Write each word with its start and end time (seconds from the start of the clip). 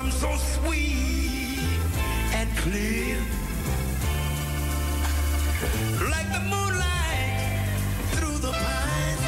I'm 0.00 0.12
so 0.12 0.30
sweet 0.36 1.58
and 2.32 2.48
clear. 2.58 3.16
Like 6.08 6.28
the 6.32 6.40
moonlight 6.48 7.66
through 8.12 8.38
the 8.38 8.52
pines. 8.52 9.22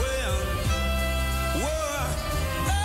Well, 0.00 0.36
well, 1.62 2.08
ah. 2.66 2.80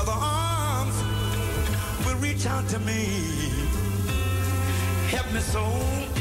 Other 0.00 0.18
arms 0.18 0.96
will 2.04 2.16
reach 2.16 2.46
out 2.46 2.68
to 2.70 2.80
me. 2.80 3.02
Help 5.08 5.32
me 5.32 5.40
so. 5.40 6.13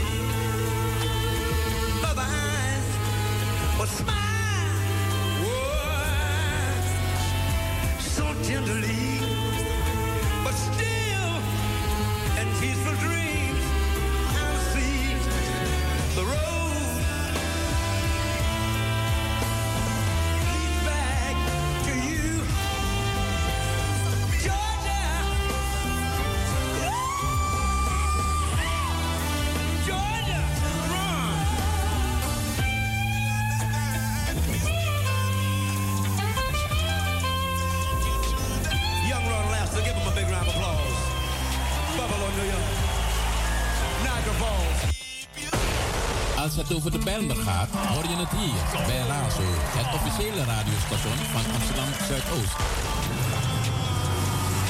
hier 48.32 48.86
bij 48.86 48.98
Razo, 49.08 49.42
het 49.78 49.94
officiële 49.94 50.44
radiostation 50.44 51.18
van 51.32 51.54
Amsterdam 51.54 51.88
Zuidoost. 52.08 52.56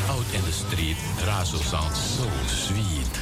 Out 0.10 0.26
in 0.32 0.44
the 0.44 0.52
street, 0.52 0.98
Razo 1.26 1.58
sounds 1.58 2.00
so 2.18 2.24
sweet. 2.48 3.20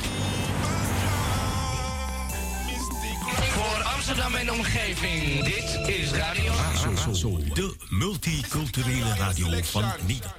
Voor 3.49 3.83
Amsterdam 3.83 4.35
en 4.35 4.51
omgeving, 4.51 5.43
dit 5.43 5.87
is 5.87 6.11
Radio 6.11 6.51
Razo. 6.53 6.89
Razo, 7.05 7.37
de 7.53 7.75
multiculturele 7.89 9.15
radio 9.17 9.61
van 9.61 9.83
Nederland. 10.07 10.35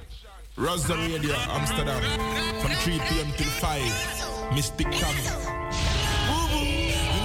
Razo 0.55 0.93
Radio 0.93 1.33
Amsterdam, 1.33 2.01
van 2.61 2.71
3 2.83 2.99
pm 2.99 3.35
tot 3.35 3.45
5. 3.45 3.83
Mystic 4.53 4.91
Tam. 4.91 5.15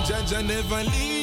Jaja 0.08 0.40
never 0.40 0.84
leave. 0.84 1.17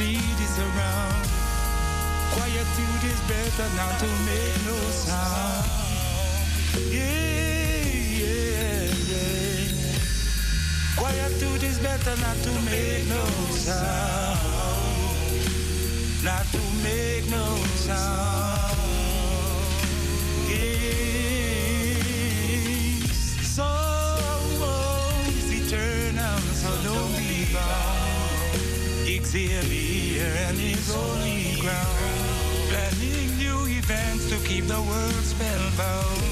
Influence 0.00 0.40
is 0.40 0.58
around. 0.58 1.26
Quietude 2.32 3.04
is 3.04 3.20
better 3.26 3.68
not 3.76 3.98
to 3.98 4.06
make 4.26 4.66
no 4.66 4.76
sound. 4.90 5.66
Yeah, 6.90 7.84
yeah, 8.22 8.90
yeah. 9.10 9.98
Quietude 10.96 11.62
is 11.64 11.78
better 11.78 12.16
not 12.20 12.36
to 12.36 12.52
make 12.70 13.06
no 13.08 13.24
sound. 13.50 14.38
Not 16.24 16.46
to 16.52 16.60
make 16.82 17.28
no 17.30 17.56
sound. 17.74 18.76
Yeah. 20.48 20.98
Xavier 29.28 29.60
oh, 29.62 29.87
and 30.28 30.56
his 30.56 30.92
holy 30.92 31.56
ground, 31.60 31.98
planning 32.68 33.36
new 33.38 33.66
events 33.66 34.28
to 34.30 34.36
keep 34.46 34.66
the 34.66 34.80
world 34.80 35.24
spellbound, 35.24 36.22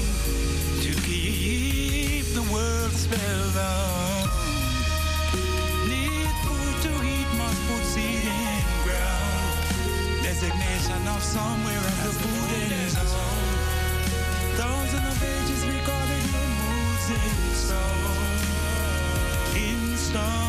to 0.81 0.91
keep 1.01 2.25
the 2.33 2.45
world 2.53 2.91
spellbound. 2.91 4.29
Need 5.89 6.29
food 6.45 6.75
to 6.85 6.93
eat, 7.05 7.29
must 7.37 7.61
put 7.67 7.83
seed 7.93 8.25
in 8.25 8.63
ground. 8.85 10.23
Designation 10.23 11.01
of 11.07 11.21
somewhere 11.23 11.87
as 12.05 12.17
the 12.17 12.27
food 12.27 12.71
is 12.85 12.95
own. 12.97 13.47
Thousands 14.57 15.07
of 15.11 15.23
ages 15.23 15.61
recorded 15.65 16.27
in 17.13 17.31
stone, 17.55 18.37
in 19.55 19.97
stone. 19.97 20.46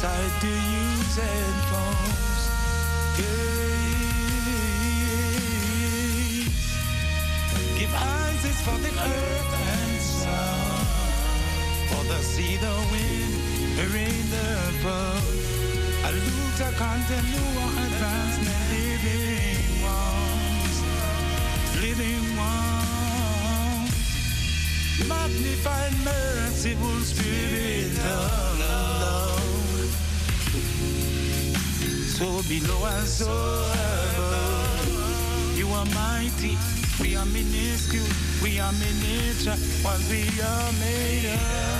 Decide 0.00 0.40
to 0.40 0.46
use 0.46 1.16
headphones. 1.16 2.40
Yes. 3.18 3.34
Give 7.76 7.94
eyes 7.94 8.44
is 8.44 8.60
for 8.60 8.78
the 8.78 8.92
earth 8.94 9.54
and 9.74 10.00
sun, 10.00 10.86
for 11.90 12.04
the 12.12 12.20
sea, 12.22 12.56
the 12.58 12.76
wind, 12.92 13.34
the 13.76 13.86
rain, 13.94 14.24
the 14.30 14.48
bird. 14.84 15.38
A 16.06 16.10
luta 16.14 16.68
continua 16.78 17.66
advancement, 17.86 18.64
living 18.70 19.82
ones, 19.82 20.76
living 21.82 22.26
ones. 22.38 23.98
Magnified, 25.08 25.94
merciful 26.04 26.98
spirit 27.00 27.90
love 28.04 28.47
so 32.18 32.42
below 32.48 32.84
and 32.84 33.06
so 33.06 33.30
above. 34.16 35.56
You 35.56 35.68
are 35.68 35.84
mighty, 35.94 36.58
we 37.00 37.14
are 37.14 37.24
minuscule, 37.26 38.02
we 38.42 38.58
are 38.58 38.72
miniature, 38.72 39.54
what 39.84 40.00
we 40.10 40.24
are 40.42 40.72
made 40.80 41.32
of. 41.32 41.77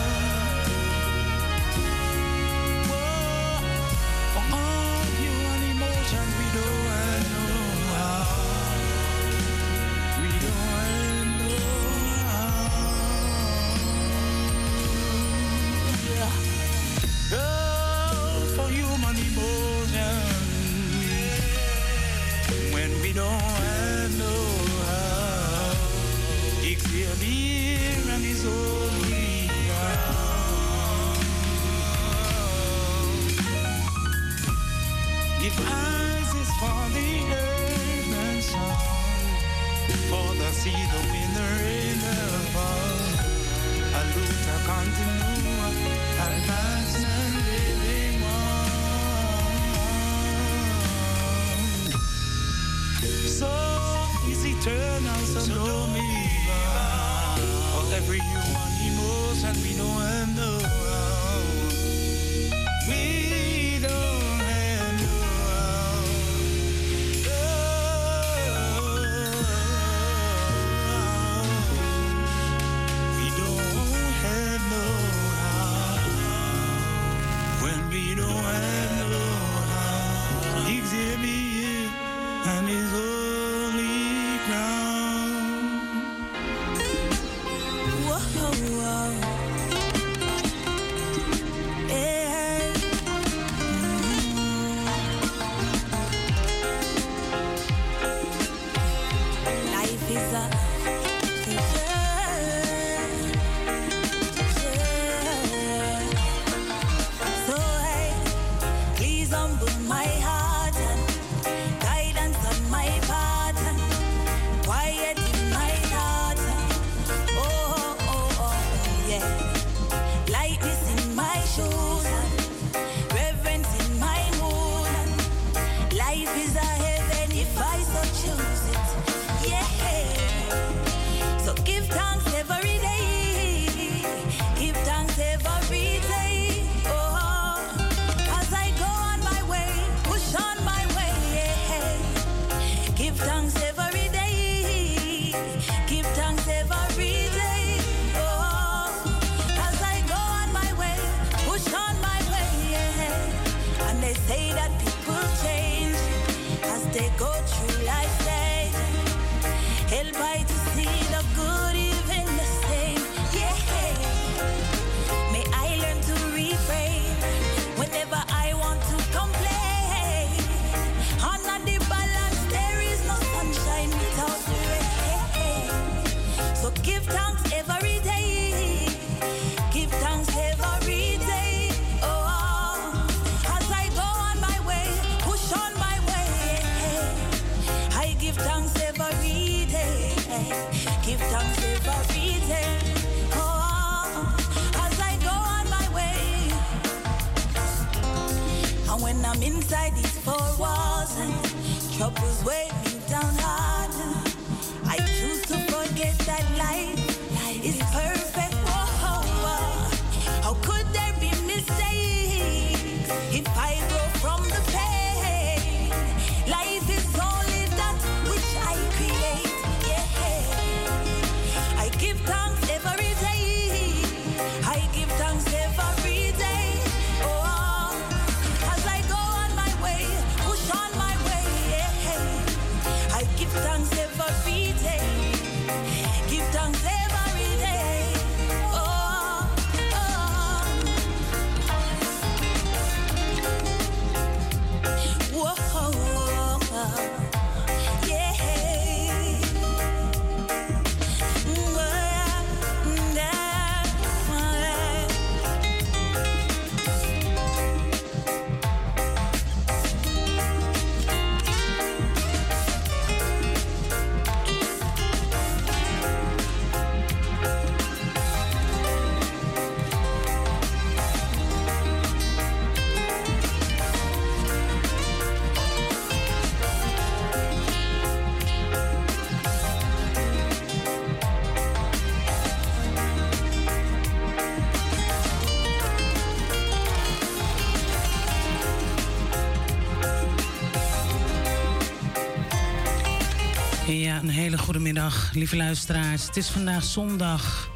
Hele 295.09 295.09
goede 295.09 295.09
middag, 295.09 295.35
lieve 295.35 295.57
luisteraars. 295.57 296.27
Het 296.27 296.37
is 296.37 296.49
vandaag 296.49 296.85
zondag. 296.85 297.71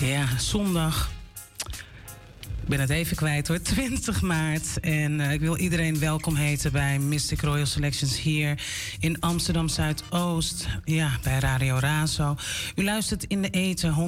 Ja, 0.00 0.26
zondag. 0.38 1.10
Ik 2.62 2.68
ben 2.68 2.80
het 2.80 2.90
even 2.90 3.16
kwijt 3.16 3.48
hoor, 3.48 3.62
20 3.72 4.22
maart. 4.22 4.80
En 4.80 5.20
eh, 5.20 5.32
ik 5.32 5.40
wil 5.40 5.56
iedereen 5.56 5.98
welkom 5.98 6.34
heten 6.34 6.72
bij 6.72 6.98
Mystic 6.98 7.40
Royal 7.40 7.66
Selections 7.66 8.20
hier 8.20 8.62
in 8.98 9.20
Amsterdam 9.20 9.68
Zuidoost. 9.68 10.66
Ja, 10.84 11.18
bij 11.22 11.38
Radio 11.38 11.78
Razo. 11.78 12.36
U 12.74 12.84
luistert 12.84 13.24
in 13.24 13.42
de 13.42 13.50
eten 13.50 13.94
105.2 13.94 14.00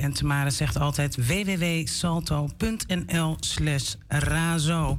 en 0.00 0.12
Tamara 0.12 0.50
zegt 0.50 0.78
altijd 0.78 1.26
www.salto.nl 1.26 3.36
slash 3.40 3.94
razo. 4.08 4.98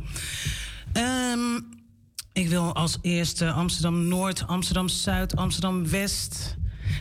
Ehm, 0.94 1.60
ik 2.36 2.50
wil 2.50 2.74
als 2.74 2.98
eerste 3.02 3.52
Amsterdam 3.52 4.08
Noord, 4.08 4.48
Amsterdam 4.48 4.88
Zuid, 4.88 5.36
Amsterdam 5.36 5.90
West. 5.90 6.56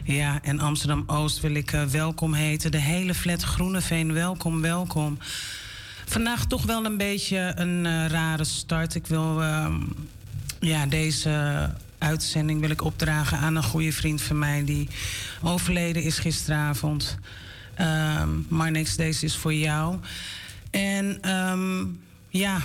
Ja, 0.04 0.42
en 0.42 0.60
Amsterdam 0.60 1.04
Oost 1.06 1.40
wil 1.40 1.54
ik 1.54 1.72
eh, 1.72 1.84
welkom 1.84 2.34
heten. 2.34 2.70
De 2.70 2.80
hele 2.80 3.14
flat 3.14 3.42
Groeneveen, 3.42 4.12
welkom, 4.12 4.60
welkom. 4.60 5.18
Vandaag 6.06 6.46
toch 6.46 6.62
wel 6.62 6.84
een 6.84 6.96
beetje 6.96 7.52
een 7.54 7.86
eh, 7.86 8.06
rare 8.06 8.44
start. 8.44 8.94
Ik 8.94 9.06
wil 9.06 9.42
ehm, 9.42 9.80
ja, 10.60 10.86
deze 10.86 11.70
uitzending 11.98 12.60
wil 12.60 12.70
ik 12.70 12.84
opdragen 12.84 13.38
aan 13.38 13.56
een 13.56 13.62
goede 13.62 13.92
vriend 13.92 14.22
van 14.22 14.38
mij 14.38 14.64
die 14.64 14.88
overleden 15.42 16.02
is 16.02 16.18
gisteravond. 16.18 17.18
Ehm 17.74 18.28
Marnix, 18.48 18.96
deze 18.96 19.24
is 19.24 19.36
voor 19.36 19.54
jou. 19.54 19.98
En 20.70 21.18
ehm, 21.20 21.84
ja, 22.28 22.58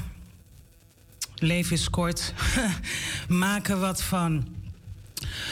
leven 1.41 1.72
is 1.72 1.89
kort. 1.89 2.34
Maak 3.27 3.67
er 3.67 3.79
wat 3.79 4.03
van. 4.03 4.58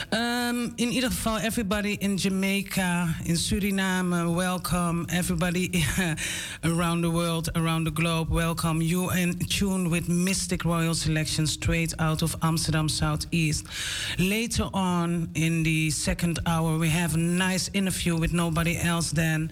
Um, 0.09 0.71
in 0.75 0.91
ieder 0.91 1.11
geval, 1.11 1.37
everybody 1.37 1.95
in 1.99 2.15
Jamaica, 2.15 3.07
in 3.23 3.35
Suriname, 3.35 4.33
welcome. 4.35 5.05
Everybody 5.07 5.83
around 6.63 7.01
the 7.01 7.09
world, 7.09 7.49
around 7.55 7.83
the 7.83 7.93
globe, 7.93 8.29
welcome. 8.29 8.81
You 8.81 9.11
in 9.11 9.37
tune 9.37 9.89
with 9.89 10.07
Mystic 10.07 10.63
Royal 10.63 10.93
Selection 10.93 11.47
straight 11.47 11.93
out 11.99 12.21
of 12.21 12.35
Amsterdam 12.41 12.89
Southeast. 12.89 13.65
Later 14.17 14.69
on 14.73 15.29
in 15.33 15.63
the 15.63 15.89
second 15.89 16.39
hour, 16.45 16.77
we 16.77 16.89
have 16.89 17.15
a 17.15 17.19
nice 17.19 17.69
interview 17.73 18.15
with 18.15 18.33
nobody 18.33 18.77
else 18.77 19.11
than 19.11 19.51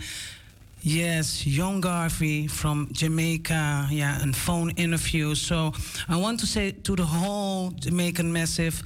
Yes, 0.88 1.48
Young 1.48 1.82
Garvey 1.82 2.46
from 2.46 2.90
Jamaica. 2.92 3.88
Yeah, 3.90 4.22
and 4.22 4.36
phone 4.36 4.70
interview. 4.78 5.34
So 5.34 5.74
I 6.08 6.16
want 6.16 6.40
to 6.42 6.46
say 6.46 6.74
to 6.74 6.96
the 6.96 7.04
whole 7.04 7.72
Jamaican 7.72 8.32
massive, 8.32 8.84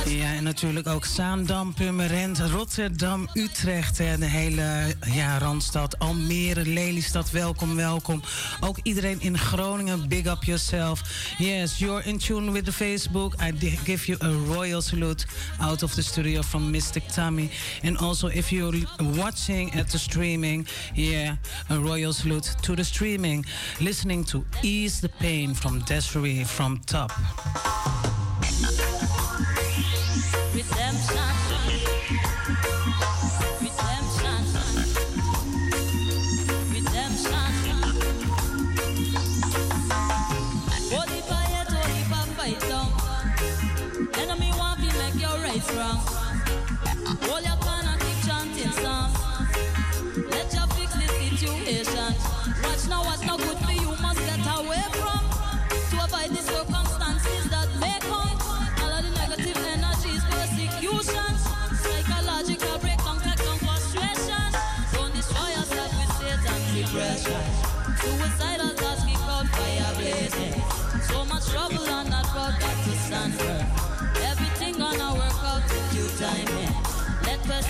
Ja, 0.06 0.34
en 0.34 0.44
natuurlijk 0.44 0.88
ook 0.88 1.06
Zaandam, 1.06 1.74
Purmerend, 1.74 2.40
Rotterdam, 2.40 3.28
Utrecht. 3.34 4.00
En 4.00 4.20
de 4.20 4.26
hele 4.26 4.96
ja, 5.06 5.38
Randstad, 5.38 6.00
Almere, 6.00 6.66
Lelystad, 6.66 7.32
welkom, 7.32 7.76
welkom. 7.76 8.22
Ook 8.60 8.78
iedereen 8.84 9.22
in 9.22 9.38
Groningen, 9.38 10.08
big 10.08 10.26
up 10.26 10.44
yourself. 10.44 11.02
Yes, 11.38 11.78
you're 11.78 12.04
in 12.04 12.18
tune 12.18 12.52
with 12.52 12.66
the 12.66 12.74
Facebook. 12.74 13.34
I 13.42 13.76
give 13.86 14.06
you 14.06 14.18
a 14.20 14.54
royal 14.54 14.82
salute 14.82 15.26
out 15.60 15.84
of 15.84 15.94
the 15.94 16.02
studio 16.02 16.42
from 16.42 16.72
Mystic 16.72 17.04
Tommy. 17.04 17.50
And 17.84 17.98
also 17.98 18.28
if 18.28 18.50
you're 18.50 18.78
watching 19.16 19.74
at 19.74 19.92
the 19.92 19.98
streaming, 19.98 20.68
yeah, 20.94 21.36
a 21.70 21.80
royal 21.80 22.14
salute 22.14 22.56
to 22.62 22.76
the 22.76 22.84
streaming. 22.84 23.46
Listening 23.80 24.26
to 24.26 24.44
Ease 24.62 25.00
the 25.00 25.10
Pain 25.10 25.54
from 25.54 25.80
Desiree 25.80 26.44
from 26.44 26.80
Top. 26.86 27.12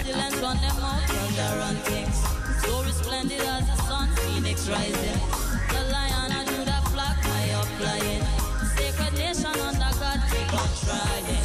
pestilence 0.08 0.36
run 0.42 0.58
them 0.58 0.84
out, 0.84 1.02
thunder 1.10 1.62
and 1.64 1.86
kings. 1.86 2.24
So 2.64 2.84
resplendent 2.84 3.42
as 3.42 3.68
the 3.68 3.76
sun, 3.84 4.10
phoenix 4.16 4.70
rising. 4.70 5.20
The 5.70 5.92
lion 5.92 6.32
and 6.32 6.48
Judah 6.48 6.82
flock 6.92 7.18
high 7.24 7.52
up 7.52 7.66
flying. 7.78 8.24
Sacred 8.76 9.14
nation 9.18 9.46
under 9.46 10.00
God, 10.00 10.22
keep 10.32 10.54
on 10.54 10.70
trying. 10.86 11.37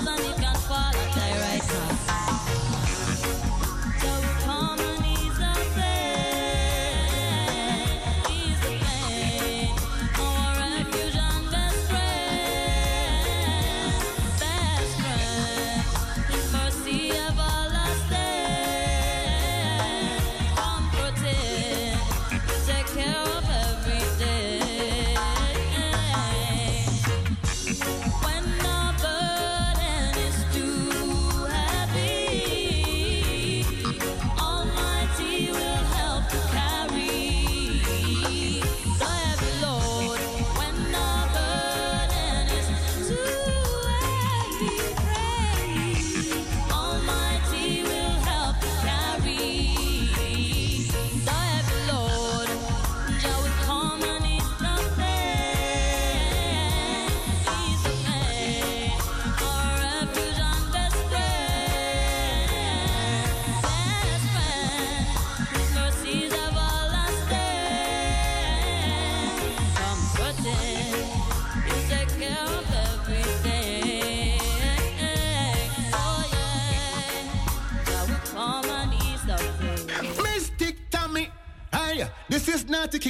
thousand, 0.00 0.24
it 0.24 0.36
can 0.36 0.54
fall 0.56 0.76
at 0.78 1.14
thy 1.14 1.30
right 1.40 1.62
hand. 1.62 1.83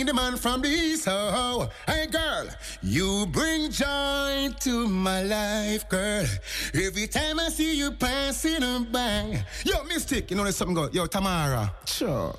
the 0.07 0.15
man 0.15 0.37
from 0.37 0.63
the 0.63 0.69
east. 0.69 1.09
Oh, 1.09 1.69
oh. 1.69 1.71
Hey, 1.87 2.07
girl, 2.07 2.49
you 2.83 3.27
bring 3.27 3.71
joy 3.71 4.49
to 4.61 4.89
my 4.89 5.23
life, 5.23 5.89
girl. 5.89 6.27
Every 6.75 7.07
time 7.07 7.41
I 7.41 7.49
see 7.49 7.77
you 7.77 7.93
passing 7.93 8.85
by. 8.91 9.45
Yo, 9.65 9.85
Mystic, 9.85 10.31
you 10.31 10.37
know 10.37 10.43
there's 10.43 10.57
something 10.57 10.75
good. 10.75 10.95
Yo, 10.95 11.07
Tamara. 11.07 11.73
Sure. 11.87 12.35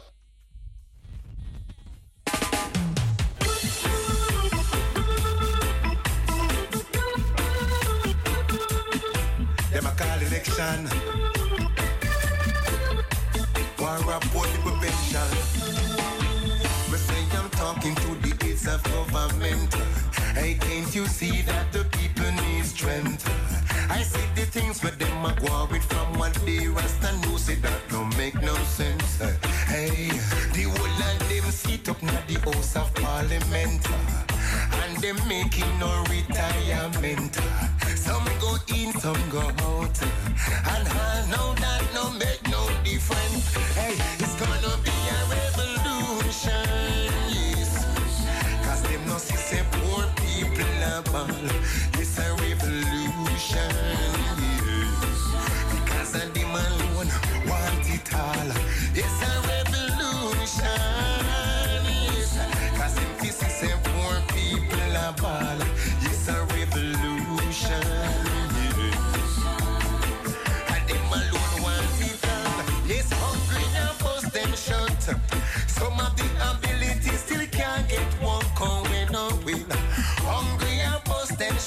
Them 9.71 9.85
a 9.85 9.91
call 9.91 10.19
election. 10.19 10.87
One 13.77 14.07
rapport 14.07 14.47
the 14.47 14.57
prevention 14.63 15.54
talking 17.65 17.95
to 17.95 18.13
the 18.21 18.45
heads 18.45 18.67
of 18.67 18.83
government. 18.83 19.73
Hey, 20.37 20.53
can't 20.53 20.93
you 20.93 21.07
see 21.07 21.41
that 21.49 21.71
the 21.73 21.83
people 21.97 22.31
need 22.43 22.63
strength? 22.63 23.25
I 23.89 24.03
see 24.03 24.27
the 24.35 24.45
things 24.45 24.79
but 24.81 24.99
them 24.99 25.25
are 25.25 25.39
going 25.39 25.81
from 25.81 26.07
one 26.19 26.35
day 26.45 26.67
rest 26.67 27.03
and 27.03 27.17
you 27.25 27.39
say 27.39 27.55
that 27.65 27.81
don't 27.89 28.15
make 28.17 28.35
no 28.39 28.53
sense. 28.79 29.17
Hey, 29.73 30.09
the 30.53 30.65
whole 30.73 31.01
of 31.09 31.17
them 31.27 31.45
sit 31.49 31.89
up 31.89 31.99
now 32.03 32.21
the 32.27 32.37
House 32.45 32.75
of 32.75 32.93
Parliament 32.93 33.83
and 34.81 34.93
them 35.03 35.17
making 35.27 35.73
no 35.79 35.91
retirement. 36.15 37.33
Some 38.05 38.27
go 38.43 38.57
in, 38.77 38.93
some 39.03 39.23
go 39.31 39.41
out, 39.41 39.97
and 40.73 40.85
I 40.87 41.25
know 41.31 41.47
that 41.63 41.81
no 41.95 42.11
make 42.11 42.43
no 42.47 42.61
difference. 42.83 43.45
Hey, 43.73 43.95
it's 44.21 44.35
gonna 44.39 44.77
be 44.85 44.95
a 45.17 45.19
revolution. 45.33 47.04
It's 51.97 52.19
a 52.19 52.33
revolution. 52.35 53.75
Want 57.47 57.89
it 57.89 58.13
all. 58.13 58.74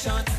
attention 0.08 0.37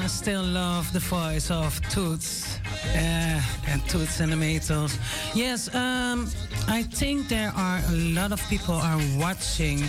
Still 0.08 0.44
love 0.44 0.92
the 0.92 1.00
voice 1.00 1.50
of 1.52 1.80
Toots. 1.90 2.60
And 2.94 3.88
Toots 3.88 4.20
and 4.20 4.32
the 4.32 4.36
Maytals. 4.36 4.98
Yes, 5.34 5.74
um, 5.74 6.28
I 6.68 6.84
think 6.84 7.28
there 7.28 7.52
are 7.56 7.80
a 7.90 7.96
lot 8.14 8.32
of 8.32 8.42
people 8.50 8.76
are 8.76 9.00
watching 9.18 9.80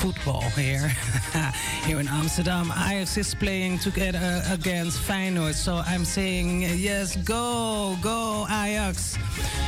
football 0.00 0.42
here. 0.50 0.88
here 1.84 1.98
in 1.98 2.08
Amsterdam. 2.08 2.70
Ajax 2.70 3.16
is 3.16 3.34
playing 3.34 3.78
together 3.78 4.42
against 4.50 5.00
Feyenoord. 5.00 5.54
So 5.54 5.82
I'm 5.86 6.04
saying, 6.04 6.62
yes, 6.62 7.16
go, 7.16 7.96
go 8.00 8.46
Ajax. 8.48 9.18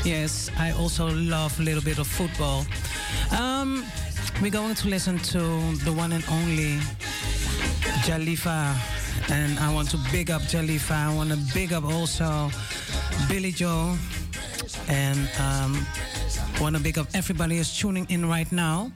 Yes, 0.04 0.50
I 0.58 0.70
also 0.72 1.10
love 1.10 1.58
a 1.58 1.62
little 1.62 1.82
bit 1.82 1.98
of 1.98 2.06
football. 2.06 2.64
Um, 3.36 3.84
we're 4.40 4.50
going 4.50 4.74
to 4.74 4.88
listen 4.88 5.18
to 5.18 5.38
the 5.84 5.92
one 5.92 6.12
and 6.12 6.24
only 6.30 6.78
Jalifa. 8.06 8.99
And 9.30 9.58
I 9.58 9.72
want 9.72 9.90
to 9.90 9.98
big 10.10 10.30
up 10.30 10.42
Jalifa. 10.42 10.92
I 10.92 11.14
want 11.14 11.30
to 11.30 11.38
big 11.54 11.72
up 11.72 11.84
also 11.84 12.50
Billy 13.28 13.52
Joe. 13.52 13.96
And 14.88 15.28
um, 15.38 15.86
want 16.60 16.76
to 16.76 16.82
big 16.82 16.98
up 16.98 17.06
everybody 17.14 17.56
who's 17.56 17.76
tuning 17.76 18.06
in 18.08 18.28
right 18.28 18.50
now. 18.52 18.90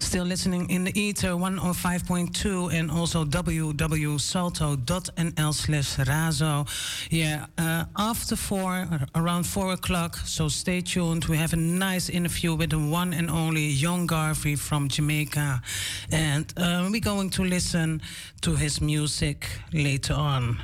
Still 0.00 0.24
listening 0.24 0.68
in 0.70 0.84
the 0.84 0.98
ether 0.98 1.28
105.2 1.28 2.72
and 2.72 2.90
also 2.90 3.24
www.salto.nl 3.24 5.54
slash 5.54 5.96
razo. 5.98 6.66
Yeah, 7.10 7.46
uh, 7.58 7.84
after 7.96 8.34
four, 8.34 8.88
around 9.14 9.44
four 9.44 9.72
o'clock, 9.72 10.16
so 10.16 10.48
stay 10.48 10.80
tuned. 10.80 11.26
We 11.26 11.36
have 11.36 11.52
a 11.52 11.56
nice 11.56 12.08
interview 12.08 12.54
with 12.54 12.70
the 12.70 12.78
one 12.78 13.12
and 13.12 13.30
only 13.30 13.66
Young 13.66 14.06
Garvey 14.06 14.56
from 14.56 14.88
Jamaica. 14.88 15.62
And 16.10 16.52
uh, 16.56 16.88
we're 16.90 17.00
going 17.00 17.30
to 17.30 17.44
listen 17.44 18.00
to 18.40 18.56
his 18.56 18.80
music 18.80 19.46
later 19.72 20.14
on. 20.14 20.58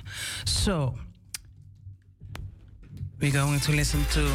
So, 0.44 0.94
we're 3.20 3.32
going 3.32 3.60
to 3.60 3.72
listen 3.72 4.04
to 4.12 4.26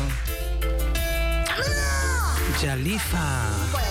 Jalifa. 2.62 3.91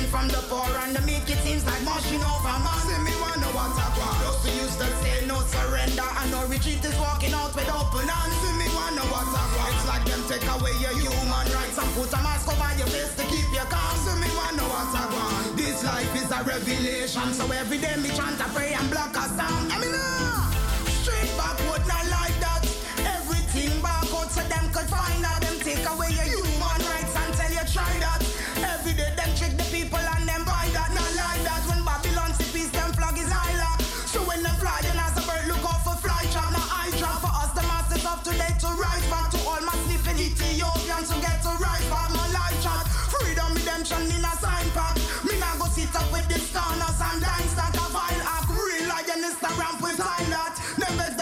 from 0.11 0.27
the 0.27 0.43
poor 0.51 0.67
and 0.83 0.91
the 0.93 1.01
meek. 1.07 1.23
It 1.31 1.39
seems 1.39 1.63
like 1.63 1.79
moshing 1.87 2.19
over 2.19 2.55
man. 2.59 2.83
See 2.83 2.99
me 2.99 3.15
wanna 3.23 3.47
what 3.55 3.71
I 3.71 3.87
want. 3.95 4.19
Those 4.19 4.43
who 4.43 4.51
used 4.59 4.77
to 4.83 4.87
say 4.99 5.23
no 5.25 5.39
surrender 5.47 6.03
and 6.03 6.27
no 6.35 6.43
retreat 6.51 6.83
is 6.83 6.97
walking 6.99 7.31
out 7.31 7.55
with 7.55 7.71
open 7.71 8.05
hands. 8.11 8.35
See 8.43 8.55
me 8.59 8.67
wanna 8.75 9.07
what 9.07 9.31
I 9.31 9.43
want. 9.55 9.71
It's 9.71 9.87
like 9.87 10.03
them 10.03 10.21
take 10.27 10.43
away 10.51 10.75
your 10.83 10.91
human 10.99 11.47
rights 11.55 11.79
and 11.79 11.89
put 11.95 12.11
a 12.11 12.19
mask 12.19 12.51
over 12.51 12.71
your 12.75 12.91
face 12.91 13.15
to 13.15 13.23
keep 13.31 13.47
you 13.55 13.65
calm. 13.71 13.95
See 14.03 14.19
me 14.19 14.27
wanna 14.35 14.67
what 14.67 14.91
I 14.91 15.03
want. 15.15 15.55
This 15.55 15.79
life 15.87 16.13
is 16.19 16.27
a 16.27 16.39
revelation, 16.43 17.31
so 17.31 17.47
every 17.55 17.79
day 17.79 17.95
me 17.95 18.11
chant 18.11 18.35
a 18.43 18.47
pray 18.51 18.75
and 18.75 18.87
block 18.91 19.15
a 19.15 19.25
sound. 19.31 19.71
I 19.71 19.79
mean, 19.79 19.95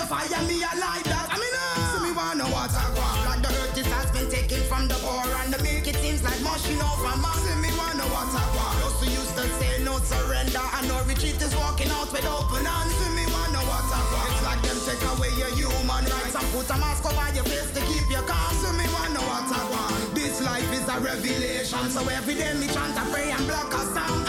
fire 0.09 0.41
me 0.49 0.57
I 0.65 0.73
like 0.73 1.05
that. 1.05 1.29
I 1.29 1.37
mean, 1.37 1.53
uh, 1.53 1.93
so 1.93 1.97
me 2.01 2.09
wanna 2.17 2.49
I 2.49 2.85
want. 2.97 3.21
Like 3.29 3.41
the 3.45 3.53
earth 3.61 3.77
it 3.77 3.85
has 3.93 4.09
been 4.09 4.25
taken 4.25 4.57
from 4.65 4.89
the 4.89 4.97
poor 5.05 5.21
and 5.21 5.53
the 5.53 5.61
milk 5.61 5.85
it 5.85 6.01
seems 6.01 6.25
like 6.25 6.41
mushing 6.41 6.81
over 6.81 7.13
man. 7.21 7.37
See 7.45 7.53
me 7.61 7.69
wanna 7.77 8.09
I 8.09 8.45
want. 8.57 8.73
Those 8.81 8.97
who 9.05 9.07
used 9.13 9.37
to 9.37 9.45
say 9.61 9.85
no 9.85 10.01
surrender 10.01 10.65
and 10.65 10.89
no 10.89 10.97
retreat 11.05 11.37
is 11.37 11.53
walking 11.53 11.93
out 11.93 12.09
with 12.09 12.25
open 12.25 12.65
hands. 12.65 12.89
See 12.97 13.13
me 13.13 13.25
wanna 13.29 13.61
I 13.61 14.01
want. 14.09 14.33
It's 14.33 14.41
like 14.49 14.61
them 14.65 14.79
take 14.81 15.03
away 15.13 15.31
your 15.37 15.53
human 15.53 16.03
rights 16.09 16.33
and 16.33 16.47
put 16.57 16.65
a 16.73 16.77
mask 16.81 17.05
over 17.05 17.29
your 17.37 17.45
face 17.45 17.69
to 17.77 17.81
keep 17.85 18.09
you 18.09 18.23
calm. 18.25 18.53
See 18.57 18.73
me 18.81 18.89
wanna 18.89 19.21
I 19.21 19.61
want. 19.69 20.17
This 20.17 20.41
life 20.41 20.71
is 20.73 20.89
a 20.89 20.97
revelation, 20.97 21.85
so 21.93 22.01
every 22.09 22.33
day 22.33 22.57
me 22.57 22.65
chant 22.65 22.97
a 22.97 23.05
pray 23.13 23.29
and 23.29 23.45
block 23.45 23.69
a 23.77 23.81
sound. 23.93 24.28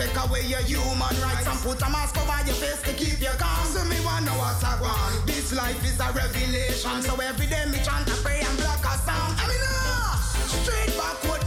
Take 0.00 0.16
away 0.16 0.42
your 0.46 0.60
human 0.64 1.14
rights 1.20 1.46
and 1.46 1.60
put 1.60 1.80
a 1.82 1.90
mask 1.90 2.16
over 2.16 2.40
your 2.46 2.56
face 2.56 2.80
to 2.82 2.92
keep 2.94 3.20
you 3.20 3.34
calm. 3.36 3.66
See 3.66 3.84
me 3.88 4.00
wanna 4.04 4.26
know 4.26 4.36
what 4.40 4.64
I 4.64 4.80
want. 4.80 5.26
This 5.26 5.52
life 5.52 5.76
is 5.84 6.00
a 6.00 6.08
revelation, 6.12 7.02
so 7.02 7.14
every 7.20 7.46
day 7.46 7.66
me 7.66 7.78
chant 7.84 8.08
a 8.08 8.16
pray 8.24 8.40
and 8.40 8.56
block 8.58 8.80
a 8.80 8.96
sound. 9.04 9.36
I 9.36 9.44
mean, 9.44 9.60
uh, 9.60 10.16
straight 10.56 10.96
backward, 10.96 11.39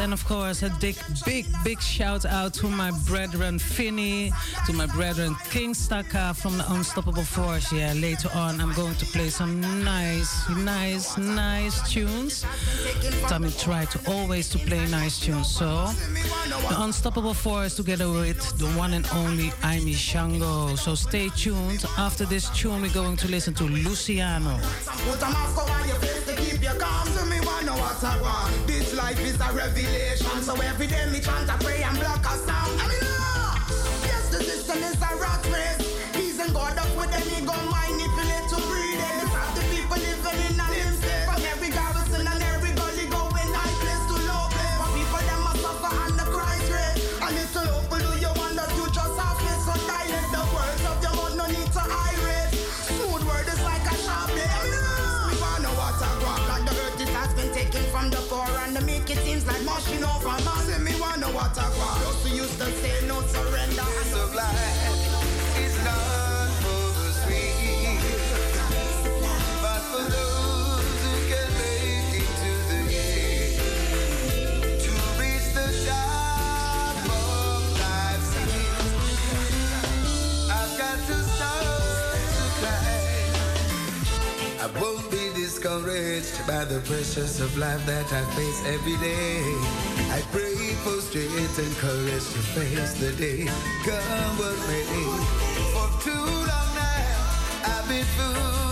and 0.00 0.12
of 0.12 0.24
course, 0.24 0.62
a 0.62 0.70
big, 0.80 0.96
big, 1.24 1.46
big 1.62 1.80
shout 1.80 2.24
out 2.24 2.54
to 2.54 2.68
my 2.68 2.90
brethren 3.06 3.58
Finney, 3.58 4.32
to 4.66 4.72
my 4.72 4.86
brethren 4.86 5.36
King 5.50 5.74
Staka 5.74 6.34
from 6.34 6.56
the 6.56 6.64
Unstoppable 6.72 7.24
Force. 7.24 7.72
Yeah, 7.72 7.92
later 7.94 8.30
on, 8.34 8.60
I'm 8.60 8.72
going 8.72 8.94
to 8.96 9.06
play 9.06 9.28
some 9.28 9.60
nice, 9.84 10.48
nice, 10.48 11.18
nice 11.18 11.90
tunes. 11.90 12.44
Tommy 13.28 13.50
tried 13.50 13.90
to 13.90 14.10
always 14.10 14.48
to 14.50 14.58
play 14.58 14.86
nice 14.86 15.20
tunes. 15.20 15.48
So, 15.48 15.86
the 16.68 16.76
Unstoppable 16.78 17.34
Force 17.34 17.76
together 17.76 18.10
with 18.10 18.40
the 18.58 18.66
one 18.78 18.94
and 18.94 19.06
only 19.14 19.52
Aimee 19.64 19.92
Shango. 19.92 20.76
So 20.76 20.94
stay 20.94 21.28
tuned. 21.30 21.84
After 21.98 22.24
this 22.24 22.48
tune, 22.50 22.82
we're 22.82 22.94
going 22.94 23.16
to 23.18 23.28
listen 23.28 23.54
to 23.54 23.64
Luciano. 23.64 24.58
I 29.10 29.12
life 29.12 29.26
is 29.26 29.40
a 29.40 29.52
revelation. 29.52 30.42
So 30.42 30.54
every 30.60 30.86
day 30.86 31.04
me 31.10 31.20
chant 31.20 31.50
a 31.50 31.56
pray 31.64 31.82
and 31.82 31.98
block 31.98 32.20
a 32.20 32.36
sound. 32.46 32.80
I 32.80 32.86
mean, 32.86 33.02
uh, 33.02 33.58
yes, 34.06 34.28
the 34.30 34.44
system 34.44 34.78
is 34.84 34.94
a 35.02 35.16
rat 35.18 35.44
race. 35.50 36.14
He's 36.14 36.38
in 36.38 36.52
God 36.52 36.78
up 36.78 36.96
with 36.96 37.12
any 37.12 37.44
gun 37.44 37.79
washing 59.80 60.04
over 60.04 60.28
man. 60.44 60.60
Say 60.66 60.78
me 60.78 61.00
want 61.00 61.20
know 61.20 61.30
what 61.30 61.58
I 61.58 61.68
want. 61.78 62.00
Just 62.00 62.34
used 62.34 62.58
to 62.58 62.66
say 62.66 63.06
no 63.06 63.20
surrender. 63.22 63.82
It's 64.00 64.14
of 64.14 64.34
life 64.34 65.58
is 65.58 65.76
not 65.84 66.48
for 66.62 66.84
the 66.98 67.10
sweet, 67.20 68.10
but 69.62 69.80
for 69.90 70.04
those 70.14 70.98
who 71.04 71.12
can 71.30 71.48
make 71.60 72.12
it 72.20 72.30
to 72.42 72.52
the 72.70 72.80
end 72.98 73.54
to 74.82 74.92
reach 75.20 75.48
the 75.54 75.68
top 75.86 76.96
of 77.08 77.62
life's 77.80 78.32
end. 78.36 78.84
I've 80.50 80.72
got 80.78 80.98
to 81.08 81.16
start 81.32 82.20
to 82.36 82.44
climb. 82.60 83.34
I 84.60 84.80
will 84.80 85.09
enriched 85.64 86.46
by 86.46 86.64
the 86.64 86.80
precious 86.80 87.40
of 87.40 87.56
life 87.58 87.84
that 87.86 88.12
I 88.12 88.22
face 88.34 88.60
every 88.66 88.96
day. 88.96 89.42
I 90.10 90.22
pray 90.32 90.54
for 90.82 91.00
strength 91.00 91.58
and 91.58 91.74
courage 91.76 92.26
to 92.34 92.40
face 92.54 92.94
the 92.94 93.12
day. 93.12 93.44
Come 93.84 94.38
what 94.38 94.58
may. 94.68 94.84
For 95.74 95.88
too 96.04 96.24
long 96.50 96.70
now, 96.74 97.72
I've 97.72 97.88
been 97.88 98.04
fooling 98.16 98.69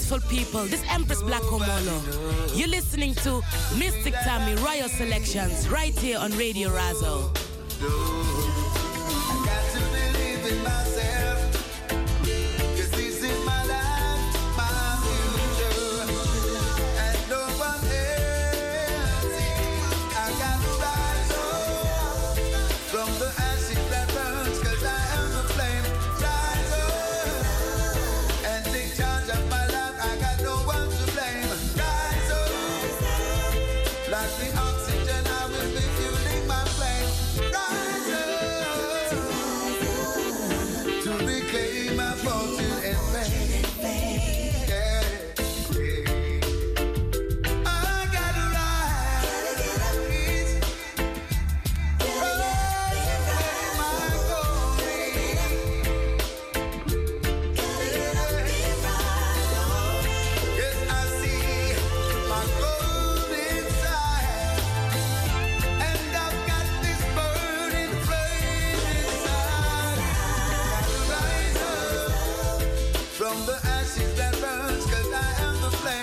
beautiful 0.00 0.28
people. 0.30 0.64
This 0.64 0.82
Empress 0.90 1.22
Black 1.22 1.42
Omolo. 1.42 2.58
You're 2.58 2.68
listening 2.68 3.14
to 3.16 3.40
Mistic 3.76 4.12
Tammy 4.24 4.54
Royal 4.62 4.88
Selections 4.88 5.68
right 5.68 5.96
here 5.98 6.18
on 6.18 6.30
Radio 6.32 6.70
Razo. 6.70 8.49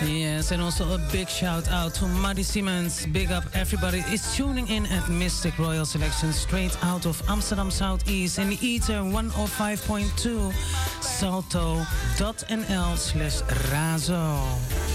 Yes, 0.05 0.51
and 0.51 0.61
also 0.61 0.93
a 0.93 0.97
big 1.11 1.27
shout 1.27 1.67
out 1.69 1.93
to 1.95 2.07
Maddie 2.07 2.43
Simmons. 2.43 3.05
Big 3.07 3.31
up 3.31 3.43
everybody 3.53 3.99
is 4.11 4.35
tuning 4.35 4.67
in 4.69 4.85
at 4.85 5.03
Mistic 5.03 5.57
Royal 5.57 5.85
Selection 5.85 6.31
straight 6.31 6.77
out 6.83 7.05
of 7.05 7.21
Amsterdam 7.27 7.69
Southeast 7.69 8.39
in 8.39 8.49
the 8.49 8.57
Ether 8.65 9.01
105.2 9.01 10.53
salto.nl 11.01 12.97
slash 12.97 13.41
razo. 13.71 14.86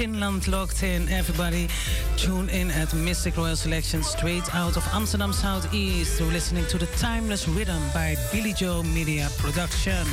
Finland 0.00 0.48
locked 0.48 0.82
in. 0.82 1.10
Everybody 1.10 1.68
tune 2.16 2.48
in 2.48 2.70
at 2.70 2.88
Mistic 2.88 3.36
Royal 3.36 3.54
Selection 3.54 4.02
straight 4.02 4.54
out 4.54 4.78
of 4.78 4.88
Amsterdam 4.94 5.30
Southeast. 5.30 6.18
You're 6.18 6.32
listening 6.32 6.64
to 6.68 6.78
the 6.78 6.86
Timeless 6.96 7.46
Rhythm 7.46 7.82
by 7.92 8.16
Billy 8.32 8.54
Joe 8.54 8.82
Media 8.82 9.28
Production. 9.36 10.06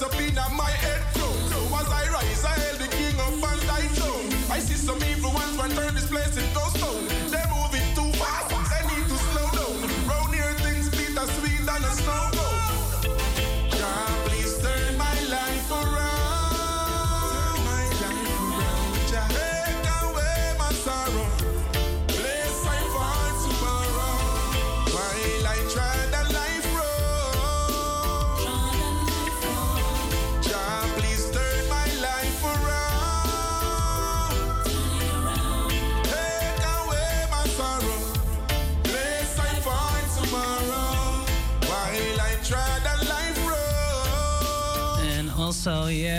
No 0.00 0.06
up 0.06 0.20
in 0.20 0.34
my 0.56 0.70
head 0.70 1.02
throne. 1.14 1.50
So 1.50 1.58
as 1.76 1.88
I 1.88 2.08
rise, 2.12 2.44
I 2.44 2.54
hail 2.54 2.78
the 2.78 2.88
king 2.88 3.18
of 3.20 3.32
and 3.34 3.60
thy 3.68 3.82
throne. 3.96 4.50
I 4.50 4.58
see 4.60 4.74
some 4.74 5.02
evil 5.04 5.32
ones 5.32 5.56
want 5.56 5.72
turn 5.72 5.94
this 5.94 6.06
place 6.06 6.36
stone. 6.36 6.67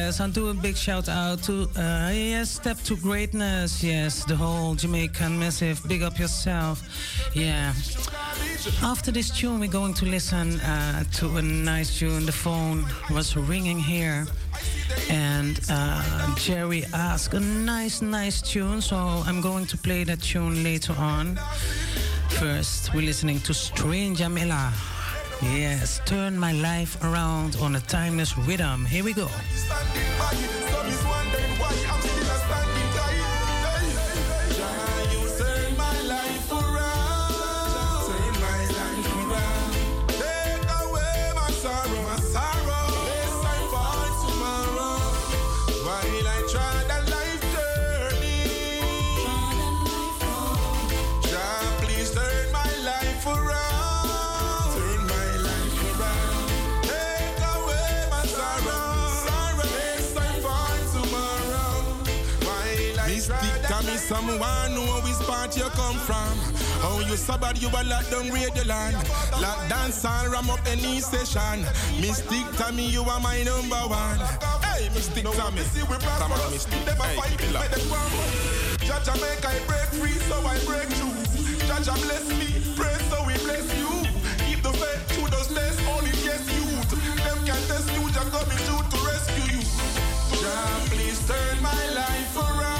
Yes, 0.09 0.19
I'll 0.19 0.31
do 0.31 0.49
a 0.49 0.55
big 0.55 0.75
shout 0.75 1.07
out 1.07 1.43
to, 1.43 1.69
uh, 1.77 2.09
yes, 2.11 2.49
Step 2.49 2.77
to 2.85 2.95
Greatness. 2.95 3.83
Yes, 3.83 4.25
the 4.25 4.35
whole 4.35 4.73
Jamaican 4.73 5.37
Massive. 5.37 5.87
Big 5.87 6.01
up 6.01 6.17
yourself. 6.17 6.81
Yeah. 7.35 7.73
After 8.81 9.11
this 9.11 9.29
tune, 9.29 9.59
we're 9.59 9.69
going 9.69 9.93
to 9.93 10.05
listen 10.05 10.59
uh, 10.61 11.03
to 11.17 11.37
a 11.37 11.41
nice 11.43 11.99
tune. 11.99 12.25
The 12.25 12.31
phone 12.31 12.85
was 13.11 13.37
ringing 13.37 13.79
here. 13.79 14.25
And 15.11 15.59
uh, 15.69 16.35
Jerry 16.37 16.85
asked 16.91 17.35
a 17.35 17.39
nice, 17.39 18.01
nice 18.01 18.41
tune, 18.41 18.81
so 18.81 18.97
I'm 18.97 19.41
going 19.41 19.67
to 19.67 19.77
play 19.77 20.05
that 20.05 20.21
tune 20.23 20.63
later 20.63 20.95
on. 20.97 21.39
First, 22.29 22.95
we're 22.95 23.05
listening 23.05 23.41
to 23.41 23.53
Stranger 23.53 24.29
Miller. 24.29 24.71
Yes, 25.41 26.01
turn 26.05 26.37
my 26.37 26.51
life 26.51 27.01
around 27.01 27.55
on 27.61 27.75
a 27.75 27.79
timeless 27.79 28.37
rhythm. 28.37 28.85
Here 28.85 29.05
we 29.05 29.13
go. 29.13 29.29
Someone 64.19 64.75
know 64.75 64.99
which 64.99 65.15
part 65.25 65.55
you 65.55 65.63
come 65.79 65.95
from. 65.95 66.35
How 66.83 66.99
you 66.99 67.15
sabad 67.15 67.55
you 67.61 67.69
a 67.69 67.81
lock 67.87 68.03
down 68.11 68.29
radio 68.29 68.65
land. 68.65 68.97
Lock 69.39 69.57
dance 69.69 70.03
and 70.03 70.27
ram 70.29 70.49
up 70.49 70.59
any 70.67 70.99
session. 70.99 71.63
Mystic 72.01 72.43
Tommy, 72.57 72.89
you 72.89 73.03
are 73.03 73.21
my 73.21 73.41
number 73.43 73.79
one. 73.87 74.19
Hey, 74.59 74.89
Mystic 74.93 75.23
no, 75.23 75.31
Tommy. 75.31 75.61
Come 76.19 76.33
on, 76.33 76.51
Mystic. 76.51 76.73
Hey, 76.83 77.29
keep 77.31 77.43
it 77.47 77.53
locked. 77.53 77.71
Jaja 78.83 79.15
make 79.23 79.45
I 79.45 79.55
break 79.63 79.87
free, 79.95 80.19
so 80.27 80.35
I 80.43 80.59
break 80.67 80.89
through. 80.99 81.15
Jaja 81.71 81.95
bless 82.03 82.27
me, 82.35 82.75
pray 82.75 82.99
so 83.07 83.23
we 83.23 83.35
bless 83.47 83.71
you. 83.79 83.87
Keep 84.43 84.63
the 84.63 84.73
faith 84.75 85.15
to 85.15 85.31
those 85.31 85.49
less, 85.49 85.79
only 85.95 86.11
yes 86.27 86.43
youth. 86.51 86.91
Them 87.23 87.39
can 87.47 87.61
test 87.71 87.87
you, 87.95 88.03
Jah 88.11 88.27
coming 88.35 88.63
to 88.67 88.97
rescue 88.99 89.55
you. 89.55 89.63
Jah, 90.43 90.83
please 90.91 91.19
turn 91.25 91.63
my 91.63 91.83
life 91.95 92.35
around. 92.35 92.78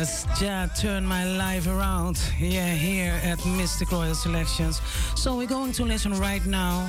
Yes, 0.00 0.24
Jah 0.38 0.66
turn 0.74 1.06
my 1.06 1.24
life 1.24 1.68
around. 1.68 2.18
Yeah, 2.38 2.74
here 2.74 3.20
at 3.32 3.44
Mystic 3.44 3.90
Royal 3.90 4.14
Selections. 4.14 4.80
So 5.14 5.36
we're 5.36 5.46
going 5.46 5.72
to 5.74 5.84
listen 5.84 6.18
right 6.18 6.46
now 6.46 6.88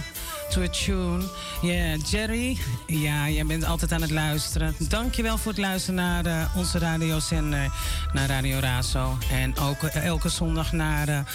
to 0.51 0.64
a 0.64 0.68
tune. 0.68 1.24
Yeah, 1.62 1.97
Jerry. 1.97 2.57
Ja, 2.88 3.30
jij 3.30 3.45
bent 3.45 3.66
altijd 3.66 3.91
aan 3.91 4.01
het 4.01 4.12
luisteren. 4.12 4.76
Dankjewel 4.80 5.38
voor 5.38 5.51
het 5.51 5.62
luisteren 5.62 5.95
naar 5.95 6.26
uh, 6.26 6.55
onze 6.57 6.80
radiozender, 6.80 7.72
naar 8.14 8.28
Radio 8.28 8.59
Razo. 8.59 9.18
En 9.32 9.57
ook 9.57 9.84
uh, 9.84 10.05
elke 10.05 10.30
zondag 10.30 10.72
naar 10.72 11.26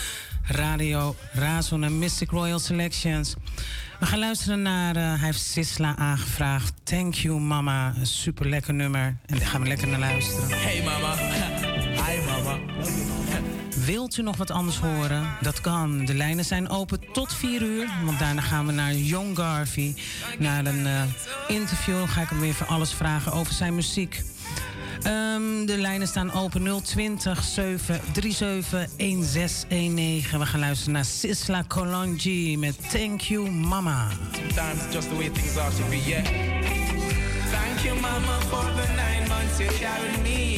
Radio 0.42 1.16
Razo 1.32 1.80
en 1.80 1.98
Mystic 1.98 2.30
Royal 2.30 2.58
Selections. 2.58 3.34
We 4.00 4.06
gaan 4.06 4.18
luisteren 4.18 4.62
naar, 4.62 4.94
hij 4.94 5.18
heeft 5.18 5.40
Sisla 5.40 5.96
aangevraagd. 5.96 6.72
Thank 6.82 7.14
you 7.14 7.40
mama, 7.40 7.94
super 8.02 8.48
lekker 8.48 8.74
nummer. 8.74 9.16
En 9.26 9.38
daar 9.38 9.46
gaan 9.46 9.62
we 9.62 9.68
lekker 9.68 9.88
naar 9.88 10.00
luisteren. 10.00 10.48
Hey 10.48 10.82
mama. 10.84 11.65
Wilt 13.84 14.16
u 14.16 14.22
nog 14.22 14.36
wat 14.36 14.50
anders 14.50 14.78
horen? 14.78 15.26
Dat 15.40 15.60
kan. 15.60 16.04
De 16.04 16.14
lijnen 16.14 16.44
zijn 16.44 16.68
open 16.68 17.00
tot 17.12 17.34
4 17.34 17.62
uur. 17.62 17.88
Want 18.04 18.18
daarna 18.18 18.40
gaan 18.40 18.66
we 18.66 18.72
naar 18.72 18.94
Young 18.94 19.36
Garvey. 19.36 19.94
Naar 20.38 20.66
een 20.66 20.86
uh, 20.86 21.02
interview. 21.48 22.08
Ga 22.08 22.20
ik 22.20 22.28
hem 22.28 22.40
weer 22.40 22.54
voor 22.54 22.66
alles 22.66 22.92
vragen 22.92 23.32
over 23.32 23.52
zijn 23.52 23.74
muziek. 23.74 24.22
Um, 25.06 25.66
de 25.66 25.76
lijnen 25.78 26.08
staan 26.08 26.32
open 26.32 26.82
020 26.82 27.42
737 27.44 28.70
1619. 28.70 30.38
We 30.38 30.46
gaan 30.46 30.60
luisteren 30.60 30.92
naar 30.92 31.04
Sisla 31.04 31.64
Colonji 31.68 32.58
met 32.58 32.90
Thank 32.90 33.20
You 33.20 33.50
Mama. 33.50 34.08
Sometimes 34.32 34.92
just 34.92 35.08
the 35.08 35.16
way 35.16 35.28
things 35.28 35.56
are 35.56 35.72
should 35.72 35.90
be, 35.90 36.02
yeah. 36.06 36.24
Thank 37.50 37.78
you 37.84 38.00
mama 38.00 38.40
for 38.48 38.64
the 38.64 38.86
nine 38.96 39.28
months 39.28 39.58
you 39.58 39.68
carried 39.78 40.22
me 40.22 40.55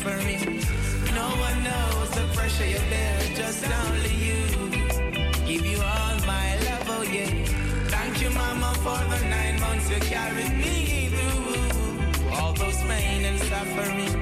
suffering. 0.00 0.60
No 1.14 1.28
one 1.46 1.62
knows 1.62 2.10
the 2.10 2.26
pressure 2.34 2.66
you 2.66 2.78
bear, 2.90 3.18
just 3.34 3.64
only 3.64 4.14
you. 4.26 4.42
Give 5.46 5.66
you 5.66 5.78
all 5.78 6.16
my 6.26 6.48
love, 6.66 6.86
oh 6.96 7.02
yeah. 7.02 7.30
Thank 7.88 8.22
you 8.22 8.30
mama 8.30 8.72
for 8.84 9.00
the 9.12 9.20
nine 9.28 9.60
months 9.60 9.90
you 9.90 10.00
carried 10.00 10.52
me 10.52 11.08
through. 11.12 12.30
All 12.32 12.52
those 12.52 12.80
pain 12.88 13.24
and 13.24 13.38
suffering. 13.40 14.12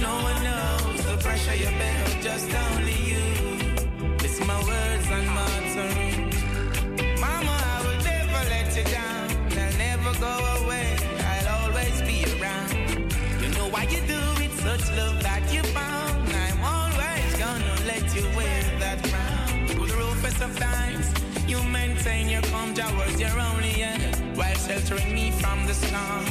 No 0.00 0.14
one 0.28 0.42
knows 0.48 1.04
the 1.06 1.16
pressure 1.22 1.56
you 1.56 1.70
bear, 1.80 2.04
just 2.22 2.50
only 2.66 2.98
you. 3.10 3.24
It's 4.24 4.40
my 4.46 4.58
words 4.70 5.08
and 5.16 5.28
turn. 5.74 7.20
Mama, 7.20 7.56
I 7.72 7.76
will 7.84 8.00
never 8.12 8.40
let 8.54 8.76
you 8.76 8.84
down. 8.98 9.26
I'll 9.62 9.78
never 9.78 10.12
go 10.20 10.34
away. 10.64 10.96
I'll 11.30 11.48
always 11.62 12.02
be 12.02 12.18
around. 12.34 12.72
You 13.42 13.48
know 13.56 13.68
why 13.68 13.84
you 13.84 14.00
do 14.06 14.23
such 14.78 14.96
love 14.96 15.22
that 15.22 15.42
you 15.52 15.62
found. 15.78 16.28
I'm 16.44 16.62
always 16.74 17.30
gonna 17.38 17.74
let 17.86 18.04
you 18.14 18.24
wear 18.36 18.62
that 18.80 18.98
crown. 19.10 19.68
Through 19.68 19.86
the 19.86 19.96
roughest 19.96 20.40
of 20.42 20.58
times, 20.58 21.06
you 21.46 21.62
maintain 21.62 22.28
your 22.28 22.42
calm 22.50 22.74
towards 22.74 23.20
your 23.20 23.36
only 23.38 23.82
end, 23.82 24.36
while 24.36 24.58
sheltering 24.66 25.14
me 25.14 25.30
from 25.30 25.66
the 25.66 25.74
storm. 25.74 26.24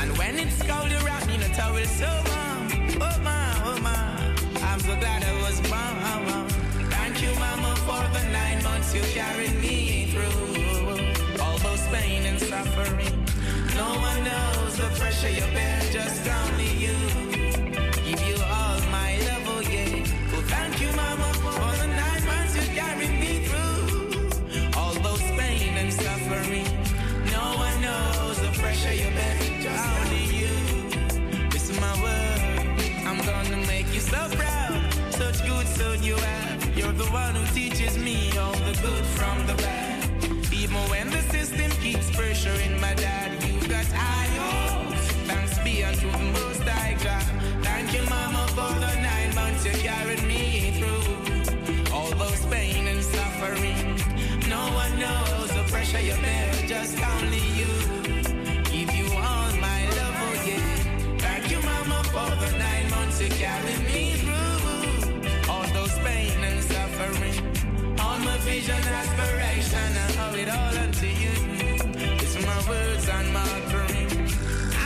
And 0.00 0.10
when 0.18 0.38
it's 0.38 0.60
cold, 0.62 0.90
you 0.90 0.98
wrap 1.06 1.24
me 1.28 1.34
in 1.36 1.42
a 1.42 1.50
towel 1.54 1.84
so 2.00 2.10
warm. 2.30 2.66
Oh 3.06 3.18
my, 3.28 3.44
oh 3.70 3.78
my, 3.88 4.06
I'm 4.68 4.80
so 4.80 4.94
glad 5.02 5.22
I 5.22 5.34
was 5.44 5.60
born. 5.70 6.48
Thank 6.94 7.22
you, 7.22 7.32
Mama, 7.38 7.72
for 7.86 8.02
the 8.16 8.24
nine 8.38 8.60
months 8.64 8.92
you 8.94 9.02
carried 9.18 9.56
me 9.66 10.10
through. 10.12 11.42
All 11.42 11.58
those 11.58 11.84
pain 11.94 12.26
and 12.26 12.40
suffering. 12.40 13.14
No 13.76 13.88
one 14.08 14.20
knows 14.24 14.76
the 14.76 14.88
pressure 14.98 15.30
you 15.30 15.46
bear, 15.56 15.80
just 15.92 16.28
only 16.28 16.70
you. 16.84 17.07
So 34.10 34.36
proud. 34.36 34.80
Such 35.10 35.46
good 35.46 35.66
son 35.66 36.02
you 36.02 36.16
have. 36.16 36.78
You're 36.78 36.92
the 36.92 37.10
one 37.12 37.34
who 37.34 37.44
teaches 37.54 37.98
me 37.98 38.36
all 38.38 38.52
the 38.52 38.74
good 38.82 39.04
from 39.18 39.46
the 39.46 39.54
bad. 39.54 39.98
Even 40.52 40.82
when 40.92 41.10
the 41.10 41.22
system 41.34 41.70
keeps 41.82 42.10
pressuring 42.10 42.80
my 42.80 42.94
dad, 42.94 43.28
you 43.44 43.60
got 43.68 43.86
hopes. 43.86 45.06
Thanks 45.30 45.58
be 45.64 45.84
unto 45.84 46.10
the 46.10 46.28
most 46.40 46.62
high 46.62 46.96
God. 47.04 47.28
Thank 47.64 47.92
you, 47.94 48.02
mama, 48.08 48.46
for 48.56 48.72
the 48.84 48.94
nine 49.10 49.34
months 49.34 49.64
you 49.66 49.72
carried 49.72 50.22
me 50.24 50.42
through. 50.78 51.92
All 51.94 52.10
those 52.22 52.44
pain 52.46 52.86
and 52.86 53.02
suffering. 53.02 53.76
No 54.48 54.62
one 54.82 54.92
knows 54.98 55.48
the 55.58 55.64
pressure 55.72 56.00
you 56.00 56.16
bear, 56.26 56.52
just 56.66 56.96
only 57.14 57.44
you. 57.60 57.72
Give 58.72 58.90
you 58.98 59.06
all 59.12 59.50
my 59.68 59.80
love, 59.98 60.16
oh 60.26 60.42
yeah. 60.50 61.18
Thank 61.24 61.50
you, 61.50 61.60
mama, 61.62 62.02
for 62.14 62.30
the 62.42 62.50
nine 62.58 62.90
months 62.90 63.20
you 63.20 63.28
carried 63.28 63.77
vision, 68.58 68.84
aspiration, 69.02 69.90
I 70.04 70.08
owe 70.24 70.34
it 70.34 70.48
all 70.48 70.74
unto 70.84 71.06
you. 71.06 71.34
It's 72.22 72.36
my 72.44 72.58
words 72.68 73.08
and 73.08 73.32
my 73.32 73.54
dream. 73.72 74.26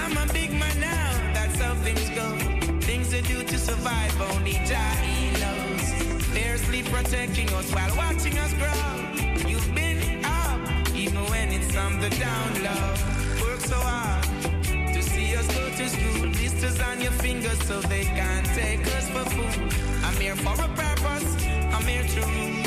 I'm 0.00 0.14
a 0.16 0.32
big 0.32 0.50
man 0.52 0.78
now, 0.78 1.32
that's 1.32 1.58
how 1.58 1.74
things 1.76 2.08
go. 2.10 2.28
Things 2.80 3.08
to 3.10 3.22
do 3.22 3.42
to 3.42 3.58
survive, 3.58 4.14
only 4.20 4.56
Jah 4.68 4.94
knows. 5.42 5.86
Fiercely 6.34 6.82
protecting 6.82 7.48
us 7.54 7.72
while 7.74 7.94
watching 7.96 8.36
us 8.44 8.52
grow. 8.62 9.48
You've 9.48 9.74
been 9.74 10.22
up, 10.24 10.60
even 10.94 11.24
when 11.32 11.48
it's 11.52 11.74
on 11.74 11.98
the 12.00 12.10
down 12.10 12.50
low. 12.66 12.88
Work 13.44 13.60
so 13.60 13.78
hard 13.92 14.24
to 14.94 15.02
see 15.02 15.34
us 15.34 15.46
go 15.56 15.64
to 15.78 15.88
school. 15.88 16.28
Blisters 16.36 16.78
on 16.80 17.00
your 17.00 17.16
fingers 17.24 17.60
so 17.68 17.80
they 17.92 18.04
can't 18.04 18.46
take 18.48 18.86
us 18.98 19.08
for 19.08 19.24
food. 19.34 19.72
I'm 20.04 20.16
here 20.16 20.36
for 20.36 20.56
a 20.68 20.68
purpose, 20.84 21.28
I'm 21.74 21.86
here 21.86 22.06
to 22.14 22.20
rule. 22.36 22.62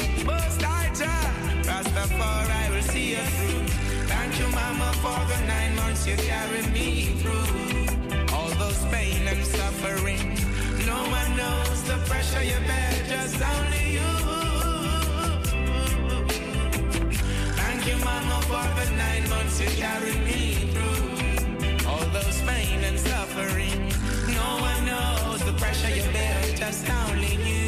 Most 2.26 2.52
I 2.64 2.70
will 2.72 2.88
see 2.94 3.08
you 3.16 3.24
through. 3.36 3.68
Thank 4.14 4.40
you, 4.40 4.48
Mama, 4.60 4.90
for 5.04 5.20
the 5.32 5.40
nine 5.54 5.74
months 5.76 6.08
you 6.08 6.16
carried 6.32 6.70
me 6.78 6.88
through. 7.22 8.36
All 8.36 8.52
those 8.64 8.82
pain 8.94 9.22
and 9.34 9.44
suffering. 9.46 10.24
No 10.92 11.00
one 11.18 11.32
knows 11.42 11.80
the 11.92 11.98
pressure 12.10 12.44
you 12.52 12.60
bear, 12.70 12.94
just 13.14 13.40
only 13.54 13.86
you. 13.98 14.12
Thank 17.62 17.82
you, 17.90 17.98
Mama, 18.10 18.38
for 18.52 18.68
the 18.80 18.88
nine 19.04 19.26
months 19.30 19.56
you 19.62 19.70
carried 19.86 20.22
me 20.30 20.42
through. 20.74 21.88
All 21.90 22.06
those 22.18 22.40
pain 22.50 22.80
and 22.90 22.98
suffering. 23.00 23.78
No 24.42 24.50
one 24.70 24.82
knows 24.92 25.40
the 25.50 25.56
pressure 25.64 25.94
you 25.98 26.06
bear, 26.12 26.42
just 26.56 26.90
only 26.90 27.36
you. 27.50 27.65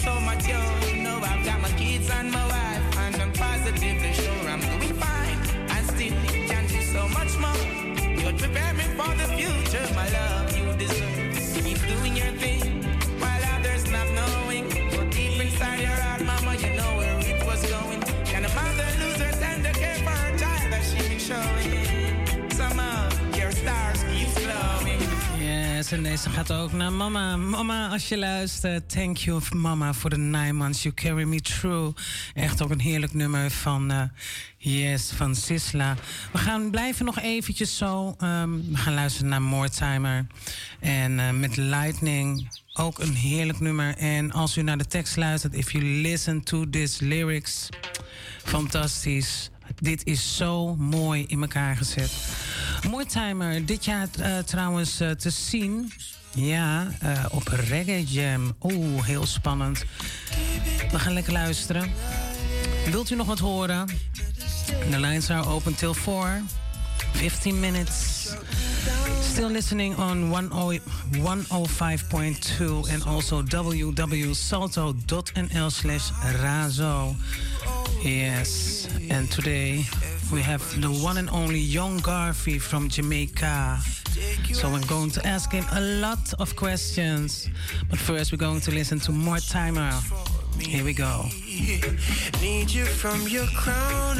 So 0.00 0.18
much, 0.20 0.48
you 0.48 0.79
en 25.92 26.02
deze 26.02 26.30
gaat 26.30 26.52
ook 26.52 26.72
naar 26.72 26.92
mama. 26.92 27.36
Mama, 27.36 27.88
als 27.88 28.08
je 28.08 28.18
luistert, 28.18 28.90
thank 28.90 29.16
you 29.16 29.40
mama 29.54 29.94
for 29.94 30.10
the 30.10 30.16
nine 30.16 30.52
months 30.52 30.82
you 30.82 30.94
carry 30.94 31.24
me 31.24 31.40
through. 31.40 31.96
Echt 32.34 32.62
ook 32.62 32.70
een 32.70 32.80
heerlijk 32.80 33.14
nummer 33.14 33.50
van, 33.50 33.90
eh, 33.90 34.02
yes, 34.58 35.10
van 35.14 35.34
Sisla. 35.34 35.96
We 36.32 36.38
gaan 36.38 36.70
blijven 36.70 37.04
nog 37.04 37.18
eventjes 37.20 37.76
zo. 37.76 38.14
ehm, 38.18 38.50
we 38.70 38.76
gaan 38.76 38.94
luisteren 38.94 39.30
naar 39.30 39.42
Mortimer. 39.42 40.26
En 40.80 41.18
eh, 41.18 41.30
met 41.30 41.56
Lightning, 41.56 42.48
ook 42.72 42.98
een 42.98 43.14
heerlijk 43.14 43.60
nummer. 43.60 43.96
En 43.96 44.32
als 44.32 44.56
u 44.56 44.62
naar 44.62 44.78
de 44.78 44.86
tekst 44.86 45.16
luistert, 45.16 45.54
if 45.54 45.72
you 45.72 45.84
listen 45.84 46.42
to 46.42 46.70
these 46.70 47.04
lyrics, 47.04 47.68
fantastisch. 48.44 49.50
Dit 49.80 50.06
is 50.06 50.36
zo 50.36 50.76
mooi 50.76 51.24
in 51.26 51.40
elkaar 51.40 51.76
gezet. 51.76 52.12
Mortimer, 52.90 53.66
dit 53.66 53.84
jaar 53.84 54.08
eh, 54.18 54.38
trouwens 54.38 55.00
eh, 55.00 55.10
te 55.10 55.30
zien. 55.30 55.92
Ja, 56.34 56.88
eh, 57.00 57.24
op 57.30 57.48
Reggae 57.48 58.04
Jam. 58.04 58.54
Oeh, 58.62 59.04
heel 59.04 59.26
spannend. 59.26 59.84
We 60.90 60.98
gaan 60.98 61.12
lekker 61.12 61.32
luisteren. 61.32 61.92
Wilt 62.90 63.10
u 63.10 63.14
nog 63.14 63.26
wat 63.26 63.38
horen? 63.38 63.88
The 64.90 65.00
lines 65.00 65.30
are 65.30 65.46
open 65.46 65.74
till 65.74 65.94
4. 65.94 66.42
15 67.12 67.60
minutes. 67.60 68.28
Still 69.22 69.50
listening 69.50 69.98
on 69.98 70.30
10 70.30 70.80
105.2 71.12 72.92
and 72.92 73.06
also 73.06 73.42
www.salto.nl 73.42 75.70
slash 75.70 76.10
razo. 76.40 77.14
Yes, 78.02 78.79
and 79.10 79.30
today 79.30 79.84
we 80.32 80.40
have 80.40 80.62
the 80.80 80.88
one 80.88 81.18
and 81.18 81.28
only 81.30 81.58
Young 81.58 81.98
Garvey 81.98 82.58
from 82.58 82.88
Jamaica. 82.88 83.78
So 84.52 84.68
I'm 84.68 84.80
going 84.82 85.10
to 85.10 85.26
ask 85.26 85.52
him 85.52 85.64
a 85.72 85.80
lot 85.80 86.32
of 86.38 86.54
questions. 86.56 87.48
But 87.88 87.98
first, 87.98 88.32
we're 88.32 88.38
going 88.38 88.60
to 88.60 88.70
listen 88.70 89.00
to 89.00 89.12
Mortimer. 89.12 89.92
Here 90.58 90.84
we 90.84 90.94
go. 90.94 91.24
Need 92.40 92.70
you 92.70 92.84
from 92.84 93.26
your 93.28 93.46
crown, 93.48 94.16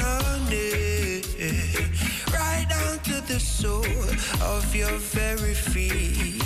right 2.32 2.66
down 2.68 2.98
to 2.98 3.20
the 3.32 3.38
sole 3.38 3.84
of 4.42 4.74
your 4.74 4.96
very 4.98 5.54
feet. 5.54 6.42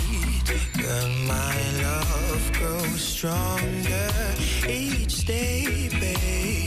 Girl, 0.77 1.09
my 1.27 1.57
love 1.81 2.51
grows 2.53 3.01
stronger 3.01 4.11
each 4.67 5.25
day, 5.25 5.89
baby. 5.99 6.64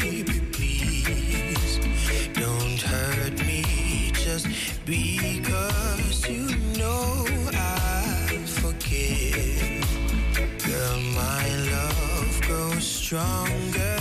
Don't 2.38 2.80
hurt 2.80 3.44
me 3.46 4.12
just 4.12 4.46
because 4.86 6.28
you 6.28 6.46
know 6.78 7.26
I 7.52 8.38
forgive. 8.46 9.84
Girl, 10.64 11.00
my 11.16 11.48
love 11.72 12.40
grows 12.42 12.86
stronger 12.86 13.98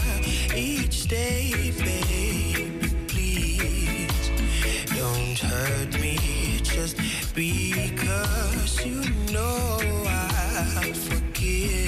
each 0.55 1.07
day, 1.07 1.71
baby. 1.79 2.71
Please 3.07 4.29
don't 4.95 5.39
hurt 5.39 5.99
me 5.99 6.17
just 6.63 6.95
because 7.33 8.85
you 8.85 9.01
know 9.33 9.79
I 10.05 10.93
forgive. 10.93 11.86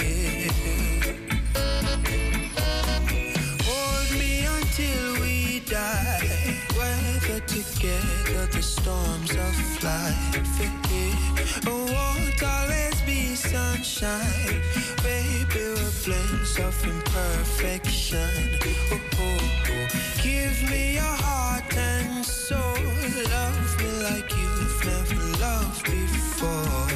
Weather 7.82 7.98
together 7.98 8.46
the 8.48 8.62
storms 8.62 9.32
of 9.32 9.84
life. 9.84 10.60
It 10.92 11.66
won't 11.66 12.44
always 12.44 13.02
be 13.02 13.36
sunshine. 13.36 14.62
Baby, 15.04 15.46
we're 15.56 15.92
blends 16.04 16.58
of 16.60 16.84
imperfection. 16.84 18.60
Oh, 18.66 19.02
oh, 19.20 19.40
oh. 19.70 19.88
Give 20.24 20.70
me 20.70 20.96
your 20.96 21.04
heart 21.04 21.78
and 21.78 22.26
soul. 22.26 22.60
Love 22.60 23.78
me 23.80 23.92
like 24.04 24.32
you've 24.36 24.86
never 24.86 25.40
loved 25.40 25.86
before. 25.86 26.88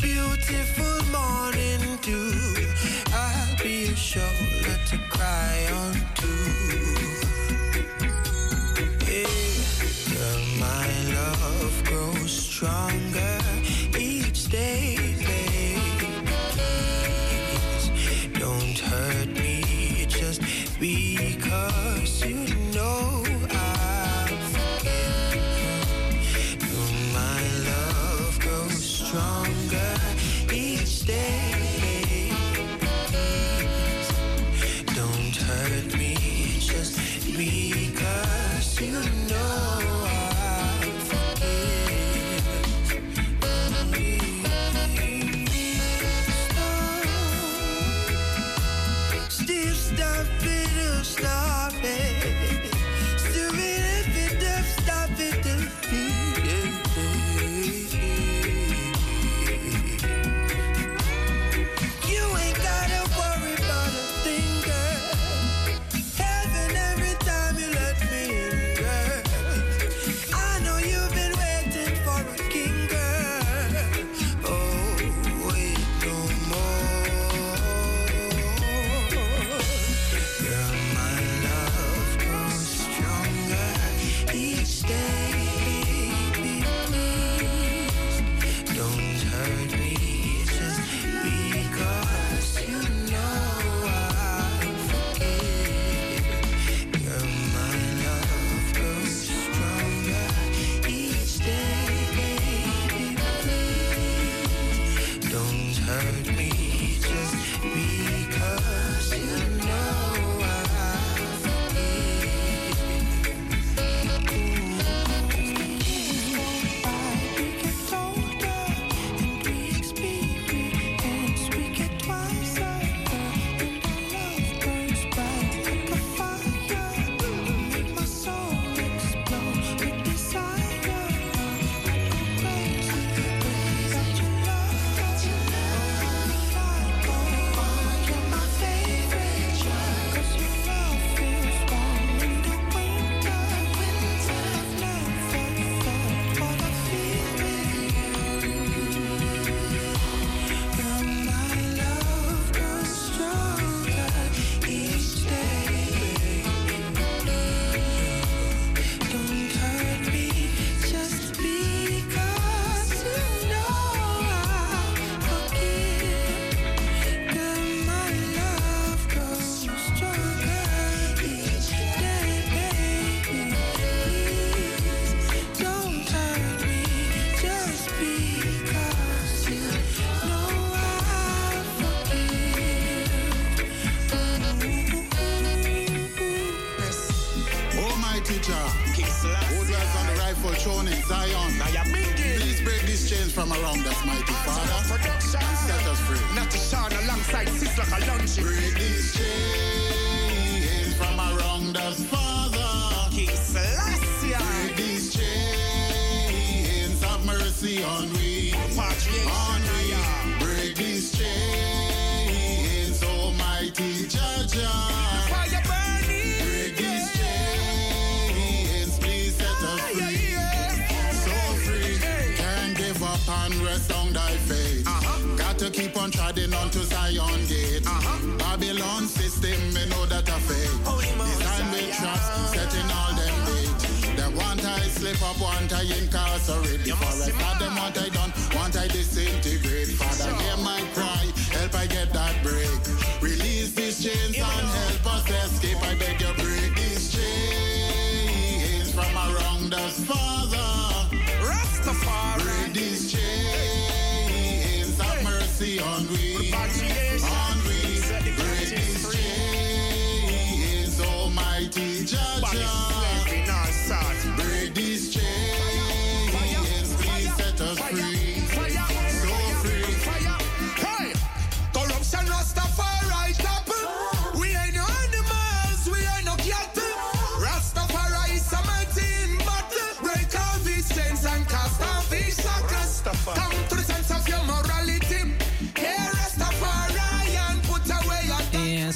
Beautiful 0.00 1.01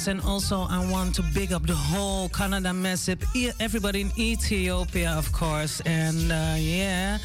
And 0.07 0.21
also 0.21 0.65
I 0.69 0.89
want 0.89 1.15
to 1.15 1.23
big 1.33 1.51
up 1.51 1.67
the 1.67 1.75
whole 1.75 2.29
Canada 2.29 2.73
massive, 2.73 3.19
everybody 3.59 4.01
in 4.01 4.11
Ethiopia, 4.17 5.11
of 5.11 5.31
course, 5.33 5.81
and 5.81 6.31
uh, 6.31 6.55
yeah, 6.57 7.17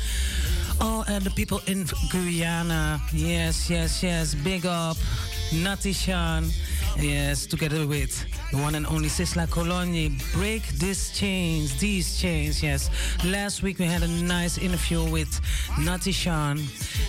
all 0.81 1.05
and 1.07 1.23
the 1.25 1.31
people 1.31 1.61
in 1.69 1.87
Guyana. 2.11 3.01
Yes, 3.13 3.71
yes, 3.71 4.03
yes, 4.03 4.35
big 4.35 4.67
up 4.67 4.97
Natishan. 5.53 6.51
Yes, 6.99 7.47
together 7.47 7.87
with 7.87 8.25
the 8.51 8.59
one 8.59 8.75
and 8.75 8.87
only 8.87 9.09
Sizzla 9.09 9.47
Kalonji. 9.49 10.11
Break 10.33 10.67
these 10.79 11.11
chains, 11.11 11.79
these 11.79 12.21
chains. 12.21 12.63
Yes, 12.63 12.91
last 13.25 13.63
week 13.63 13.79
we 13.79 13.87
had 13.87 14.03
a 14.03 14.09
nice 14.09 14.59
interview 14.59 15.03
with 15.11 15.41
Nati 15.79 16.13
Natishan. 16.13 16.61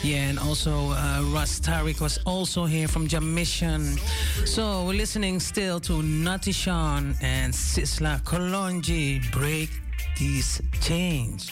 Yeah, 0.03 0.29
and 0.29 0.39
also 0.39 0.91
uh, 0.91 1.23
Russ 1.33 1.59
Tariq 1.59 1.99
was 2.01 2.19
also 2.25 2.65
here 2.65 2.87
from 2.87 3.07
Jam 3.07 3.33
Mission. 3.33 3.97
So 4.45 4.85
we're 4.85 4.97
listening 4.97 5.39
still 5.39 5.79
to 5.81 6.01
Nati 6.01 6.43
Natishan 6.43 7.15
and 7.21 7.53
Sizzla 7.53 8.21
Kalonji. 8.23 9.31
Break 9.31 9.69
these 10.17 10.61
chains. 10.81 11.51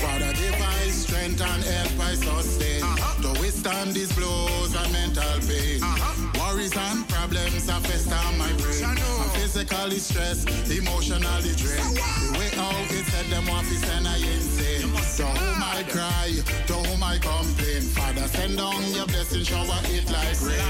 Father, 0.00 0.32
I 0.34 0.90
strength 0.90 1.40
and 1.40 1.77
these 4.08 4.16
blows 4.18 4.74
and 4.74 4.92
mental 4.92 5.22
pain. 5.46 5.80
Worries 6.38 6.76
and 6.76 7.08
problems 7.08 7.68
are 7.68 7.80
fest 7.80 8.12
on 8.12 8.38
my 8.38 8.52
brain. 8.54 8.84
I'm 8.84 8.96
physically 9.30 9.98
stressed, 9.98 10.48
emotionally 10.70 11.54
drained. 11.56 11.96
The 11.96 12.36
way 12.38 12.50
out 12.58 12.90
it 12.90 13.06
said 13.06 13.26
them 13.26 13.46
want 13.46 13.66
to 13.68 13.74
send 13.74 14.06
I 14.08 14.16
insane. 14.16 14.92
To 15.16 15.26
whom 15.26 15.62
I 15.62 15.82
cry, 15.88 16.32
to 16.66 16.74
whom 16.74 17.02
I 17.02 17.18
complain. 17.18 17.82
Father, 17.82 18.28
send 18.28 18.56
down 18.56 18.82
your 18.94 19.06
blessing, 19.06 19.44
shower 19.44 19.80
it 19.84 20.10
like 20.10 20.40
rain. 20.42 20.60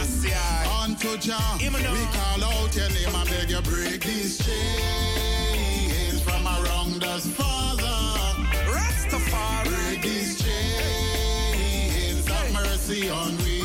Unto 0.82 1.16
Jah, 1.18 1.58
we 1.60 1.68
call 1.68 2.44
out 2.44 2.74
your 2.74 2.88
name 2.90 3.14
and 3.14 3.28
beg 3.28 3.50
you 3.50 3.62
break 3.62 4.04
these 4.04 4.38
chains 4.38 6.22
from 6.22 6.46
around 6.46 7.04
us, 7.04 7.26
mercy 12.88 13.10
on 13.10 13.36
we. 13.38 13.60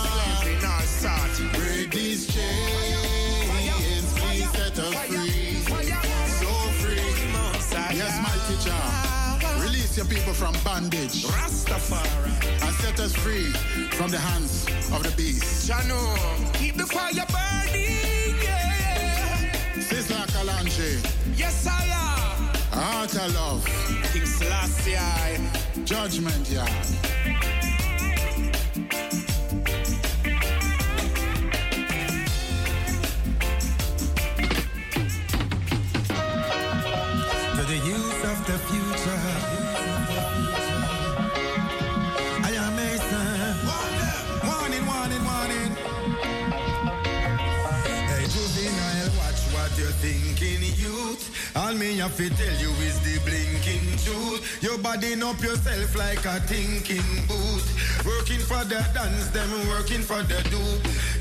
Break 1.53 1.91
these 1.91 2.27
chains, 2.27 4.13
please 4.19 4.49
set 4.51 4.77
us 4.79 4.93
free. 5.05 5.55
So 6.39 6.51
free. 6.79 7.01
Yes, 7.95 8.13
mighty 8.21 8.55
Jah. 8.63 9.61
Release 9.63 9.97
your 9.97 10.05
people 10.05 10.33
from 10.33 10.53
bondage. 10.63 11.25
Rastafari. 11.25 12.31
And 12.61 12.75
set 12.75 12.99
us 12.99 13.13
free 13.15 13.51
from 13.97 14.11
the 14.11 14.19
hands 14.19 14.67
of 14.91 15.03
the 15.03 15.11
beast. 15.17 15.69
Jano, 15.69 15.99
keep 16.53 16.75
the 16.75 16.85
fire 16.85 17.25
burning, 17.33 18.35
yeah. 18.43 19.49
Sister 19.79 20.13
Kalanji. 20.13 21.01
Yes, 21.37 21.67
I 21.67 21.85
am. 21.85 22.06
Heart 22.89 23.15
of 23.15 23.35
love. 23.35 23.65
King 24.13 24.25
Selassie. 24.25 24.95
Judgment 25.83 26.49
yard. 26.49 26.87
All 51.57 51.73
me 51.73 51.97
have 51.97 52.15
to 52.17 52.29
tell 52.29 52.57
you 52.61 52.69
is 52.85 52.99
the 53.01 53.17
blinking 53.25 53.97
truth. 54.05 54.61
You're 54.61 54.77
bodying 54.77 55.23
up 55.23 55.41
yourself 55.41 55.95
like 55.97 56.23
a 56.23 56.39
thinking 56.45 57.25
boot. 57.25 57.65
Working 58.05 58.37
for 58.45 58.61
the 58.61 58.77
dance, 58.93 59.27
them 59.33 59.49
working 59.67 60.05
for 60.05 60.21
the 60.21 60.37
do. 60.53 60.61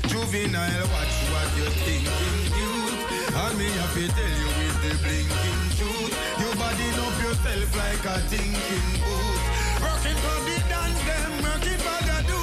Juvenile, 0.07 0.85
watch 0.93 1.17
what 1.33 1.49
you're 1.57 1.73
thinking, 1.81 2.37
youth. 2.53 3.01
All 3.33 3.53
me 3.57 3.65
have 3.81 3.93
to 3.97 4.05
tell 4.13 4.33
you 4.37 4.49
is 4.69 4.77
the 4.85 4.93
blinking 5.01 5.63
truth. 5.73 6.13
You're 6.37 6.57
bodying 6.61 6.99
up 7.01 7.17
yourself 7.17 7.69
like 7.73 8.05
a 8.05 8.17
thinking 8.29 8.89
boot. 9.01 9.41
Working 9.81 10.17
for 10.21 10.37
the 10.45 10.57
dance, 10.69 11.01
them 11.01 11.33
working 11.49 11.81
for 11.81 11.99
the 12.05 12.17
do. 12.29 12.41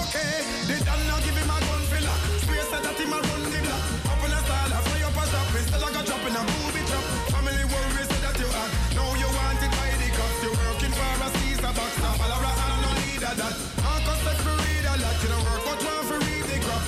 Okay, 0.00 0.40
the 0.72 0.76
dance 0.88 1.04
now 1.04 1.20
give 1.20 1.36
him 1.36 1.50
a 1.52 1.75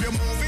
You're 0.08 0.18
moving 0.18 0.47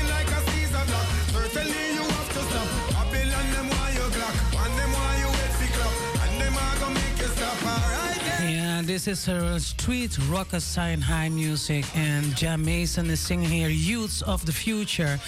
Yeah, 8.81 8.87
this 8.87 9.09
is 9.09 9.29
a 9.29 9.61
street 9.61 10.17
rocker 10.31 10.61
sign 10.61 11.03
high 11.03 11.29
music, 11.29 11.85
and 11.95 12.35
Jah 12.35 12.57
Mason 12.57 13.11
is 13.11 13.21
singing 13.21 13.51
here, 13.51 13.69
Youths 13.69 14.23
of 14.23 14.47
the 14.47 14.53
Future. 14.53 15.21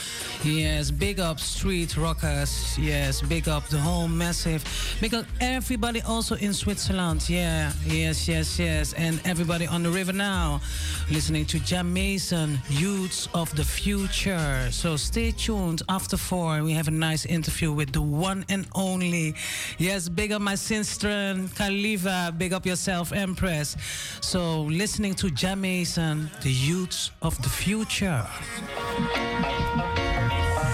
Yes, 0.42 0.90
big 0.90 1.20
up 1.20 1.38
street 1.38 1.96
rockers. 1.96 2.78
Yes, 2.78 3.20
big 3.20 3.48
up 3.48 3.68
the 3.68 3.78
whole 3.78 4.08
massive. 4.08 4.64
Big 5.00 5.12
up 5.12 5.26
everybody 5.40 6.00
also 6.02 6.34
in 6.36 6.54
Switzerland. 6.54 7.28
Yeah, 7.28 7.72
yes, 7.84 8.26
yes, 8.26 8.58
yes. 8.58 8.94
And 8.94 9.20
everybody 9.26 9.66
on 9.66 9.82
the 9.82 9.90
river 9.90 10.14
now, 10.14 10.60
listening 11.10 11.44
to 11.46 11.58
Jah 11.58 11.84
Mason, 11.84 12.58
Youths 12.70 13.28
of 13.34 13.54
the 13.54 13.64
Future. 13.64 14.68
So 14.70 14.96
stay 14.96 15.30
tuned. 15.30 15.82
After 15.90 16.16
four, 16.16 16.62
we 16.62 16.72
have 16.72 16.88
a 16.88 16.92
nice 16.92 17.26
interview 17.26 17.70
with 17.72 17.92
the 17.92 18.02
one 18.02 18.46
and 18.48 18.66
only. 18.74 19.34
Yes, 19.78 20.08
big 20.08 20.32
up 20.32 20.40
my 20.40 20.54
sister, 20.54 21.36
Khalifa. 21.54 22.34
Big 22.38 22.54
up 22.54 22.64
yourself, 22.64 23.12
Empress. 23.42 23.76
So 24.20 24.62
listening 24.62 25.14
to 25.14 25.30
Jah 25.30 25.56
Mason, 25.56 26.30
the 26.42 26.52
youths 26.52 27.10
of 27.22 27.40
the 27.42 27.48
future. 27.48 28.24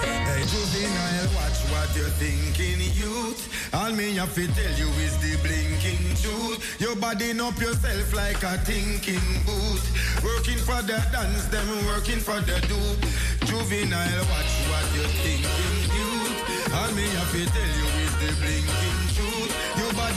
Hey, 0.04 0.42
juvenile, 0.44 1.28
watch 1.34 1.60
what 1.72 1.88
you're 1.96 2.12
thinking, 2.20 2.80
youth. 2.92 3.72
All 3.72 3.92
me 3.92 4.16
have 4.16 4.34
to 4.34 4.46
tell 4.48 4.74
you 4.76 4.88
is 5.00 5.16
the 5.24 5.36
blinking 5.40 6.16
truth. 6.20 6.80
Your 6.80 6.96
body 6.96 7.32
up 7.40 7.58
yourself 7.58 8.12
like 8.12 8.42
a 8.42 8.58
thinking 8.68 9.28
boot. 9.46 9.82
Working 10.22 10.58
for 10.58 10.82
the 10.82 11.00
dance, 11.10 11.46
them 11.46 11.68
working 11.86 12.20
for 12.20 12.40
the 12.40 12.60
dupe. 12.68 13.00
Juvenile, 13.48 14.24
watch 14.28 14.52
what 14.68 14.84
you're 14.94 15.14
thinking, 15.24 15.88
youth. 15.96 16.74
All 16.74 16.92
me 16.92 17.08
have 17.16 17.32
to 17.32 17.46
tell 17.48 17.72
you 17.80 17.88
is 18.04 18.14
the 18.20 18.30
blinking 18.44 19.00
truth. 19.16 19.38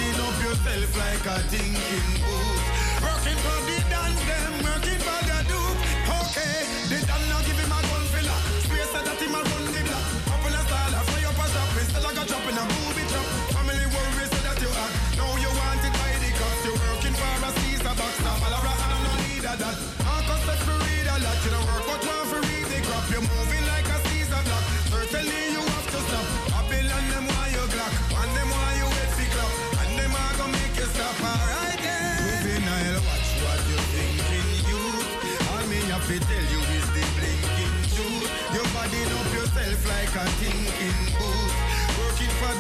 Body 0.01 0.21
up 0.21 0.41
yourself 0.41 0.97
like 0.97 1.25
a 1.25 1.39
thinking 1.49 2.09
boot. 2.25 2.61
Working 3.05 3.37
for 3.43 3.59
the 3.69 3.77
dance, 3.89 4.21
them 4.25 4.53
working 4.65 5.01
for 5.05 5.21
the 5.29 5.39
dupe. 5.45 5.81
Okay, 6.17 6.65
the 6.89 7.05
done 7.05 7.25
now 7.29 7.41
give 7.45 7.59
him 7.61 7.71
a 7.71 7.79
gun 7.85 8.05
filler. 8.09 8.39
Space 8.65 8.91
that 8.93 9.21
him 9.21 9.35
a 9.35 9.41
run 9.45 9.65
the 9.69 9.81
block. 9.85 10.33
Up 10.33 10.45
in 10.47 10.53
style, 10.65 10.95
I 10.95 11.01
fire 11.05 11.27
up 11.29 11.37
a 11.37 11.45
shop. 11.53 11.69
Instead 11.77 12.05
I 12.05 12.13
got 12.15 12.27
chop 12.27 12.49
in 12.49 12.57
a 12.57 12.63
booby 12.65 12.90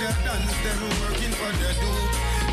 Dance, 0.01 0.57
them 0.63 0.81
working 1.01 1.31
for. 1.37 1.51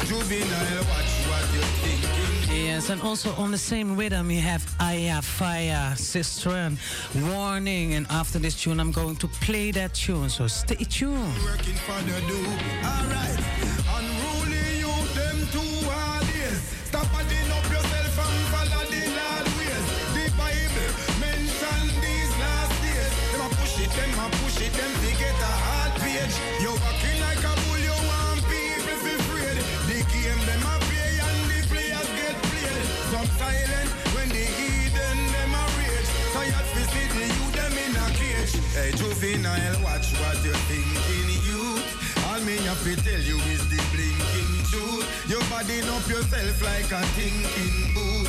Juvenile, 0.04 0.84
watch 0.84 1.12
what 1.28 1.54
you 1.54 1.60
thinking. 1.82 2.64
Yes, 2.64 2.90
and 2.90 3.00
also 3.02 3.32
on 3.32 3.50
the 3.50 3.58
same 3.58 3.96
rhythm 3.96 4.28
we 4.28 4.36
have 4.36 4.64
Aya 4.80 5.22
Fire, 5.22 5.94
Sister 5.96 6.72
Warning. 7.14 7.94
And 7.94 8.06
after 8.10 8.38
this 8.38 8.60
tune, 8.60 8.80
I'm 8.80 8.92
going 8.92 9.16
to 9.16 9.28
play 9.28 9.70
that 9.72 9.94
tune. 9.94 10.28
So 10.28 10.46
stay 10.46 10.76
tuned. 10.76 11.34
Working 11.44 11.76
for 11.86 12.00
the. 12.04 12.16
Alright. 12.84 13.38
Unruly 13.96 14.07
Hey 38.74 38.92
juvenile, 38.92 39.82
watch 39.82 40.12
what 40.20 40.36
you're 40.44 40.54
thinking, 40.68 41.28
youth. 41.48 42.26
All 42.28 42.40
me 42.40 42.56
have 42.68 42.82
to 42.84 42.96
tell 42.96 43.20
you 43.20 43.36
is 43.52 43.64
the 43.70 43.80
blinking 43.92 44.54
truth. 44.70 45.06
You're 45.28 45.44
body 45.50 45.80
up 45.82 46.06
yourself 46.08 46.62
like 46.62 46.90
a 46.92 47.02
thinking 47.16 47.94
boot. 47.94 48.28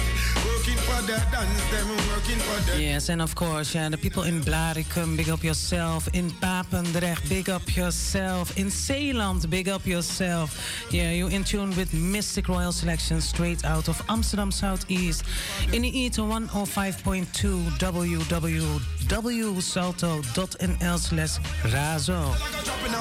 Working 0.60 0.78
for 0.80 1.02
the 1.04 1.18
dance, 1.32 1.64
them 1.72 1.88
working 2.12 2.40
for 2.40 2.60
the 2.70 2.82
Yes, 2.82 3.08
and 3.08 3.22
of 3.22 3.34
course, 3.34 3.74
yeah, 3.74 3.88
the 3.88 3.98
people 3.98 4.24
in 4.24 4.42
Blaricum, 4.42 5.16
big 5.16 5.30
up 5.30 5.42
yourself. 5.42 6.10
In 6.14 6.32
Papendrecht, 6.32 7.30
big 7.30 7.50
up 7.50 7.78
yourself. 7.78 8.58
In 8.58 8.70
Zeeland, 8.70 9.50
big 9.50 9.70
up 9.70 9.86
yourself. 9.86 10.60
Yeah, 10.92 11.12
you're 11.12 11.32
in 11.32 11.46
tune 11.46 11.70
with 11.78 11.94
Mistic 11.94 12.50
Royal 12.50 12.74
Selection 12.74 13.22
straight 13.22 13.64
out 13.64 13.88
of 13.88 14.02
Amsterdam 14.10 14.52
Southeast. 14.52 15.24
In 15.72 15.84
the 15.84 15.98
ether 15.98 16.24
105.2 16.24 17.70
www.salto.nl 17.80 19.08
slash 21.00 21.40
razo. 21.72 22.36
Dropping 22.66 22.94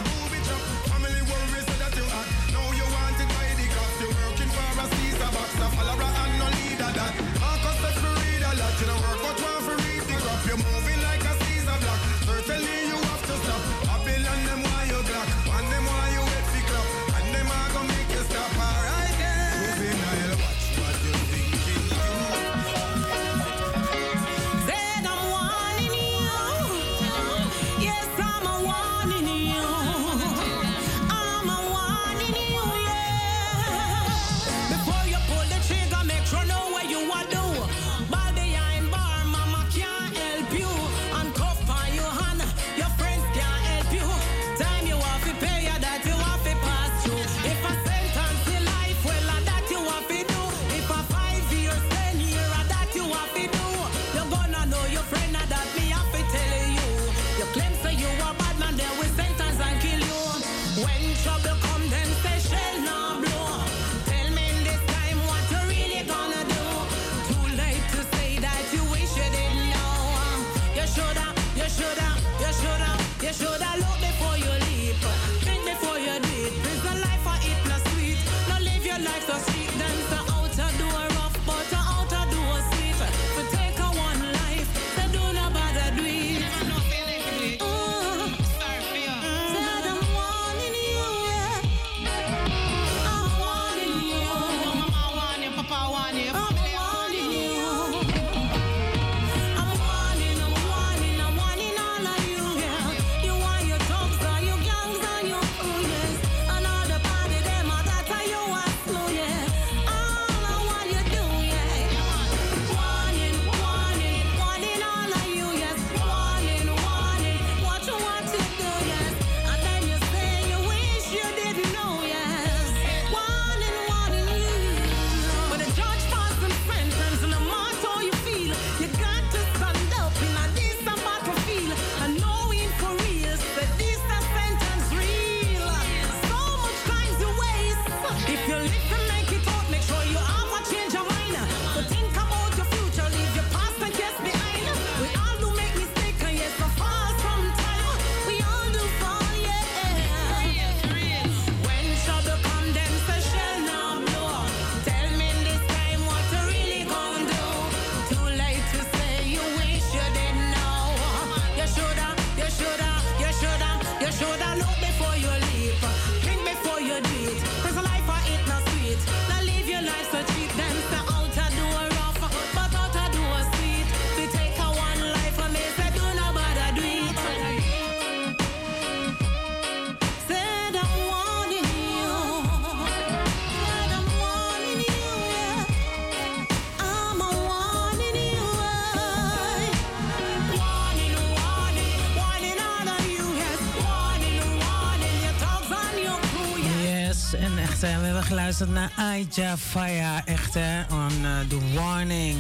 geluisterd 198.49 198.71
naar 198.71 198.93
Aja 198.97 199.57
Faya. 199.57 200.27
Echt, 200.27 200.55
hè? 200.55 200.83
On 200.91 201.13
uh, 201.23 201.41
The 201.49 201.59
Warning. 201.75 202.39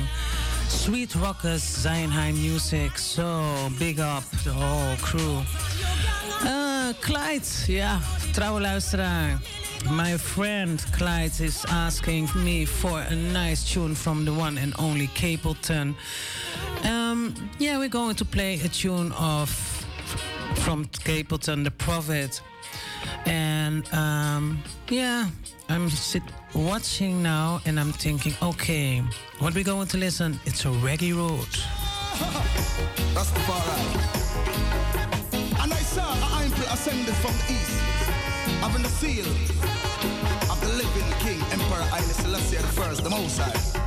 Sweet 0.68 1.14
Rockers, 1.14 1.82
Zionheim 1.82 2.40
Music. 2.40 2.96
So, 2.96 3.42
big 3.78 3.98
up 3.98 4.22
the 4.42 4.50
whole 4.50 4.96
crew. 5.00 5.40
Uh, 6.44 6.88
Clyde, 7.00 7.46
ja, 7.66 8.00
trouwe 8.32 8.60
luisteraar. 8.60 9.40
My 9.90 10.18
friend 10.18 10.84
Clyde 10.90 11.44
is 11.44 11.64
asking 11.64 12.28
me 12.34 12.66
for 12.66 13.00
a 13.00 13.14
nice 13.14 13.72
tune 13.72 13.94
from 13.94 14.24
the 14.24 14.32
one 14.32 14.60
and 14.60 14.78
only 14.78 15.08
Capleton. 15.14 15.94
Um, 16.84 17.34
yeah, 17.58 17.78
we're 17.78 17.88
going 17.88 18.16
to 18.16 18.24
play 18.24 18.60
a 18.64 18.68
tune 18.68 19.12
of 19.12 19.50
from 20.54 20.86
Capleton, 21.04 21.64
The 21.64 21.70
Prophet. 21.70 22.42
And 23.26 23.92
um, 23.92 24.62
yeah, 24.88 25.28
I'm 25.68 25.90
sit 25.90 26.22
watching 26.54 27.22
now 27.22 27.60
and 27.66 27.78
I'm 27.78 27.92
thinking, 27.92 28.34
okay, 28.42 29.02
what 29.38 29.54
we 29.54 29.62
going 29.62 29.88
to 29.88 29.96
listen? 29.98 30.38
It's 30.44 30.64
a 30.64 30.68
reggae 30.68 31.14
road. 31.14 31.48
That's 33.14 33.30
the 33.30 33.40
far. 33.40 33.62
And 35.62 35.72
I 35.72 35.82
saw 35.94 36.06
an 36.12 36.44
angel 36.44 36.66
ascended 36.72 37.14
from 37.16 37.32
the 37.32 37.52
east, 37.52 37.80
having 38.62 38.82
the 38.82 38.88
seal 38.88 39.26
of 40.50 40.60
the 40.60 40.68
living 40.68 41.10
king, 41.20 41.40
Emperor 41.52 41.84
Haile 41.90 42.14
Selassie 42.22 42.56
first, 42.78 43.04
the 43.04 43.10
Most 43.10 43.38
High. 43.38 43.78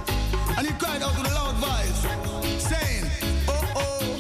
And 0.57 0.67
he 0.67 0.73
cried 0.73 1.01
out 1.01 1.17
with 1.17 1.31
a 1.31 1.33
loud 1.33 1.55
voice, 1.55 2.01
saying, 2.61 3.05
Oh 3.47 3.63
oh, 3.75 4.17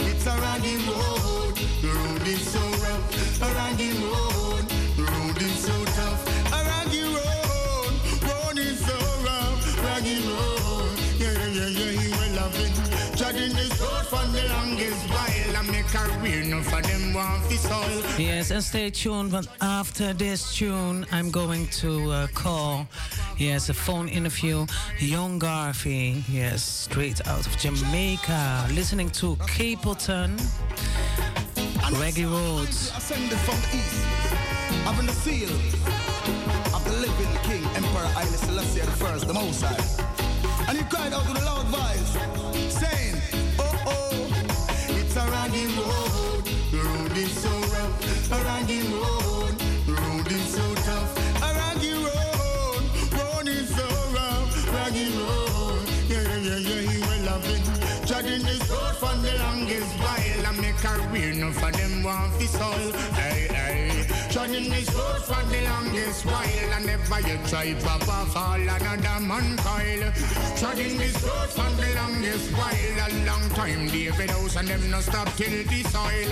it's 0.00 0.26
a 0.26 0.34
road, 0.36 1.56
the 1.80 1.88
road 1.88 2.28
is 2.28 2.46
so 2.46 2.60
rough, 2.60 3.42
a 3.42 3.54
raggy 3.54 3.92
road, 3.92 4.01
Yes, 18.18 18.50
and 18.50 18.62
stay 18.62 18.90
tuned. 18.90 19.30
But 19.32 19.46
after 19.60 20.12
this 20.12 20.54
tune, 20.54 21.06
I'm 21.12 21.30
going 21.30 21.66
to 21.80 22.10
uh, 22.10 22.26
call, 22.34 22.86
yes, 23.38 23.68
a 23.68 23.74
phone 23.74 24.08
interview, 24.08 24.66
Young 24.98 25.38
Garvey, 25.38 26.22
yes, 26.28 26.62
straight 26.62 27.26
out 27.26 27.46
of 27.46 27.56
Jamaica, 27.58 28.68
listening 28.72 29.10
to 29.10 29.36
Capleton, 29.36 30.38
Reggae 32.00 32.30
Roads. 32.30 32.92
ascended 32.96 33.38
from 33.38 33.56
the 33.62 33.76
east, 33.76 34.04
having 34.84 35.06
the 35.06 35.12
seal 35.12 35.50
of 36.74 36.84
the 36.84 36.92
living 36.92 37.34
king, 37.42 37.64
Emperor 37.76 38.08
Haile 38.14 38.36
Selassie 38.44 38.80
first, 39.02 39.26
the 39.26 39.34
Most 39.34 39.62
High. 39.62 40.68
And 40.68 40.78
he 40.78 40.84
cried 40.84 41.12
out 41.12 41.26
with 41.28 41.42
a 41.42 41.44
loud 41.44 41.66
voice, 41.66 42.16
a 48.32 48.44
raggy 48.44 48.80
road, 48.88 49.54
road 49.86 50.26
is 50.32 50.54
so 50.54 50.74
tough, 50.86 51.12
a 51.42 51.48
raggy 51.60 51.92
road, 51.92 52.84
road 53.18 53.48
is 53.48 53.68
so 53.76 53.86
rough, 54.16 54.72
raggy 54.72 55.06
road, 55.18 55.82
yeah 56.08 56.22
yeah 56.22 56.36
yeah 56.36 56.56
yeah, 56.68 56.90
he 56.90 56.98
will 57.00 57.24
love 57.26 57.44
this 57.44 58.70
road 58.70 58.96
for 58.96 59.14
the 59.20 59.36
longest 59.38 59.92
while, 60.00 60.46
I 60.46 60.60
make 60.60 60.76
career, 60.76 61.34
no 61.34 61.52
for 61.52 61.70
them 61.72 62.02
want 62.02 62.40
to 62.40 62.48
solve. 62.48 62.91
Hey. 64.52 64.58
Treading 64.58 64.70
this 64.70 64.94
road 64.94 65.22
for 65.22 65.42
the 65.50 65.62
longest 65.64 66.26
while, 66.26 66.72
and 66.76 66.84
never 66.84 67.20
you 67.26 67.38
try 67.48 67.72
papa 67.72 68.26
fall 68.32 68.60
another 68.60 69.20
man 69.24 69.56
coil. 69.56 70.12
Treading 70.58 70.98
this 70.98 71.22
road 71.24 71.48
for 71.48 71.70
the 71.80 71.94
longest 71.96 72.52
while, 72.52 72.98
a 73.00 73.08
long 73.24 73.48
time 73.56 73.88
David 73.88 74.28
House 74.28 74.56
and 74.56 74.68
them 74.68 74.90
no 74.90 75.00
stop 75.00 75.34
till 75.36 75.64
the 75.64 75.82
soil. 75.84 76.30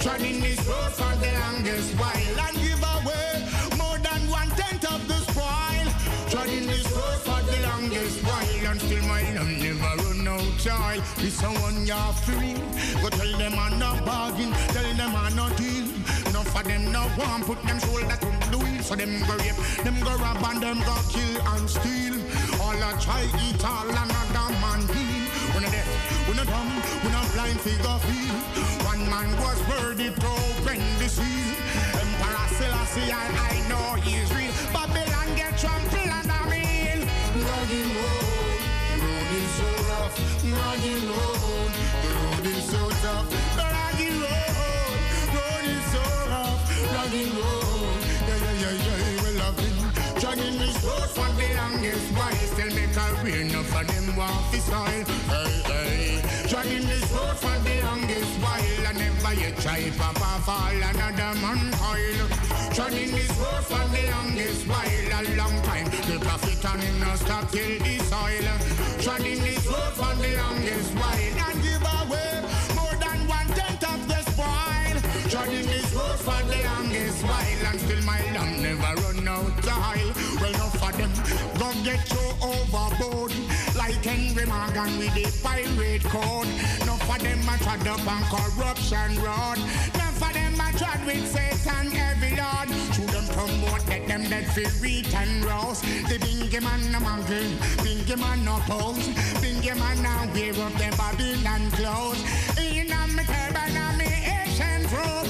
Treading 0.00 0.40
this 0.40 0.66
road 0.66 0.92
for 0.92 1.14
the 1.20 1.30
longest 1.40 1.92
while, 2.00 2.40
and 2.48 2.56
give 2.56 2.82
away 2.96 3.44
more 3.76 3.98
than 3.98 4.22
one 4.30 4.48
tenth 4.56 4.90
of 4.90 5.06
the 5.06 5.18
spoil. 5.28 5.86
Treading 6.30 6.66
this 6.66 6.90
road 6.92 7.20
for 7.20 7.40
the 7.52 7.58
longest 7.68 8.24
while, 8.24 8.66
and 8.70 8.80
still 8.80 9.02
my 9.04 9.22
love 9.34 9.52
never 9.60 10.02
run 10.02 10.28
out 10.28 10.58
child. 10.58 11.02
This 11.18 11.42
one 11.42 11.84
you're 11.84 12.12
free. 12.24 12.54
Go 13.02 13.10
tell 13.10 13.36
them 13.36 13.58
I'm 13.58 13.78
not 13.78 14.06
bargain, 14.06 14.52
tell 14.72 14.94
them 14.94 15.14
I'm 15.14 15.36
not 15.36 15.54
deal. 15.58 15.84
Of 16.58 16.64
them 16.64 16.90
no 16.90 17.06
want 17.16 17.46
put 17.46 17.62
them 17.62 17.78
shoulder 17.78 18.18
to 18.18 18.50
the 18.50 18.58
wheel. 18.58 18.82
So 18.82 18.96
them 18.96 19.20
go 19.28 19.36
rape, 19.36 19.54
them 19.84 20.00
go 20.02 20.10
rob 20.16 20.42
and 20.42 20.60
them 20.60 20.80
go 20.80 20.96
kill 21.08 21.38
and 21.54 21.70
steal. 21.70 22.18
All 22.60 22.74
a 22.74 22.90
try 22.98 23.22
eat 23.46 23.62
all 23.64 23.86
another 23.86 24.50
man 24.58 24.82
heal. 24.90 25.22
When 25.54 25.62
a 25.62 25.70
deaf, 25.70 25.86
when 26.26 26.38
a 26.40 26.44
dumb, 26.44 26.70
when 27.04 27.14
a 27.14 27.22
blind 27.30 27.60
figure 27.60 27.98
feel. 28.02 28.34
One 28.90 29.08
man 29.08 29.30
was 29.38 29.58
worthy 29.70 30.10
to 30.10 30.26
open 30.26 30.82
the 30.98 31.08
seal. 31.08 31.54
Emperor 31.94 32.48
Selassie, 32.58 33.12
I, 33.12 33.22
I 33.38 33.68
know 33.70 33.94
he's 34.02 34.28
real. 34.34 34.50
Babylon 34.74 35.30
get 35.36 35.56
trampled 35.62 36.10
under 36.10 36.42
me. 36.50 37.06
Raggy 37.38 37.82
road, 37.94 38.62
road 38.98 39.30
so 39.54 39.68
rough. 39.86 40.42
Road, 40.42 41.04
road 41.06 41.67
for 51.18 51.30
the 51.34 51.48
longest 51.54 52.08
while, 52.16 52.44
still 52.52 52.72
make 52.74 52.96
a 52.96 53.06
real 53.24 53.40
enough 53.42 53.66
for 53.66 53.84
them 53.84 54.16
want 54.16 54.52
to 54.52 54.60
soil. 54.60 55.04
Hey 55.32 55.54
hey, 55.70 56.22
dragging 56.48 56.86
this 56.86 57.10
road 57.12 57.36
for 57.42 57.56
the 57.66 57.74
longest 57.82 58.34
while, 58.42 58.86
and 58.88 58.98
never 58.98 59.34
you 59.34 59.50
try 59.62 59.90
papa 59.98 60.30
fall 60.46 60.78
another 60.90 61.32
man 61.42 61.62
coil. 61.82 62.26
Dragging 62.74 63.10
this 63.10 63.32
road 63.42 63.64
for 63.70 63.84
the 63.94 64.02
longest 64.14 64.62
while, 64.70 65.10
a 65.18 65.22
long 65.36 65.56
time. 65.62 65.88
The 66.08 66.18
prophet 66.24 66.64
and 66.70 66.82
him 66.82 67.00
no 67.00 67.14
stop 67.16 67.50
till 67.50 67.78
the 67.84 67.94
soil. 68.10 68.46
Dragging 69.02 69.40
this 69.42 69.66
road 69.66 69.92
for 69.98 70.14
the 70.22 70.30
longest 70.42 70.90
while, 71.00 71.34
and 71.46 71.58
give 71.64 71.86
away 71.98 72.32
more 72.78 72.96
than 73.02 73.18
one 73.26 73.50
tenth 73.58 73.84
of 73.92 74.00
the 74.06 74.20
spoil. 74.30 74.96
Dragging 75.32 75.66
this 75.66 75.90
road 75.94 76.18
for 76.26 76.40
the 76.50 76.58
longest 76.70 77.24
while, 77.24 77.62
and 77.68 77.80
still 77.80 78.02
my 78.04 78.20
land 78.34 78.62
never 78.62 78.92
run 79.02 79.28
out 79.28 79.56
the 79.66 79.74
oil. 79.90 80.10
Well, 80.40 80.52
go 80.52 80.77
get 81.84 82.10
you 82.12 82.26
overboard, 82.42 83.32
like 83.76 84.02
Henry 84.04 84.46
Morgan 84.46 84.98
with 84.98 85.14
the 85.14 85.26
pirate 85.42 86.04
code. 86.04 86.48
Enough 86.82 87.02
for 87.02 87.18
them 87.18 87.40
a 87.48 87.58
trod 87.58 87.86
up 87.86 88.06
on 88.06 88.22
corruption 88.32 89.20
road. 89.22 89.58
Enough 89.94 90.18
for 90.18 90.32
them 90.32 90.54
a 90.54 90.72
trod 90.78 91.00
with 91.06 91.26
Satan 91.26 91.92
every 91.96 92.36
lord. 92.36 92.68
Should 92.94 93.08
them 93.10 93.26
promote 93.34 93.84
that 93.86 94.06
them 94.08 94.24
that 94.30 94.46
feel 94.54 94.70
wheat 94.82 95.14
and 95.14 95.44
roast. 95.44 95.82
The 95.82 96.18
bingy 96.18 96.60
man 96.62 96.94
a 96.94 97.00
monkey, 97.00 97.56
bingy 97.84 98.18
man 98.18 98.48
a 98.48 98.60
pose, 98.66 99.08
bingy 99.40 99.74
man 99.78 100.04
a 100.04 100.26
wear 100.32 100.66
up 100.66 100.72
them 100.74 100.94
Babylon 100.96 101.70
clothes. 101.72 102.20
In 102.58 102.92
a 102.92 103.06
me 103.08 103.24
turban 103.24 103.76
and 103.76 103.98
me 103.98 104.06
Asian 104.06 104.82
robe, 104.94 105.28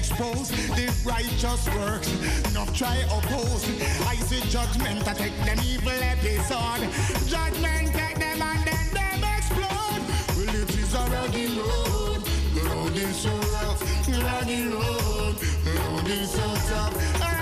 expose 0.00 0.48
the 0.48 0.86
righteous 1.04 1.68
works. 1.76 2.08
Not 2.54 2.74
try 2.74 2.96
oppose. 3.16 3.64
I 4.06 4.16
see 4.28 4.40
judgment 4.48 5.04
to 5.04 5.12
take 5.14 5.36
them 5.44 5.58
evil 5.62 6.00
episode. 6.14 6.88
Judgment 7.28 7.92
take 7.92 8.18
them 8.18 8.40
and 8.40 8.62
then 8.68 8.86
them 8.96 9.20
explode. 9.36 10.02
Well, 10.36 10.56
it 10.62 10.70
is 10.70 10.94
a 10.94 11.04
raggy 11.12 11.48
road. 11.58 12.22
The 12.54 12.62
road 12.70 12.96
is 12.96 13.16
so 13.16 13.34
rough. 13.54 13.80
Raggy 14.24 14.68
road. 14.68 15.36
The 15.64 15.72
road 15.80 16.08
is 16.08 16.30
so 16.30 16.46
tough. 16.70 17.39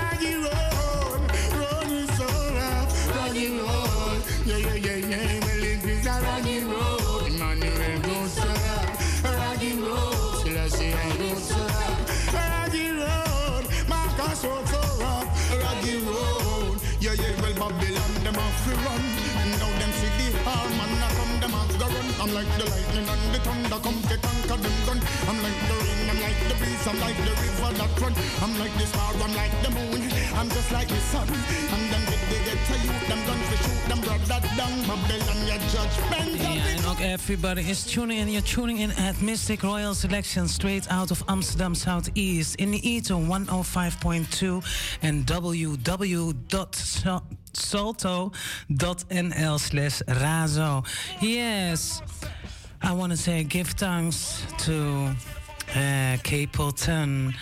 I'm 22.21 22.33
like 22.33 22.51
the 22.57 22.65
lightning 22.69 23.07
and 23.07 23.33
the 23.33 23.39
thunder, 23.39 23.79
come 23.81 24.01
get 24.09 24.19
anchor 24.25 24.57
them 24.57 24.77
gun. 24.85 24.99
I'm 25.29 25.37
like 25.41 25.59
the 25.69 25.75
rain, 25.83 25.98
like 26.29 26.47
the 26.49 26.55
breeze, 26.61 26.85
I'm 26.87 26.99
like 26.99 27.17
the 27.17 27.33
river 27.41 27.71
that 27.79 27.91
run. 28.01 28.13
I'm 28.43 28.53
like 28.59 28.73
the 28.77 28.85
star, 28.85 29.13
I'm 29.13 29.33
like 29.33 29.53
the 29.63 29.71
moon. 29.71 30.01
I'm 30.37 30.49
just 30.49 30.71
like 30.71 30.87
the 30.87 31.01
sun. 31.11 31.27
And 31.73 31.83
then 31.91 32.03
they, 32.09 32.19
they 32.29 32.41
get 32.45 32.59
to 32.67 32.73
you, 32.83 32.91
them 33.09 33.21
gun 33.25 33.39
for 33.47 33.57
shoot 33.63 33.81
them 33.89 33.99
brother 34.01 34.41
down. 34.57 34.73
Babylon, 34.87 35.39
your 35.49 35.61
judgment. 35.73 36.41
Ja, 36.41 36.65
en 36.77 36.85
ook 36.85 36.99
everybody 36.99 37.61
is 37.61 37.83
tuning 37.83 38.19
in. 38.19 38.27
You're 38.31 38.41
tuning 38.53 38.79
in 38.79 38.91
at 38.91 39.15
Mistic 39.15 39.61
Royal 39.61 39.93
Selection 39.93 40.47
straight 40.47 40.87
out 40.91 41.11
of 41.11 41.23
Amsterdam 41.25 41.75
Southeast 41.75 42.55
in 42.55 42.71
the 42.71 42.89
Ether 42.89 43.15
105.2 43.15 44.63
and 45.01 45.25
www.salto.nl 45.25 46.39
slash 49.59 50.01
razo. 50.07 50.85
Yes, 51.21 52.01
I 52.81 52.93
want 52.93 53.11
to 53.11 53.17
say 53.17 53.43
give 53.43 53.67
thanks 53.69 54.43
to 54.59 55.15
uh, 55.75 56.17
Capleton. 56.21 57.35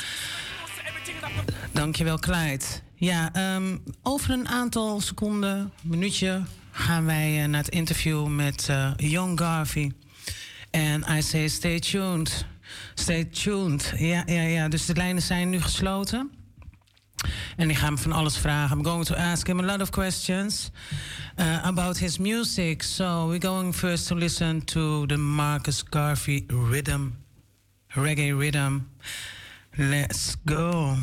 Dankjewel, 1.71 2.19
Clyde. 2.19 2.65
Ja, 2.95 3.55
um, 3.55 3.83
over 4.03 4.31
een 4.31 4.47
aantal 4.47 5.01
seconden, 5.01 5.71
minuutje, 5.81 6.41
gaan 6.71 7.05
wij 7.05 7.41
uh, 7.41 7.47
naar 7.47 7.63
het 7.63 7.73
interview 7.73 8.27
met 8.27 8.67
uh, 8.69 8.91
Young 8.95 9.39
Garvey. 9.39 9.91
En 10.71 11.05
I 11.17 11.21
say 11.21 11.47
stay 11.47 11.79
tuned. 11.79 12.45
Stay 12.93 13.25
tuned. 13.25 13.93
Ja, 13.97 14.23
ja, 14.25 14.41
ja. 14.41 14.67
Dus 14.67 14.85
de 14.85 14.95
lijnen 14.95 15.21
zijn 15.21 15.49
nu 15.49 15.61
gesloten. 15.61 16.31
En 17.55 17.69
ik 17.69 17.77
ga 17.77 17.85
hem 17.85 17.97
van 17.97 18.11
alles 18.11 18.37
vragen. 18.37 18.77
I'm 18.77 18.85
going 18.85 19.05
to 19.05 19.15
ask 19.15 19.47
him 19.47 19.59
a 19.59 19.63
lot 19.63 19.81
of 19.81 19.89
questions 19.89 20.71
uh, 21.39 21.65
about 21.65 21.97
his 21.97 22.17
music. 22.17 22.83
So 22.83 23.27
we're 23.27 23.47
going 23.47 23.75
first 23.75 24.07
to 24.07 24.15
listen 24.15 24.65
to 24.65 25.05
the 25.05 25.17
Marcus 25.17 25.83
Garvey 25.89 26.43
rhythm, 26.47 27.01
reggae 27.95 28.37
rhythm. 28.37 28.89
Let's 29.77 30.35
go. 30.35 30.97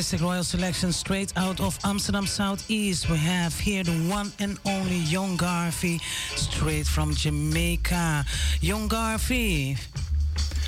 Mistic 0.00 0.22
Royal 0.22 0.42
Selection, 0.42 0.92
straight 0.92 1.30
out 1.36 1.60
of 1.60 1.78
Amsterdam 1.84 2.26
Southeast, 2.26 3.10
we 3.10 3.18
have 3.18 3.52
here 3.60 3.84
the 3.84 3.92
one 4.08 4.32
and 4.38 4.58
only 4.64 4.96
Young 4.96 5.36
Garvey, 5.36 5.98
straight 6.36 6.86
from 6.86 7.14
Jamaica. 7.14 8.24
Young 8.62 8.88
Garvey. 8.88 9.76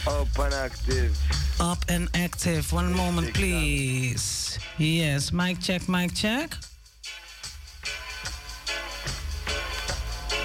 Up 0.06 0.28
and 0.38 0.52
active. 0.52 1.18
Up 1.58 1.78
and 1.88 2.10
active. 2.12 2.70
One 2.74 2.92
moment, 2.94 3.32
please. 3.32 4.58
Yes, 4.76 5.32
mic 5.32 5.60
check, 5.60 5.88
mic 5.88 6.12
check. 6.12 6.52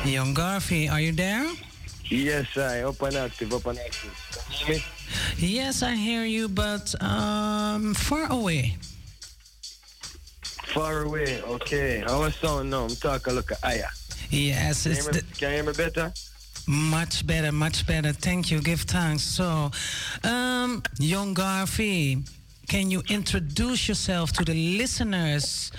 Young 0.05 0.33
Garvey, 0.33 0.87
are 0.87 1.01
you 1.01 1.11
there? 1.11 1.45
Yes, 2.05 2.55
I 2.55 2.83
up 2.83 3.01
and 3.01 3.17
active, 3.17 3.53
up 3.53 3.65
and 3.65 3.79
active. 3.79 4.96
Can 5.37 5.45
you 5.45 5.49
hear 5.49 5.63
me? 5.63 5.65
Yes, 5.65 5.83
I 5.83 5.95
hear 5.95 6.25
you, 6.25 6.49
but 6.49 6.95
um, 7.01 7.93
far 7.93 8.31
away. 8.31 8.77
Far 10.73 11.03
away, 11.03 11.41
okay. 11.43 12.03
How 12.05 12.23
I 12.23 12.31
sound 12.31 12.69
now? 12.71 12.85
I'm 12.85 12.95
talking 12.95 13.33
look 13.33 13.51
at 13.51 13.59
higher. 13.59 13.87
Yes, 14.29 14.83
Can 14.83 14.91
you, 14.91 14.97
it's 14.97 15.05
hear 15.05 15.13
me, 15.13 15.21
can 15.37 15.49
you 15.49 15.55
hear 15.55 15.63
me 15.63 15.73
better? 15.73 16.13
much 16.67 17.25
better, 17.25 17.51
much 17.51 17.85
better. 17.87 18.11
Thank 18.11 18.51
you. 18.51 18.59
Give 18.61 18.81
thanks. 18.81 19.23
So, 19.23 19.71
um, 20.23 20.83
Young 20.99 21.33
Garvey, 21.33 22.23
can 22.67 22.91
you 22.91 23.01
introduce 23.07 23.87
yourself 23.87 24.33
to 24.33 24.43
the 24.43 24.53
listeners? 24.77 25.71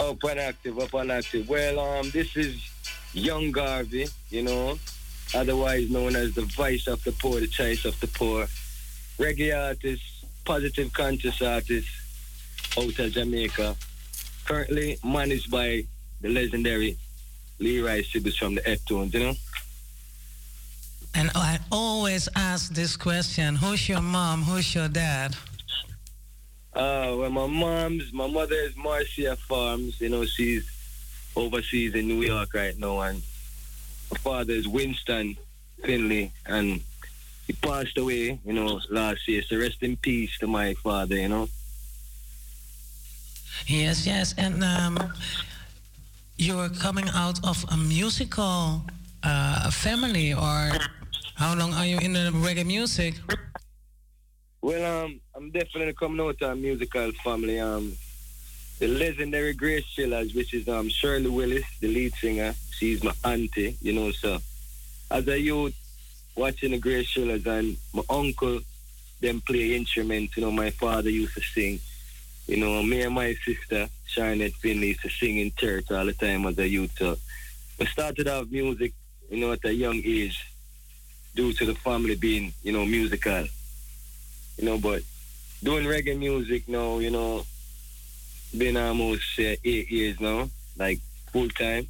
Up 0.00 0.22
and 0.24 0.40
active, 0.40 0.78
up 0.78 0.92
and 0.94 1.12
active. 1.12 1.48
Well, 1.48 1.78
um, 1.80 2.10
this 2.10 2.36
is 2.36 2.60
Young 3.14 3.50
Garvey, 3.52 4.06
you 4.30 4.42
know, 4.42 4.78
otherwise 5.34 5.90
known 5.90 6.16
as 6.16 6.34
the 6.34 6.42
voice 6.42 6.86
of 6.86 7.02
the 7.04 7.12
poor, 7.12 7.40
the 7.40 7.46
choice 7.46 7.84
of 7.84 7.98
the 8.00 8.06
poor. 8.08 8.46
Reggae 9.18 9.56
artist, 9.56 10.02
positive 10.44 10.92
conscious 10.92 11.42
artist 11.42 11.88
out 12.78 12.98
of 12.98 13.12
Jamaica. 13.12 13.76
Currently 14.44 14.98
managed 15.04 15.50
by 15.50 15.84
the 16.20 16.28
legendary 16.28 16.96
Leroy 17.58 18.02
Sibbles 18.02 18.36
from 18.36 18.54
the 18.54 18.62
Heptones, 18.62 19.12
you 19.12 19.20
know? 19.20 19.34
And 21.14 21.30
I 21.34 21.58
always 21.72 22.28
ask 22.36 22.72
this 22.72 22.96
question 22.96 23.56
Who's 23.56 23.88
your 23.88 24.00
mom? 24.00 24.42
Who's 24.42 24.74
your 24.74 24.88
dad? 24.88 25.34
Uh, 26.74 27.16
well, 27.18 27.30
my 27.30 27.46
mom's, 27.46 28.12
my 28.12 28.28
mother 28.28 28.54
is 28.54 28.76
Marcia 28.76 29.36
Farms. 29.36 30.00
You 30.00 30.10
know, 30.10 30.24
she's 30.24 30.70
overseas 31.34 31.94
in 31.94 32.06
New 32.06 32.22
York 32.22 32.54
right 32.54 32.78
now, 32.78 33.00
and 33.00 33.22
my 34.10 34.16
father 34.18 34.52
is 34.52 34.66
Winston 34.66 35.36
Finley, 35.84 36.32
and 36.46 36.80
he 37.46 37.52
passed 37.52 37.96
away, 37.98 38.38
you 38.44 38.52
know, 38.52 38.80
last 38.90 39.26
year. 39.28 39.42
So 39.42 39.58
rest 39.58 39.82
in 39.82 39.96
peace 39.96 40.36
to 40.38 40.46
my 40.46 40.74
father, 40.74 41.16
you 41.16 41.28
know. 41.28 41.48
Yes, 43.66 44.06
yes. 44.06 44.34
And 44.38 44.62
um, 44.62 44.98
you're 46.36 46.68
coming 46.68 47.08
out 47.14 47.44
of 47.46 47.64
a 47.70 47.76
musical 47.76 48.82
uh, 49.22 49.70
family, 49.70 50.32
or 50.32 50.70
how 51.34 51.54
long 51.54 51.74
are 51.74 51.86
you 51.86 51.98
in 51.98 52.12
the 52.12 52.30
reggae 52.32 52.66
music? 52.66 53.14
Well, 54.62 55.04
um, 55.04 55.20
I'm 55.34 55.50
definitely 55.50 55.94
coming 55.94 56.20
out 56.20 56.40
of 56.42 56.50
a 56.50 56.56
musical 56.56 57.12
family. 57.24 57.60
Um, 57.60 57.92
the 58.78 58.86
legendary 58.86 59.52
Grace 59.54 59.84
Thrillers, 59.94 60.34
which 60.34 60.54
is 60.54 60.68
um 60.68 60.88
Shirley 60.88 61.28
Willis, 61.28 61.64
the 61.80 61.88
lead 61.88 62.14
singer. 62.14 62.54
She's 62.70 63.02
my 63.02 63.12
auntie, 63.24 63.76
you 63.82 63.92
know. 63.92 64.12
So, 64.12 64.38
as 65.10 65.26
a 65.26 65.38
youth, 65.38 65.74
watching 66.36 66.70
the 66.70 66.78
Grace 66.78 67.10
Thrillers 67.12 67.46
and 67.46 67.76
my 67.92 68.02
uncle, 68.08 68.60
them 69.20 69.40
play 69.40 69.74
instruments. 69.74 70.36
You 70.36 70.44
know, 70.44 70.52
my 70.52 70.70
father 70.70 71.10
used 71.10 71.34
to 71.34 71.40
sing. 71.40 71.80
You 72.46 72.56
know, 72.56 72.82
me 72.82 73.02
and 73.02 73.14
my 73.14 73.34
sister, 73.44 73.88
Charlotte 74.06 74.54
Finley, 74.54 74.88
used 74.88 75.02
to 75.02 75.10
sing 75.10 75.38
in 75.38 75.52
church 75.56 75.90
all 75.90 76.06
the 76.06 76.12
time 76.12 76.46
as 76.46 76.58
a 76.58 76.68
youth. 76.68 76.96
So, 76.96 77.16
we 77.78 77.86
started 77.86 78.28
off 78.28 78.50
music, 78.50 78.92
you 79.30 79.38
know, 79.38 79.52
at 79.52 79.64
a 79.64 79.74
young 79.74 80.00
age, 80.04 80.46
due 81.34 81.52
to 81.52 81.66
the 81.66 81.74
family 81.74 82.14
being, 82.14 82.52
you 82.62 82.72
know, 82.72 82.86
musical. 82.86 83.44
You 84.56 84.64
know, 84.64 84.78
but 84.78 85.02
doing 85.62 85.84
reggae 85.84 86.18
music 86.18 86.68
now, 86.68 86.98
you 86.98 87.10
know, 87.10 87.44
been 88.56 88.76
almost 88.76 89.38
uh, 89.38 89.56
eight 89.64 89.90
years 89.90 90.20
now, 90.20 90.48
like 90.76 91.00
full 91.32 91.48
time. 91.50 91.86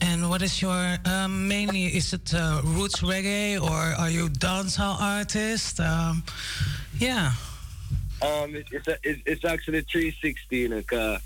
And 0.00 0.28
what 0.28 0.42
is 0.42 0.60
your 0.60 0.96
um, 1.04 1.46
mainly? 1.46 1.84
Is 1.84 2.12
it 2.12 2.34
uh, 2.34 2.60
roots 2.64 3.02
reggae 3.02 3.60
or 3.60 4.00
are 4.00 4.10
you 4.10 4.28
dancehall 4.28 5.00
artist? 5.00 5.78
Um, 5.78 6.24
yeah. 6.98 7.32
Um, 8.20 8.54
it, 8.54 8.66
it's 8.72 8.88
a, 8.88 8.96
it's, 9.02 9.22
it's 9.26 9.44
actually 9.44 9.82
360, 9.82 10.56
you 10.56 10.68
know, 10.68 10.82
cause 10.82 11.20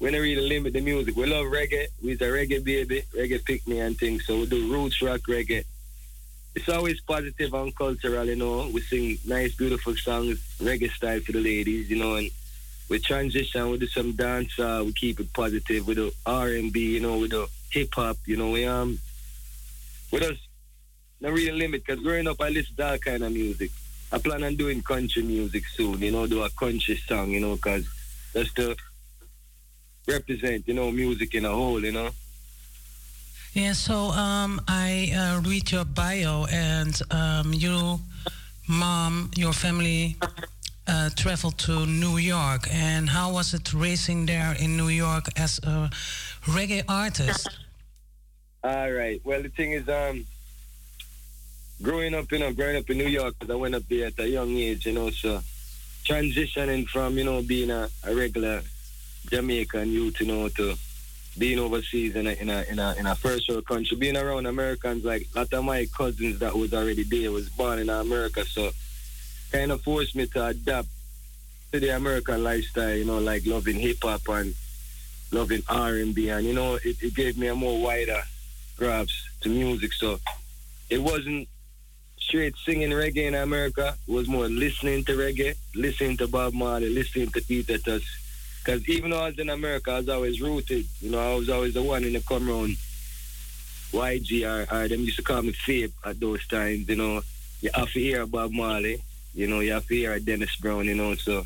we 0.00 0.10
don't 0.10 0.22
really 0.22 0.48
limit 0.48 0.72
the 0.72 0.80
music. 0.80 1.14
We 1.14 1.26
love 1.26 1.46
reggae. 1.46 1.86
We're 2.02 2.14
a 2.14 2.16
reggae 2.16 2.64
baby, 2.64 3.02
reggae 3.14 3.44
pick 3.44 3.66
me 3.68 3.80
and 3.80 3.98
things. 3.98 4.26
So 4.26 4.38
we 4.38 4.46
do 4.46 4.72
roots 4.72 5.02
rock 5.02 5.20
reggae. 5.28 5.64
It's 6.54 6.68
always 6.68 7.00
positive 7.00 7.54
and 7.54 7.74
cultural, 7.74 8.24
you 8.26 8.36
know. 8.36 8.68
We 8.72 8.80
sing 8.80 9.18
nice, 9.24 9.54
beautiful 9.54 9.94
songs, 9.96 10.38
reggae 10.58 10.90
style 10.90 11.20
for 11.20 11.32
the 11.32 11.40
ladies, 11.40 11.88
you 11.88 11.98
know, 11.98 12.16
and 12.16 12.30
we 12.88 12.98
transition, 12.98 13.70
we 13.70 13.78
do 13.78 13.86
some 13.86 14.12
dance, 14.12 14.58
uh, 14.58 14.82
we 14.84 14.92
keep 14.92 15.20
it 15.20 15.32
positive, 15.32 15.86
we 15.86 15.94
do 15.94 16.10
R&B, 16.26 16.94
you 16.94 17.00
know, 17.00 17.18
we 17.18 17.28
do 17.28 17.46
hip 17.70 17.94
hop, 17.94 18.16
you 18.26 18.36
know, 18.36 18.50
we 18.50 18.66
um, 18.66 18.98
we 20.10 20.18
just 20.18 20.40
not 21.20 21.32
really 21.32 21.52
limit, 21.52 21.84
because 21.86 22.02
growing 22.02 22.26
up 22.26 22.40
I 22.40 22.48
listen 22.48 22.74
to 22.76 22.90
all 22.90 22.98
kind 22.98 23.22
of 23.22 23.32
music. 23.32 23.70
I 24.12 24.18
plan 24.18 24.42
on 24.42 24.56
doing 24.56 24.82
country 24.82 25.22
music 25.22 25.64
soon, 25.68 26.00
you 26.00 26.10
know, 26.10 26.26
do 26.26 26.42
a 26.42 26.50
country 26.50 26.96
song, 26.96 27.30
you 27.30 27.38
know, 27.38 27.54
because 27.54 27.86
that's 28.34 28.52
to 28.54 28.74
represent, 30.08 30.66
you 30.66 30.74
know, 30.74 30.90
music 30.90 31.32
in 31.36 31.44
a 31.44 31.50
whole, 31.50 31.84
you 31.84 31.92
know. 31.92 32.10
Yeah, 33.52 33.72
so 33.72 34.10
um, 34.10 34.60
I 34.68 35.10
uh, 35.14 35.40
read 35.48 35.72
your 35.72 35.84
bio, 35.84 36.46
and 36.52 36.98
um, 37.10 37.52
you, 37.52 37.98
mom, 38.68 39.30
your 39.36 39.52
family 39.52 40.16
uh, 40.86 41.10
traveled 41.16 41.58
to 41.58 41.84
New 41.84 42.16
York. 42.18 42.68
And 42.70 43.08
how 43.08 43.32
was 43.32 43.52
it 43.52 43.74
racing 43.74 44.26
there 44.26 44.54
in 44.60 44.76
New 44.76 44.88
York 44.88 45.26
as 45.36 45.58
a 45.64 45.90
reggae 46.46 46.84
artist? 46.88 47.48
All 48.62 48.92
right. 48.92 49.20
Well, 49.24 49.42
the 49.42 49.48
thing 49.48 49.72
is, 49.72 49.88
um, 49.88 50.24
growing 51.82 52.14
up, 52.14 52.30
you 52.30 52.38
know, 52.38 52.52
growing 52.52 52.76
up 52.76 52.88
in 52.88 52.98
New 52.98 53.08
York, 53.08 53.34
'cause 53.38 53.50
I 53.50 53.54
went 53.56 53.74
up 53.74 53.82
there 53.88 54.06
at 54.06 54.18
a 54.20 54.28
young 54.28 54.56
age, 54.56 54.86
you 54.86 54.92
know, 54.92 55.10
so 55.10 55.42
transitioning 56.04 56.86
from, 56.86 57.18
you 57.18 57.24
know, 57.24 57.42
being 57.42 57.70
a, 57.70 57.88
a 58.04 58.14
regular 58.14 58.62
Jamaican 59.30 59.90
youth, 59.90 60.20
you 60.20 60.26
know, 60.26 60.48
to 60.50 60.76
being 61.40 61.58
overseas 61.58 62.14
in 62.16 62.26
a, 62.26 62.32
in 62.32 62.50
a 62.50 62.62
in 62.70 62.78
a 62.78 62.94
in 62.98 63.06
a 63.06 63.14
first 63.14 63.48
world 63.48 63.66
country, 63.66 63.96
being 63.96 64.16
around 64.16 64.44
Americans, 64.44 65.04
like 65.06 65.26
a 65.34 65.38
lot 65.38 65.52
of 65.54 65.64
my 65.64 65.86
cousins 65.96 66.38
that 66.38 66.54
was 66.54 66.74
already 66.74 67.02
there 67.02 67.32
was 67.32 67.48
born 67.48 67.78
in 67.78 67.88
America, 67.88 68.44
so 68.44 68.70
kind 69.50 69.72
of 69.72 69.80
forced 69.80 70.14
me 70.14 70.26
to 70.26 70.46
adapt 70.46 70.88
to 71.72 71.80
the 71.80 71.96
American 71.96 72.44
lifestyle, 72.44 72.94
you 72.94 73.06
know, 73.06 73.18
like 73.18 73.46
loving 73.46 73.76
hip 73.76 73.96
hop 74.02 74.28
and 74.28 74.54
loving 75.32 75.62
R 75.66 75.94
and 75.94 76.14
B, 76.14 76.28
and 76.28 76.44
you 76.44 76.52
know, 76.52 76.74
it, 76.74 77.02
it 77.02 77.14
gave 77.14 77.38
me 77.38 77.46
a 77.46 77.54
more 77.54 77.80
wider 77.80 78.20
grasp 78.76 79.14
to 79.40 79.48
music. 79.48 79.94
So 79.94 80.20
it 80.90 81.02
wasn't 81.02 81.48
straight 82.18 82.54
singing 82.66 82.90
reggae 82.90 83.28
in 83.28 83.34
America. 83.34 83.96
It 84.06 84.12
was 84.12 84.28
more 84.28 84.46
listening 84.46 85.04
to 85.04 85.12
reggae, 85.16 85.56
listening 85.74 86.18
to 86.18 86.28
Bob 86.28 86.52
Marley, 86.52 86.90
listening 86.90 87.28
to 87.30 87.40
Peter 87.40 87.78
Tosh. 87.78 88.19
Because 88.70 88.88
even 88.88 89.10
though 89.10 89.22
I 89.22 89.26
was 89.26 89.38
in 89.40 89.50
America, 89.50 89.90
I 89.90 89.96
was 89.96 90.08
always 90.08 90.40
rooted. 90.40 90.86
You 91.00 91.10
know, 91.10 91.32
I 91.32 91.34
was 91.34 91.50
always 91.50 91.74
the 91.74 91.82
one 91.82 92.04
in 92.04 92.12
the 92.12 92.20
come 92.20 92.48
around 92.48 92.76
YG 93.90 94.46
or, 94.46 94.72
or 94.72 94.86
them 94.86 95.00
used 95.00 95.16
to 95.16 95.24
call 95.24 95.42
me 95.42 95.52
Fabe 95.52 95.90
at 96.04 96.20
those 96.20 96.46
times, 96.46 96.88
you 96.88 96.94
know. 96.94 97.20
You 97.62 97.70
have 97.74 97.90
to 97.92 97.98
hear 97.98 98.24
Bob 98.26 98.52
Marley, 98.52 99.02
you 99.34 99.48
know, 99.48 99.58
you 99.58 99.72
have 99.72 99.88
to 99.88 99.94
hear 99.94 100.16
Dennis 100.20 100.54
Brown, 100.54 100.84
you 100.84 100.94
know, 100.94 101.16
so. 101.16 101.44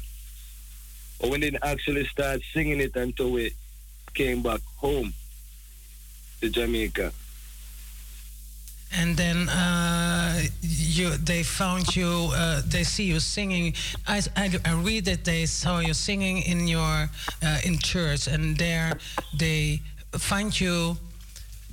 But 1.18 1.30
when 1.30 1.40
they 1.40 1.56
actually 1.62 2.04
start 2.04 2.42
singing 2.52 2.80
it 2.80 2.94
until 2.94 3.30
we 3.30 3.54
came 4.12 4.42
back 4.42 4.60
home 4.76 5.14
to 6.42 6.50
Jamaica. 6.50 7.10
And 8.92 9.16
then 9.16 9.48
uh, 9.48 10.40
you, 10.60 11.10
they 11.10 11.42
found 11.42 11.96
you. 11.96 12.30
Uh, 12.34 12.62
they 12.66 12.84
see 12.84 13.04
you 13.04 13.20
singing. 13.20 13.74
I, 14.06 14.22
I, 14.36 14.50
I, 14.64 14.74
read 14.74 15.04
that 15.06 15.24
they 15.24 15.46
saw 15.46 15.80
you 15.80 15.94
singing 15.94 16.42
in 16.42 16.68
your 16.68 17.10
uh, 17.42 17.58
in 17.64 17.78
church, 17.78 18.28
and 18.28 18.56
there 18.56 18.92
they 19.36 19.80
find 20.12 20.58
you. 20.58 20.96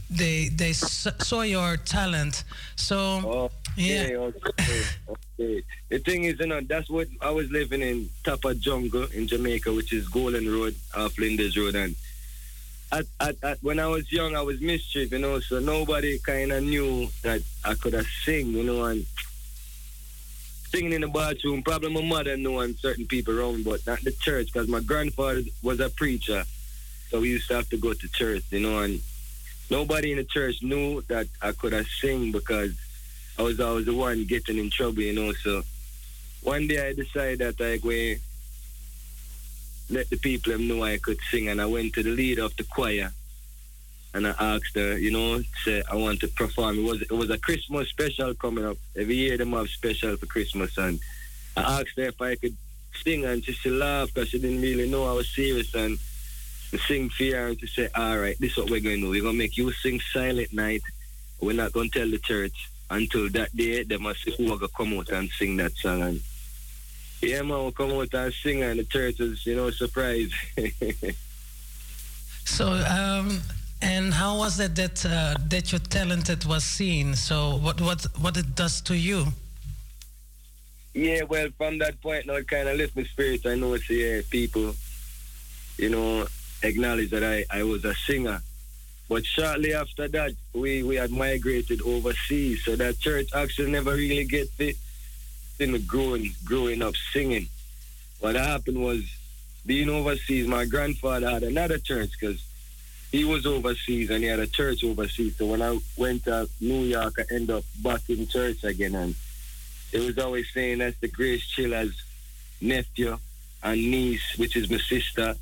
They 0.10 0.50
they 0.50 0.74
saw 0.74 1.42
your 1.44 1.78
talent. 1.78 2.44
So 2.76 2.98
okay, 2.98 3.54
yeah. 3.78 4.18
Okay, 4.18 4.84
okay. 5.10 5.64
The 5.90 6.00
thing 6.00 6.24
is, 6.26 6.40
you 6.40 6.48
know, 6.48 6.62
that's 6.62 6.90
what 6.90 7.08
I 7.22 7.30
was 7.30 7.50
living 7.52 7.82
in 7.82 8.10
Tapa 8.24 8.56
Jungle 8.56 9.06
in 9.14 9.28
Jamaica, 9.28 9.72
which 9.72 9.94
is 9.94 10.08
Golden 10.10 10.52
Road, 10.52 10.76
off 10.96 11.14
Flinders 11.14 11.56
Road, 11.58 11.76
and 11.76 11.96
at, 12.92 13.06
at, 13.20 13.36
at, 13.44 13.64
when 13.64 13.80
I 13.80 13.88
was 13.88 14.12
young, 14.12 14.36
I 14.36 14.42
was 14.42 14.60
mischief, 14.60 15.12
you 15.12 15.20
know, 15.20 15.40
so 15.40 15.60
nobody 15.60 16.20
kind 16.20 16.52
of 16.52 16.64
knew 16.64 17.08
that 17.24 17.42
I 17.64 17.76
could 17.76 17.94
have 17.94 18.08
sing, 18.26 18.48
you 18.48 18.64
know, 18.64 18.84
and 18.84 19.06
singing 20.70 20.94
in 20.94 21.02
the 21.02 21.08
bathroom. 21.08 21.64
Probably 21.64 21.94
my 21.94 22.02
mother 22.02 22.36
knew 22.38 22.60
and 22.60 22.76
certain 22.78 23.06
people 23.06 23.40
around, 23.40 23.64
but 23.64 23.86
not 23.88 24.02
the 24.02 24.12
church, 24.12 24.48
because 24.52 24.68
my 24.68 24.82
grandfather 24.82 25.42
was 25.64 25.80
a 25.80 25.90
preacher, 25.90 26.44
so 27.10 27.22
we 27.22 27.30
used 27.30 27.48
to 27.48 27.56
have 27.56 27.70
to 27.70 27.78
go 27.78 27.94
to 27.94 28.08
church, 28.10 28.44
you 28.52 28.60
know, 28.60 28.80
and 28.80 29.02
nobody 29.70 30.12
in 30.12 30.18
the 30.18 30.26
church 30.26 30.62
knew 30.62 31.02
that 31.08 31.28
I 31.42 31.54
could 31.54 31.74
have 31.74 31.88
sing 31.88 32.32
because 32.32 32.74
I 33.40 33.44
was 33.44 33.60
always 33.60 33.86
the 33.86 33.96
one 33.96 34.26
getting 34.26 34.58
in 34.58 34.70
trouble, 34.70 35.02
you 35.02 35.14
know. 35.14 35.32
So 35.34 35.64
one 36.44 36.68
day 36.68 36.90
I 36.90 36.94
decided 36.94 37.40
that 37.40 37.62
I 37.62 37.78
go 37.78 38.20
let 39.92 40.10
the 40.10 40.18
people 40.18 40.58
know 40.58 40.84
I 40.84 40.98
could 40.98 41.20
sing. 41.30 41.50
And 41.50 41.62
I 41.62 41.66
went 41.66 41.94
to 41.94 42.04
the 42.04 42.10
leader 42.10 42.44
of 42.44 42.56
the 42.56 42.64
choir 42.64 43.12
and 44.14 44.28
I 44.28 44.34
asked 44.40 44.76
her, 44.76 44.98
you 44.98 45.12
know, 45.12 45.42
say 45.64 45.84
I 45.90 45.96
want 45.96 46.20
to 46.22 46.28
perform. 46.28 46.80
It 46.80 46.84
was 46.84 47.02
it 47.02 47.12
was 47.12 47.30
a 47.30 47.38
Christmas 47.38 47.90
special 47.90 48.34
coming 48.34 48.66
up. 48.66 48.78
Every 48.96 49.16
year 49.16 49.38
them 49.38 49.54
have 49.54 49.70
special 49.70 50.18
for 50.18 50.26
Christmas 50.26 50.78
and 50.78 51.00
I 51.56 51.80
asked 51.80 51.98
her 51.98 52.04
if 52.04 52.22
I 52.22 52.36
could 52.36 52.56
sing 53.04 53.26
and 53.26 53.44
she, 53.44 53.54
she 53.54 53.70
laughed 53.70 54.14
because 54.14 54.30
she 54.30 54.40
didn't 54.40 54.62
really 54.62 54.90
know 54.90 55.10
I 55.10 55.14
was 55.14 55.30
serious 55.30 55.74
and 55.76 55.98
to 56.72 56.78
sing 56.78 57.10
for 57.10 57.24
her 57.26 57.48
and 57.48 57.60
to 57.60 57.68
say, 57.68 57.90
all 57.96 58.18
right, 58.18 58.38
this 58.40 58.52
is 58.52 58.58
what 58.58 58.70
we're 58.70 58.80
going 58.80 58.98
to 58.98 59.02
do. 59.02 59.10
We're 59.10 59.22
going 59.22 59.34
to 59.34 59.38
make 59.38 59.58
you 59.58 59.72
sing 59.72 60.00
Silent 60.14 60.54
Night. 60.54 60.82
We're 61.42 61.56
not 61.56 61.74
going 61.74 61.90
to 61.90 62.00
tell 62.00 62.10
the 62.10 62.18
church 62.18 62.70
until 62.90 63.30
that 63.30 63.56
day 63.56 63.84
they 63.84 63.98
must 63.98 64.24
who 64.24 64.46
are 64.46 64.58
going 64.58 64.60
to 64.60 64.68
come 64.70 64.94
out 64.98 65.10
and 65.10 65.30
sing 65.30 65.58
that 65.58 65.74
song. 65.74 66.02
And 66.02 66.22
yeah, 67.22 67.42
man, 67.42 67.50
we'll 67.50 67.72
come 67.72 67.92
out 67.92 68.14
and 68.14 68.34
sing 68.34 68.64
and 68.64 68.80
the 68.80 68.84
church 68.84 69.20
was, 69.20 69.46
you 69.46 69.56
know, 69.56 69.70
surprised. 69.70 70.34
so, 72.46 72.72
um, 72.72 73.42
and 73.82 74.14
how 74.14 74.38
was 74.38 74.60
it 74.60 74.76
that 74.76 75.06
uh, 75.06 75.36
that 75.50 75.72
your 75.72 75.80
talent 75.80 76.46
was 76.46 76.64
seen? 76.64 77.16
So, 77.16 77.58
what 77.58 77.80
what 77.80 78.06
what 78.20 78.38
it 78.38 78.56
does 78.56 78.82
to 78.82 78.98
you? 78.98 79.28
Yeah, 80.94 81.24
well, 81.24 81.48
from 81.58 81.78
that 81.80 82.02
point, 82.02 82.28
now 82.28 82.34
it 82.34 82.48
kind 82.48 82.68
of 82.68 82.78
lift 82.78 82.96
my 82.96 83.04
spirit. 83.04 83.46
I 83.46 83.56
know 83.56 83.74
it's 83.74 83.90
yeah, 83.90 84.22
people, 84.30 84.76
you 85.78 85.90
know, 85.90 86.28
acknowledge 86.64 87.12
that 87.12 87.24
I, 87.24 87.46
I 87.50 87.64
was 87.64 87.86
a 87.86 87.96
singer. 87.96 88.42
But 89.08 89.26
shortly 89.26 89.74
after 89.74 90.08
that, 90.10 90.34
we, 90.54 90.84
we 90.84 90.96
had 90.96 91.12
migrated 91.12 91.82
overseas, 91.82 92.64
so 92.64 92.76
that 92.76 93.00
church 93.00 93.30
actually 93.34 93.72
never 93.72 93.94
really 93.94 94.26
get 94.26 94.50
fit 94.50 94.76
in 95.62 95.72
the 95.72 95.80
growing 95.80 96.32
growing 96.44 96.82
up 96.82 96.96
singing. 97.14 97.48
What 98.20 98.36
happened 98.36 98.84
was 98.84 99.04
being 99.66 99.90
overseas, 99.90 100.48
my 100.48 100.66
grandfather 100.66 101.30
had 101.30 101.44
another 101.44 101.78
church 101.78 102.12
because 102.20 102.44
he 103.12 103.26
was 103.26 103.46
overseas 103.46 104.10
and 104.10 104.24
he 104.24 104.30
had 104.30 104.40
a 104.40 104.48
church 104.48 104.84
overseas. 104.84 105.38
So 105.38 105.46
when 105.48 105.62
I 105.62 105.78
went 105.98 106.26
to 106.26 106.50
New 106.60 106.84
York, 106.84 107.16
I 107.20 107.34
ended 107.34 107.52
up 107.52 107.64
back 107.84 108.02
in 108.10 108.28
church 108.28 108.64
again. 108.64 108.96
And 108.96 109.16
it 109.92 110.00
was 110.00 110.18
always 110.18 110.48
saying 110.54 110.80
that's 110.80 110.98
the 111.00 111.10
Grace 111.10 111.44
Thriller's 111.54 112.02
nephew 112.62 113.18
and 113.64 113.92
niece, 113.92 114.38
which 114.38 114.56
is 114.56 114.70
my 114.70 114.78
sister, 114.78 115.36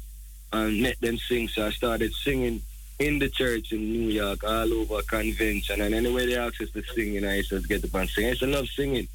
and 0.51 0.81
let 0.81 0.99
them 0.99 1.17
sing. 1.17 1.47
So 1.47 1.67
I 1.67 1.69
started 1.69 2.13
singing 2.13 2.61
in 2.97 3.19
the 3.19 3.29
church 3.29 3.71
in 3.71 3.91
New 3.93 4.09
York, 4.09 4.43
all 4.43 4.73
over 4.73 5.01
convention. 5.03 5.81
And 5.81 5.93
anyway 5.93 6.25
they 6.25 6.37
asked 6.37 6.61
us 6.61 6.71
to 6.71 6.83
sing, 6.83 7.21
know, 7.21 7.29
I 7.29 7.35
used 7.35 7.49
to 7.49 7.61
get 7.61 7.83
up 7.83 7.93
and 7.93 8.09
sing. 8.09 8.25
I 8.25 8.29
used 8.29 8.41
to 8.41 8.47
love 8.47 8.67
singing. 8.67 9.07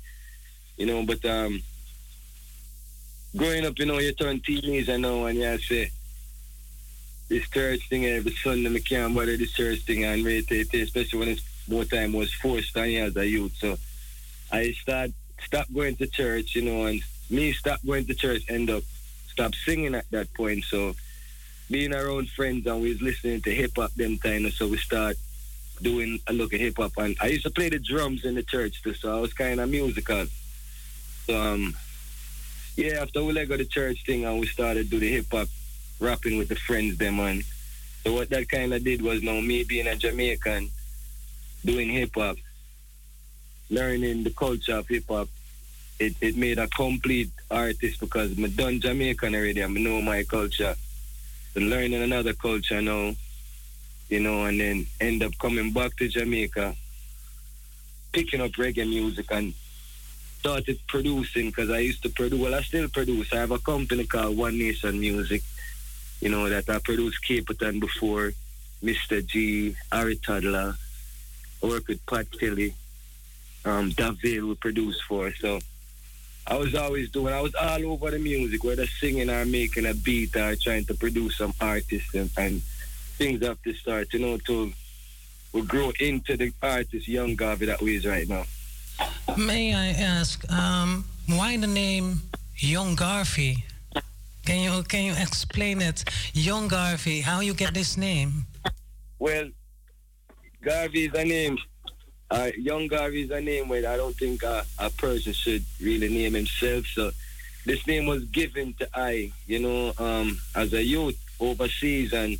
You 0.77 0.87
know, 0.87 1.05
but 1.05 1.25
um, 1.25 1.63
growing 3.37 3.65
up, 3.67 3.79
you 3.79 3.87
know, 3.87 3.99
you 3.99 4.13
turn 4.13 4.41
teenager 4.41 4.99
now 4.99 5.27
and 5.27 5.39
you 5.39 5.59
say, 5.59 5.91
this 7.29 7.49
church 7.49 7.89
thing 7.89 8.07
every 8.07 8.33
Sunday, 8.33 8.75
I 8.75 8.81
can't 8.81 9.15
bother 9.15 9.37
this 9.37 9.53
church 9.53 9.81
thing 9.81 10.05
and 10.05 10.23
meditate, 10.23 10.75
especially 10.75 11.19
when 11.19 11.29
it's 11.29 11.43
more 11.67 11.85
time 11.85 12.13
was 12.13 12.33
forced 12.35 12.77
on 12.77 12.91
you 12.91 13.05
as 13.05 13.17
a 13.17 13.27
youth. 13.27 13.55
So 13.57 13.77
I 14.53 14.73
start 14.73 15.11
stop 15.43 15.67
going 15.73 15.97
to 15.97 16.07
church, 16.07 16.55
you 16.55 16.63
know, 16.63 16.87
and 16.87 17.01
me 17.31 17.53
stop 17.53 17.81
going 17.85 18.07
to 18.07 18.15
church, 18.15 18.45
end 18.49 18.71
up 18.71 18.83
stop 19.29 19.55
singing 19.55 19.95
at 19.95 20.11
that 20.11 20.33
point. 20.35 20.65
So 20.65 20.95
being 21.71 21.95
around 21.95 22.29
friends 22.31 22.67
and 22.67 22.81
we 22.83 22.91
was 22.91 23.03
listening 23.03 23.41
to 23.43 23.55
hip 23.55 23.73
hop 23.77 23.93
them 23.95 24.19
time, 24.19 24.51
so 24.51 24.69
we 24.69 24.77
start 24.77 25.17
doing 25.81 26.21
a 26.27 26.33
look 26.33 26.53
at 26.53 26.61
hip 26.61 26.77
hop. 26.77 26.93
And 26.99 27.17
I 27.21 27.29
used 27.29 27.45
to 27.45 27.51
play 27.51 27.71
the 27.71 27.79
drums 27.79 28.25
in 28.25 28.35
the 28.35 28.43
church 28.43 28.83
too, 28.83 28.95
so 28.95 29.17
I 29.17 29.21
was 29.21 29.33
kind 29.33 29.61
of 29.61 29.69
musical. 29.71 30.27
So 31.27 31.41
um, 31.41 31.75
yeah, 32.77 33.03
after 33.03 33.23
we 33.23 33.33
let 33.33 33.49
go 33.49 33.57
the 33.57 33.65
church 33.65 34.05
thing 34.05 34.25
and 34.25 34.41
we 34.41 34.47
started 34.47 34.91
do 34.91 34.99
the 34.99 35.11
hip 35.11 35.27
hop 35.31 35.49
rapping 36.01 36.39
with 36.39 36.49
the 36.49 36.57
friends 36.57 36.99
them 36.99 37.21
and 37.21 37.45
so 38.05 38.13
what 38.13 38.29
that 38.31 38.49
kind 38.49 38.75
of 38.75 38.85
did 38.85 39.01
was 39.01 39.23
now 39.23 39.41
me 39.41 39.65
being 39.65 39.87
a 39.87 39.97
Jamaican 39.97 40.71
doing 41.65 41.89
hip 41.89 42.11
hop, 42.15 42.37
learning 43.71 44.25
the 44.25 44.31
culture 44.31 44.77
of 44.77 44.87
hip 44.89 45.05
hop, 45.09 45.29
it, 45.99 46.15
it 46.21 46.37
made 46.37 46.59
a 46.59 46.69
complete 46.69 47.31
artist 47.51 48.01
because 48.01 48.37
I'm 48.37 48.51
done 48.51 48.81
Jamaican 48.81 49.35
already. 49.35 49.65
I 49.65 49.69
know 49.69 50.03
my 50.03 50.23
culture. 50.25 50.75
So 51.55 51.61
learning 51.61 52.03
another 52.03 52.35
culture 52.35 52.83
now, 52.83 53.15
you 54.11 54.21
know, 54.21 54.45
and 54.45 54.61
then 54.61 54.87
end 55.01 55.23
up 55.23 55.33
coming 55.39 55.73
back 55.73 55.97
to 55.97 56.09
Jamaica, 56.09 56.75
picking 58.13 58.43
up 58.43 58.51
reggae 58.53 58.87
music 58.87 59.27
and 59.31 59.55
started 60.45 60.79
producing 60.89 61.47
because 61.47 61.71
I 61.71 61.79
used 61.79 62.03
to 62.03 62.11
produce, 62.11 62.39
well, 62.39 62.55
I 62.55 62.61
still 62.61 62.87
produce. 62.91 63.33
I 63.33 63.37
have 63.37 63.51
a 63.51 63.59
company 63.59 64.05
called 64.05 64.37
One 64.37 64.59
Nation 64.59 65.01
Music, 65.01 65.41
you 66.21 66.29
know, 66.29 66.51
that 66.51 66.69
I 66.69 66.81
produced 66.81 67.25
Capleton 67.27 67.81
before, 67.81 68.35
Mr. 68.83 69.25
G, 69.25 69.75
Harry 69.91 70.17
Toddler, 70.17 70.75
work 71.63 71.89
with 71.89 72.05
Pat 72.05 72.27
Kelly, 72.39 72.75
um, 73.65 73.91
Davil 73.93 74.49
we 74.49 74.55
produce 74.57 75.01
for. 75.09 75.33
So 75.33 75.61
I 76.47 76.57
was 76.57 76.75
always 76.75 77.09
doing, 77.11 77.33
I 77.33 77.41
was 77.41 77.55
all 77.55 77.87
over 77.87 78.11
the 78.11 78.19
music, 78.19 78.63
whether 78.65 78.85
singing 78.85 79.31
or 79.31 79.47
making 79.47 79.87
a 79.87 79.95
beat 79.95 80.37
or 80.37 80.57
trying 80.57 80.85
to 80.85 80.95
produce 80.95 81.39
some 81.39 81.55
artists 81.59 82.15
and, 82.15 82.31
and 82.37 82.61
things 83.17 83.43
have 83.43 83.63
to 83.63 83.73
start, 83.73 84.13
you 84.13 84.19
know, 84.19 84.37
to 84.37 84.75
we 85.55 85.63
grow 85.63 85.91
into 86.01 86.37
the 86.37 86.53
artist 86.63 87.09
Young 87.09 87.35
Garvey 87.35 87.65
that 87.65 87.81
we 87.81 87.97
is 87.97 88.05
right 88.05 88.29
now. 88.29 88.45
May 89.37 89.75
I 89.75 89.89
ask, 89.91 90.51
um, 90.53 91.05
why 91.27 91.57
the 91.57 91.67
name 91.67 92.23
Young 92.57 92.95
Garvey? 92.95 93.65
Can 94.47 94.61
you 94.61 94.83
can 94.85 95.05
you 95.05 95.15
explain 95.19 95.81
it, 95.81 96.05
Young 96.35 96.69
Garvey? 96.69 97.21
How 97.21 97.41
you 97.41 97.55
get 97.55 97.73
this 97.73 97.97
name? 97.97 98.45
Well, 99.19 99.49
Garvey 100.63 101.07
is 101.07 101.15
a 101.15 101.25
name. 101.25 101.59
Uh, 102.31 102.51
young 102.59 102.87
Garvey 102.89 103.23
is 103.23 103.31
a 103.31 103.41
name 103.41 103.69
where 103.69 103.89
I 103.89 103.97
don't 103.97 104.17
think 104.17 104.43
uh, 104.45 104.63
a 104.79 104.91
person 104.91 105.33
should 105.33 105.65
really 105.81 106.09
name 106.09 106.35
himself. 106.35 106.87
So 106.87 107.11
this 107.65 107.87
name 107.87 108.07
was 108.07 108.25
given 108.25 108.75
to 108.75 108.89
I, 108.95 109.33
you 109.47 109.61
know, 109.61 109.93
um, 109.99 110.39
as 110.55 110.73
a 110.73 110.83
youth 110.83 111.19
overseas 111.41 112.13
and 112.13 112.39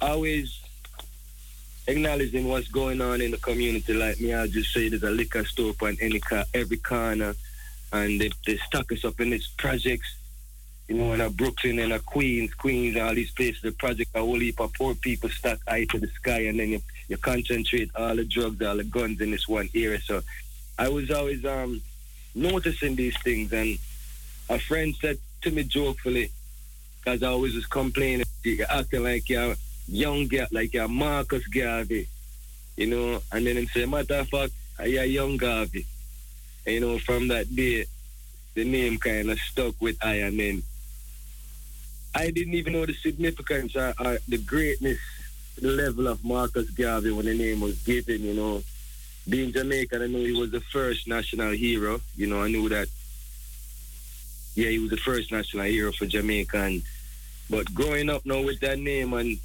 always 0.00 0.60
acknowledging 1.86 2.48
what's 2.48 2.68
going 2.68 3.00
on 3.00 3.20
in 3.20 3.30
the 3.30 3.36
community. 3.38 3.92
Like 3.94 4.20
me, 4.20 4.34
I 4.34 4.46
just 4.46 4.72
say 4.72 4.88
there's 4.88 5.02
a 5.02 5.10
liquor 5.10 5.44
store 5.44 5.74
on 5.82 5.96
any 6.00 6.20
car, 6.20 6.44
every 6.54 6.78
corner, 6.78 7.34
and 7.92 8.20
they, 8.20 8.30
they 8.46 8.56
stock 8.58 8.90
us 8.92 9.04
up 9.04 9.20
in 9.20 9.30
these 9.30 9.48
projects. 9.56 10.16
You 10.88 10.96
know, 10.96 11.12
in 11.14 11.20
a 11.22 11.30
Brooklyn 11.30 11.78
and 11.78 11.94
a 11.94 11.98
Queens, 11.98 12.52
Queens, 12.52 12.96
all 12.98 13.14
these 13.14 13.30
places, 13.30 13.62
the 13.62 13.72
project 13.72 14.10
a 14.14 14.20
whole 14.20 14.38
heap 14.38 14.60
of 14.60 14.72
poor 14.74 14.94
people 14.94 15.30
stuck 15.30 15.58
eye 15.66 15.86
to 15.90 15.98
the 15.98 16.08
sky, 16.08 16.40
and 16.40 16.60
then 16.60 16.68
you, 16.68 16.82
you 17.08 17.16
concentrate 17.16 17.90
all 17.94 18.14
the 18.14 18.24
drugs, 18.24 18.60
all 18.60 18.76
the 18.76 18.84
guns 18.84 19.20
in 19.20 19.30
this 19.30 19.48
one 19.48 19.70
area. 19.74 20.00
So 20.00 20.22
I 20.78 20.88
was 20.88 21.10
always 21.10 21.44
um 21.46 21.80
noticing 22.34 22.96
these 22.96 23.16
things, 23.22 23.52
and 23.52 23.78
a 24.50 24.58
friend 24.58 24.94
said 25.00 25.18
to 25.42 25.50
me 25.50 25.62
jokefully, 25.62 26.30
because 27.00 27.22
I 27.22 27.28
always 27.28 27.54
was 27.54 27.66
complaining, 27.66 28.26
acting 28.68 29.04
like 29.04 29.28
you're 29.28 29.56
young 29.86 30.26
girl, 30.28 30.46
like 30.50 30.72
you're 30.74 30.88
Marcus 30.88 31.46
Garvey, 31.46 32.08
you 32.76 32.86
know, 32.86 33.20
and 33.32 33.46
then 33.46 33.56
him 33.56 33.66
say, 33.66 33.86
matter 33.86 34.16
of 34.16 34.28
fact, 34.28 34.52
you're 34.84 35.04
young 35.04 35.36
Garvey. 35.36 35.86
And, 36.66 36.74
you 36.74 36.80
know, 36.80 36.98
from 36.98 37.28
that 37.28 37.54
day, 37.54 37.86
the 38.54 38.64
name 38.64 38.98
kind 38.98 39.30
of 39.30 39.38
stuck 39.38 39.74
with 39.80 39.96
I, 40.02 40.14
and 40.14 40.38
then 40.38 40.62
I 42.14 42.30
didn't 42.30 42.54
even 42.54 42.72
know 42.72 42.86
the 42.86 42.94
significance 42.94 43.74
or, 43.76 43.92
or 43.98 44.18
the 44.28 44.38
greatness, 44.38 44.98
the 45.60 45.68
level 45.68 46.06
of 46.08 46.24
Marcus 46.24 46.70
Garvey 46.70 47.10
when 47.10 47.26
the 47.26 47.36
name 47.36 47.60
was 47.60 47.82
given, 47.82 48.22
you 48.22 48.34
know. 48.34 48.62
Being 49.28 49.52
Jamaican, 49.52 50.02
I 50.02 50.06
knew 50.06 50.24
he 50.24 50.38
was 50.38 50.50
the 50.50 50.60
first 50.60 51.08
national 51.08 51.52
hero. 51.52 52.00
You 52.16 52.26
know, 52.26 52.42
I 52.42 52.48
knew 52.48 52.68
that, 52.68 52.88
yeah, 54.54 54.68
he 54.68 54.78
was 54.78 54.90
the 54.90 54.98
first 54.98 55.32
national 55.32 55.64
hero 55.64 55.92
for 55.92 56.06
Jamaica. 56.06 56.58
And, 56.58 56.82
but 57.48 57.74
growing 57.74 58.10
up 58.10 58.26
now 58.26 58.42
with 58.42 58.60
that 58.60 58.78
name 58.78 59.14
and 59.14 59.38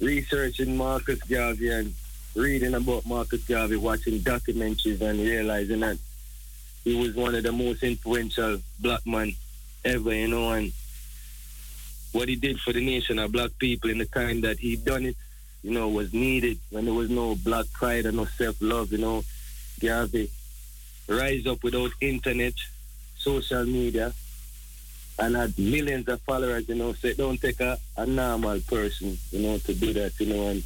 researching 0.00 0.76
Marcus 0.76 1.20
Garvey 1.22 1.70
and 1.70 1.94
reading 2.34 2.74
about 2.74 3.06
Marcus 3.06 3.42
Garvey, 3.44 3.76
watching 3.76 4.20
documentaries 4.20 5.00
and 5.00 5.18
realizing 5.18 5.80
that 5.80 5.98
he 6.84 6.94
was 6.94 7.14
one 7.14 7.34
of 7.34 7.42
the 7.42 7.52
most 7.52 7.82
influential 7.82 8.58
black 8.80 9.04
men 9.06 9.34
ever, 9.84 10.14
you 10.14 10.28
know, 10.28 10.52
and 10.52 10.72
what 12.12 12.28
he 12.28 12.36
did 12.36 12.58
for 12.60 12.72
the 12.72 12.84
nation 12.84 13.18
of 13.18 13.32
black 13.32 13.50
people 13.58 13.90
in 13.90 13.98
the 13.98 14.06
time 14.06 14.40
that 14.42 14.58
he 14.58 14.76
done 14.76 15.06
it, 15.06 15.16
you 15.62 15.72
know, 15.72 15.88
was 15.88 16.12
needed 16.12 16.58
when 16.70 16.84
there 16.84 16.94
was 16.94 17.10
no 17.10 17.34
black 17.34 17.66
pride 17.72 18.06
and 18.06 18.16
no 18.16 18.24
self-love, 18.24 18.92
you 18.92 18.98
know. 18.98 19.24
Garvey 19.80 20.30
rise 21.08 21.46
up 21.46 21.62
without 21.62 21.90
internet, 22.00 22.54
social 23.16 23.64
media, 23.64 24.12
and 25.18 25.34
had 25.34 25.58
millions 25.58 26.08
of 26.08 26.20
followers, 26.22 26.68
you 26.68 26.76
know, 26.76 26.92
so 26.92 27.08
it 27.08 27.16
don't 27.16 27.40
take 27.40 27.60
a, 27.60 27.78
a 27.96 28.06
normal 28.06 28.60
person, 28.60 29.18
you 29.32 29.40
know, 29.40 29.58
to 29.58 29.74
do 29.74 29.92
that, 29.92 30.18
you 30.20 30.26
know, 30.26 30.48
and 30.48 30.62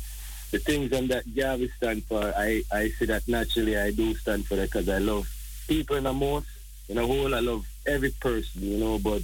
the 0.51 0.59
things 0.59 0.93
and 0.93 1.09
that 1.09 1.35
Garvey 1.35 1.70
stand 1.77 2.05
for, 2.05 2.23
I, 2.37 2.62
I 2.70 2.91
see 2.91 3.07
that 3.07 3.27
naturally 3.27 3.79
I 3.79 3.91
do 3.91 4.15
stand 4.15 4.47
for 4.47 4.57
that 4.57 4.70
because 4.70 4.89
I 4.89 4.99
love 4.99 5.27
people 5.66 5.97
in 5.97 6.05
the 6.05 6.12
most, 6.12 6.47
in 6.89 6.99
a 6.99 7.07
whole, 7.07 7.35
I 7.35 7.41
love 7.41 7.66
every 7.87 8.11
person, 8.11 8.62
you 8.62 8.79
know, 8.79 8.99
but 8.99 9.23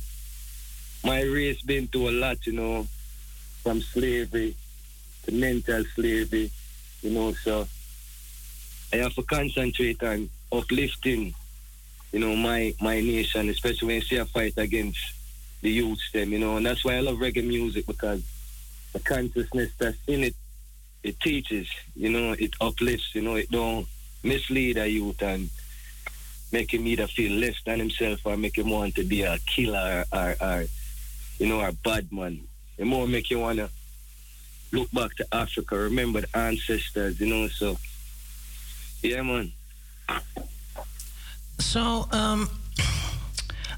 my 1.04 1.20
race 1.22 1.60
been 1.60 1.86
through 1.86 2.08
a 2.08 2.12
lot, 2.12 2.46
you 2.46 2.54
know, 2.54 2.86
from 3.62 3.82
slavery 3.82 4.56
to 5.24 5.32
mental 5.32 5.84
slavery, 5.94 6.50
you 7.02 7.10
know, 7.10 7.32
so 7.32 7.68
I 8.92 8.96
have 8.96 9.14
to 9.16 9.22
concentrate 9.22 10.02
on 10.02 10.30
uplifting, 10.50 11.34
you 12.12 12.18
know, 12.18 12.34
my 12.34 12.74
my 12.80 13.00
nation, 13.00 13.50
especially 13.50 13.86
when 13.86 13.96
you 13.96 14.02
see 14.02 14.16
a 14.16 14.24
fight 14.24 14.54
against 14.56 14.98
the 15.60 15.70
youth 15.70 16.00
them, 16.12 16.32
you 16.32 16.38
know, 16.38 16.56
and 16.56 16.66
that's 16.66 16.84
why 16.84 16.96
I 16.96 17.00
love 17.00 17.18
reggae 17.18 17.46
music 17.46 17.86
because 17.86 18.22
the 18.92 19.00
consciousness 19.00 19.70
that's 19.78 19.98
in 20.06 20.24
it, 20.24 20.34
it 21.02 21.20
teaches, 21.20 21.68
you 21.94 22.10
know, 22.10 22.32
it 22.32 22.52
uplifts, 22.60 23.14
you 23.14 23.22
know, 23.22 23.36
it 23.36 23.50
don't 23.50 23.86
mislead 24.22 24.78
a 24.78 24.88
youth 24.88 25.22
and 25.22 25.50
make 26.52 26.72
him 26.72 26.86
either 26.86 27.06
feel 27.06 27.32
less 27.32 27.56
than 27.64 27.78
himself 27.78 28.20
or 28.24 28.36
make 28.36 28.56
him 28.56 28.70
want 28.70 28.94
to 28.94 29.04
be 29.04 29.22
a 29.22 29.38
killer 29.38 30.04
or, 30.12 30.18
or, 30.18 30.36
or 30.40 30.64
you 31.38 31.46
know, 31.46 31.60
a 31.60 31.72
bad 31.72 32.10
man. 32.12 32.40
It 32.76 32.86
more 32.86 33.06
make 33.06 33.30
you 33.30 33.40
wanna 33.40 33.68
look 34.72 34.90
back 34.92 35.14
to 35.16 35.26
Africa, 35.32 35.76
remember 35.76 36.22
the 36.22 36.38
ancestors, 36.38 37.20
you 37.20 37.26
know, 37.26 37.48
so 37.48 37.78
yeah 39.02 39.22
man. 39.22 39.52
So, 41.58 42.08
um, 42.12 42.48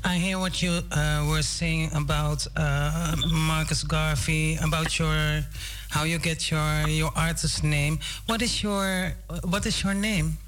I 0.05 0.16
hear 0.16 0.39
what 0.39 0.62
you 0.62 0.81
uh, 0.93 1.27
were 1.28 1.43
saying 1.43 1.90
about 1.94 2.47
uh, 2.56 3.14
Marcus 3.31 3.82
Garvey, 3.85 4.56
about 4.62 4.98
your 4.98 5.44
how 5.90 6.05
you 6.05 6.18
get 6.18 6.51
your 6.51 6.89
your 6.89 7.10
artist 7.16 7.62
name. 7.62 7.98
What 8.27 8.43
is 8.43 8.62
your 8.62 9.12
what 9.44 9.66
is 9.66 9.82
your 9.85 9.94
name? 9.94 10.39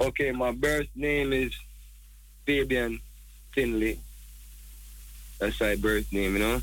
Okay, 0.00 0.30
my 0.30 0.52
birth 0.52 0.86
name 0.94 1.32
is 1.32 1.52
Fabian 2.46 3.00
Finley. 3.52 3.98
That's 5.38 5.60
my 5.60 5.76
birth 5.76 6.12
name, 6.12 6.34
you 6.34 6.38
know. 6.38 6.62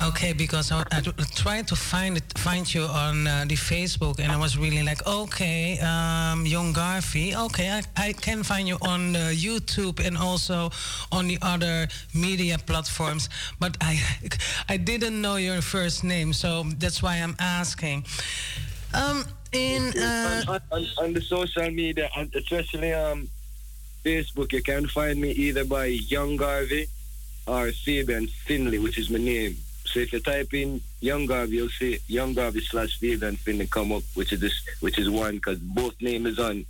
Okay, 0.00 0.32
because 0.32 0.70
I, 0.70 0.84
I 0.92 1.00
tried 1.34 1.66
to 1.68 1.76
find 1.76 2.16
it, 2.16 2.38
find 2.38 2.72
you 2.72 2.82
on 2.82 3.26
uh, 3.26 3.44
the 3.48 3.56
Facebook, 3.56 4.20
and 4.20 4.30
I 4.30 4.36
was 4.36 4.56
really 4.56 4.84
like, 4.84 5.04
okay, 5.06 5.78
um, 5.80 6.46
Young 6.46 6.72
Garvey. 6.72 7.34
Okay, 7.34 7.68
I, 7.68 7.82
I 7.96 8.12
can 8.12 8.44
find 8.44 8.68
you 8.68 8.78
on 8.82 9.16
uh, 9.16 9.30
YouTube 9.34 10.04
and 10.04 10.16
also 10.16 10.70
on 11.10 11.26
the 11.26 11.38
other 11.42 11.88
media 12.14 12.58
platforms, 12.58 13.28
but 13.58 13.76
I 13.80 14.00
I 14.68 14.76
didn't 14.76 15.20
know 15.20 15.34
your 15.36 15.60
first 15.62 16.04
name, 16.04 16.32
so 16.32 16.62
that's 16.78 17.02
why 17.02 17.16
I'm 17.16 17.34
asking. 17.40 18.06
Um, 18.94 19.24
in 19.52 19.98
uh, 19.98 20.44
on, 20.46 20.60
on, 20.70 20.86
on 20.98 21.12
the 21.12 21.22
social 21.22 21.70
media, 21.70 22.08
especially 22.34 22.92
um, 22.92 23.28
Facebook, 24.04 24.52
you 24.52 24.62
can 24.62 24.86
find 24.86 25.20
me 25.20 25.32
either 25.32 25.64
by 25.64 25.86
Young 25.86 26.36
Garvey 26.36 26.86
or 27.48 27.72
Fabian 27.72 28.28
Finley, 28.28 28.78
which 28.78 28.96
is 28.96 29.10
my 29.10 29.18
name. 29.18 29.56
So 29.92 30.00
if 30.00 30.12
you 30.12 30.20
type 30.20 30.52
in 30.54 30.80
Young 31.00 31.26
Garvey, 31.26 31.56
you'll 31.56 31.68
see 31.70 31.98
Young 32.08 32.34
Garvey 32.34 32.60
slash 32.60 32.98
Fabian 32.98 33.36
Finley 33.36 33.66
come 33.66 33.90
up, 33.92 34.02
which 34.14 34.32
is 34.32 34.40
this, 34.40 34.52
which 34.80 34.98
is 34.98 35.08
one 35.08 35.36
because 35.36 35.58
both 35.58 36.00
name 36.00 36.26
is 36.26 36.38
on 36.38 36.64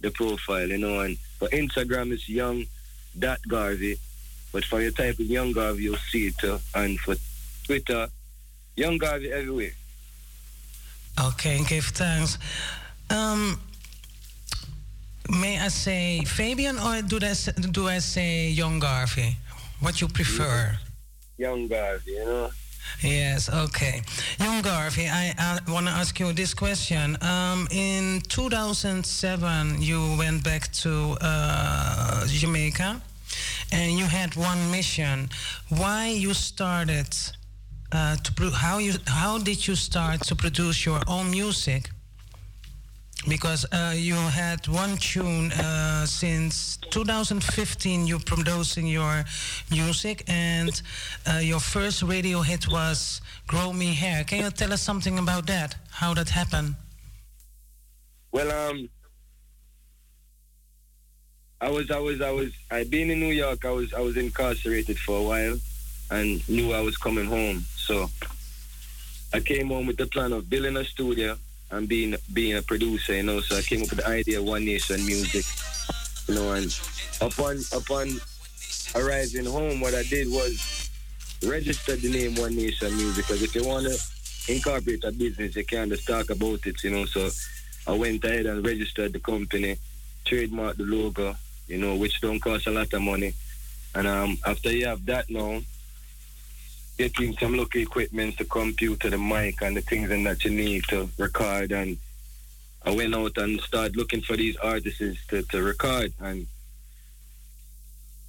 the 0.00 0.10
profile, 0.10 0.66
you 0.68 0.78
know. 0.78 1.00
And 1.00 1.18
for 1.38 1.48
Instagram, 1.48 2.12
it's 2.12 2.28
Young 2.28 2.64
dot 3.18 3.40
Garvey, 3.46 3.96
but 4.52 4.64
for 4.64 4.80
your 4.80 4.90
type 4.92 5.20
in 5.20 5.26
Young 5.26 5.52
Garvey, 5.52 5.82
you'll 5.84 5.96
see 6.10 6.28
it 6.28 6.38
too. 6.38 6.58
And 6.74 6.98
for 7.00 7.16
Twitter, 7.64 8.08
Young 8.76 8.98
Garvey 8.98 9.30
everywhere. 9.30 9.72
Okay, 11.20 11.62
give 11.68 11.84
thanks. 11.84 12.38
Um, 13.10 13.60
may 15.28 15.60
I 15.60 15.68
say 15.68 16.22
Fabian 16.24 16.78
or 16.78 17.02
do 17.02 17.18
I, 17.22 17.26
s- 17.26 17.52
do 17.70 17.88
I 17.88 17.98
say 17.98 18.48
Young 18.48 18.78
Garvey? 18.80 19.36
What 19.80 20.00
you 20.00 20.08
prefer? 20.08 20.78
Young 21.38 21.68
Garvey, 21.68 22.12
you 22.12 22.24
know. 22.24 22.50
Yes, 23.00 23.50
okay. 23.50 24.02
Young 24.38 24.62
Garvey, 24.62 25.08
I, 25.08 25.34
I 25.38 25.70
want 25.70 25.86
to 25.86 25.92
ask 25.92 26.18
you 26.20 26.32
this 26.32 26.54
question. 26.54 27.16
Um, 27.22 27.66
in 27.70 28.20
2007, 28.28 29.82
you 29.82 30.16
went 30.18 30.44
back 30.44 30.70
to 30.72 31.16
uh, 31.20 32.26
Jamaica 32.26 33.00
and 33.72 33.98
you 33.98 34.04
had 34.04 34.36
one 34.36 34.70
mission. 34.70 35.28
Why 35.68 36.08
you 36.08 36.34
started 36.34 37.08
uh, 37.92 38.16
to 38.16 38.32
pro- 38.32 38.50
how 38.50 38.78
you 38.78 38.94
how 39.06 39.38
did 39.38 39.66
you 39.66 39.74
start 39.74 40.20
to 40.22 40.36
produce 40.36 40.84
your 40.84 41.00
own 41.06 41.30
music? 41.30 41.90
Because 43.26 43.64
uh, 43.72 43.94
you 43.96 44.16
had 44.16 44.68
one 44.68 44.96
tune 44.98 45.50
uh, 45.52 46.04
since 46.04 46.76
2015. 46.90 48.06
you're 48.06 48.18
producing 48.20 48.86
your 48.86 49.24
music, 49.70 50.24
and 50.28 50.82
uh, 51.26 51.38
your 51.38 51.60
first 51.60 52.02
radio 52.02 52.42
hit 52.42 52.68
was 52.68 53.22
"Grow 53.46 53.72
Me 53.72 53.94
Hair." 53.94 54.24
Can 54.24 54.44
you 54.44 54.50
tell 54.50 54.72
us 54.74 54.82
something 54.82 55.18
about 55.18 55.46
that? 55.46 55.74
How 55.90 56.12
that 56.14 56.28
happened? 56.28 56.74
Well, 58.30 58.50
um, 58.52 58.90
I 61.62 61.70
was, 61.70 61.90
I 61.90 61.98
was, 61.98 62.20
I 62.20 62.30
was, 62.30 62.50
I 62.70 62.84
been 62.84 63.08
in 63.08 63.20
New 63.20 63.32
York. 63.32 63.64
I 63.64 63.70
was, 63.70 63.94
I 63.94 64.00
was 64.00 64.18
incarcerated 64.18 64.98
for 64.98 65.18
a 65.18 65.22
while, 65.22 65.56
and 66.10 66.46
knew 66.46 66.74
I 66.74 66.82
was 66.82 66.98
coming 66.98 67.24
home. 67.24 67.64
So 67.76 68.10
I 69.32 69.40
came 69.40 69.68
home 69.68 69.86
with 69.86 69.96
the 69.96 70.06
plan 70.08 70.32
of 70.34 70.50
building 70.50 70.76
a 70.76 70.84
studio 70.84 71.38
and 71.76 71.88
being, 71.88 72.16
being 72.32 72.56
a 72.56 72.62
producer. 72.62 73.14
You 73.14 73.22
know, 73.22 73.40
so 73.40 73.56
I 73.56 73.62
came 73.62 73.82
up 73.82 73.90
with 73.90 73.98
the 73.98 74.08
idea 74.08 74.38
of 74.40 74.46
One 74.46 74.64
Nation 74.64 75.04
Music. 75.04 75.44
You 76.28 76.34
know, 76.34 76.52
and 76.52 76.74
upon, 77.20 77.60
upon 77.72 78.20
arriving 78.94 79.46
home, 79.46 79.80
what 79.80 79.94
I 79.94 80.02
did 80.04 80.28
was 80.28 80.90
register 81.44 81.96
the 81.96 82.10
name 82.10 82.34
One 82.36 82.56
Nation 82.56 82.96
Music. 82.96 83.26
Because 83.26 83.42
if 83.42 83.54
you 83.54 83.64
want 83.64 83.86
to 83.86 84.52
incorporate 84.52 85.04
a 85.04 85.12
business, 85.12 85.56
you 85.56 85.64
can't 85.64 85.90
just 85.90 86.06
talk 86.06 86.30
about 86.30 86.66
it. 86.66 86.82
You 86.82 86.90
know, 86.90 87.04
so 87.04 87.28
I 87.86 87.96
went 87.96 88.24
ahead 88.24 88.46
and 88.46 88.64
registered 88.64 89.12
the 89.12 89.20
company, 89.20 89.76
trademarked 90.24 90.76
the 90.76 90.84
logo, 90.84 91.36
you 91.68 91.78
know, 91.78 91.96
which 91.96 92.20
don't 92.20 92.40
cost 92.40 92.66
a 92.66 92.70
lot 92.70 92.92
of 92.92 93.02
money. 93.02 93.34
And 93.94 94.06
um, 94.06 94.38
after 94.46 94.72
you 94.72 94.86
have 94.86 95.04
that 95.06 95.30
now, 95.30 95.60
getting 96.96 97.36
some 97.36 97.56
local 97.56 97.80
equipment, 97.80 98.38
the 98.38 98.44
computer, 98.44 99.10
the 99.10 99.18
mic, 99.18 99.62
and 99.62 99.76
the 99.76 99.80
things 99.80 100.10
and 100.10 100.26
that 100.26 100.44
you 100.44 100.50
need 100.50 100.84
to 100.84 101.08
record. 101.18 101.72
And 101.72 101.96
I 102.84 102.94
went 102.94 103.14
out 103.14 103.36
and 103.38 103.60
started 103.60 103.96
looking 103.96 104.20
for 104.20 104.36
these 104.36 104.56
artists 104.56 105.26
to, 105.28 105.42
to 105.42 105.62
record. 105.62 106.12
And 106.20 106.46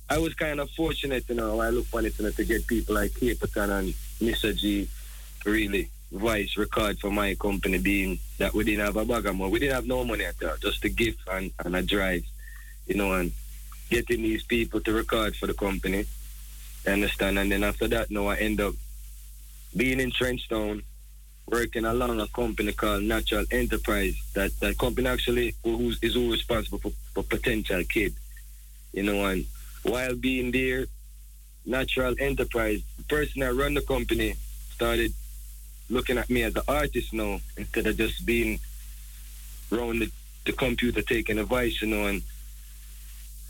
I 0.09 0.17
was 0.17 0.33
kind 0.33 0.59
of 0.59 0.69
fortunate, 0.71 1.25
you 1.29 1.35
know, 1.35 1.59
I 1.59 1.69
look 1.69 1.87
on 1.93 2.05
it 2.05 2.17
you 2.17 2.25
know, 2.25 2.31
to 2.31 2.45
get 2.45 2.67
people 2.67 2.95
like 2.95 3.11
Capleton 3.11 3.69
and 3.79 3.93
Mr. 4.21 4.55
G 4.55 4.87
really 5.45 5.89
voice 6.11 6.57
record 6.57 6.99
for 6.99 7.11
my 7.11 7.35
company 7.35 7.77
being 7.77 8.19
that 8.37 8.53
we 8.53 8.63
didn't 8.63 8.85
have 8.85 8.97
a 8.97 9.05
bag 9.05 9.25
of 9.25 9.35
money. 9.35 9.51
We 9.51 9.59
didn't 9.59 9.75
have 9.75 9.87
no 9.87 10.03
money 10.03 10.25
at 10.25 10.41
all, 10.43 10.55
just 10.57 10.83
a 10.85 10.89
gift 10.89 11.19
and, 11.31 11.51
and 11.63 11.75
a 11.75 11.81
drive, 11.81 12.23
you 12.87 12.95
know, 12.95 13.13
and 13.13 13.31
getting 13.89 14.23
these 14.23 14.43
people 14.43 14.79
to 14.81 14.93
record 14.93 15.35
for 15.35 15.47
the 15.47 15.53
company. 15.53 16.05
You 16.85 16.93
understand? 16.93 17.39
And 17.39 17.51
then 17.51 17.63
after 17.63 17.87
that, 17.87 18.11
now 18.11 18.27
I 18.27 18.35
end 18.37 18.61
up 18.61 18.73
being 19.75 19.99
in 19.99 20.11
Trenchtown, 20.11 20.83
working 21.47 21.85
along 21.85 22.19
a 22.19 22.27
company 22.27 22.71
called 22.71 23.03
Natural 23.03 23.45
Enterprise. 23.51 24.15
That 24.33 24.51
that 24.59 24.77
company 24.77 25.07
actually 25.07 25.55
who's, 25.63 25.99
is 26.01 26.13
who 26.13 26.31
responsible 26.31 26.79
for, 26.79 26.91
for 27.13 27.23
potential 27.23 27.83
kid. 27.83 28.13
You 28.93 29.03
know, 29.03 29.25
and 29.25 29.45
while 29.83 30.15
being 30.15 30.51
there, 30.51 30.85
Natural 31.65 32.15
Enterprise, 32.19 32.81
the 32.97 33.03
person 33.03 33.41
that 33.41 33.53
run 33.53 33.73
the 33.73 33.81
company 33.81 34.35
started 34.71 35.13
looking 35.89 36.17
at 36.17 36.29
me 36.29 36.43
as 36.43 36.55
an 36.55 36.61
artist 36.67 37.13
now 37.13 37.39
instead 37.57 37.87
of 37.87 37.97
just 37.97 38.25
being 38.25 38.59
around 39.71 39.99
the, 39.99 40.11
the 40.45 40.51
computer 40.51 41.01
taking 41.01 41.39
advice, 41.39 41.81
you 41.81 41.87
know, 41.87 42.05
and 42.05 42.21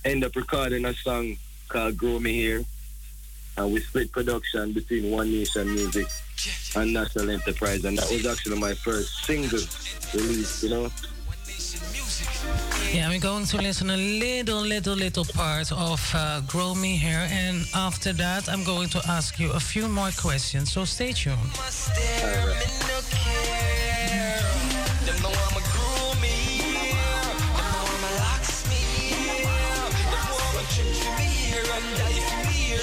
end 0.03 0.23
up 0.23 0.35
recording 0.35 0.85
a 0.85 0.93
song 0.93 1.37
called 1.67 1.97
Grow 1.97 2.19
Me 2.19 2.41
Hair. 2.41 2.63
And 3.57 3.71
we 3.71 3.79
split 3.79 4.11
production 4.11 4.73
between 4.73 5.11
One 5.11 5.31
Nation 5.31 5.73
Music 5.73 6.07
and 6.75 6.93
National 6.93 7.29
Enterprise. 7.29 7.85
And 7.85 7.97
that 7.97 8.11
was 8.11 8.25
actually 8.25 8.59
my 8.59 8.73
first 8.73 9.25
single 9.25 9.61
release, 10.13 10.63
you 10.63 10.69
know. 10.69 10.91
Yeah, 12.93 13.09
we're 13.09 13.19
going 13.19 13.45
to 13.45 13.57
listen 13.57 13.89
a 13.89 13.97
little, 13.97 14.61
little, 14.61 14.95
little 14.95 15.25
part 15.25 15.71
of 15.71 16.01
uh, 16.13 16.41
"Grow 16.41 16.75
Me 16.75 16.95
Hair," 16.95 17.27
and 17.31 17.65
after 17.75 18.13
that, 18.13 18.47
I'm 18.47 18.63
going 18.63 18.89
to 18.89 19.01
ask 19.07 19.39
you 19.39 19.51
a 19.51 19.59
few 19.59 19.87
more 19.87 20.11
questions. 20.11 20.71
So 20.71 20.85
stay 20.85 21.11
tuned. 21.11 21.37
Them 25.05 25.25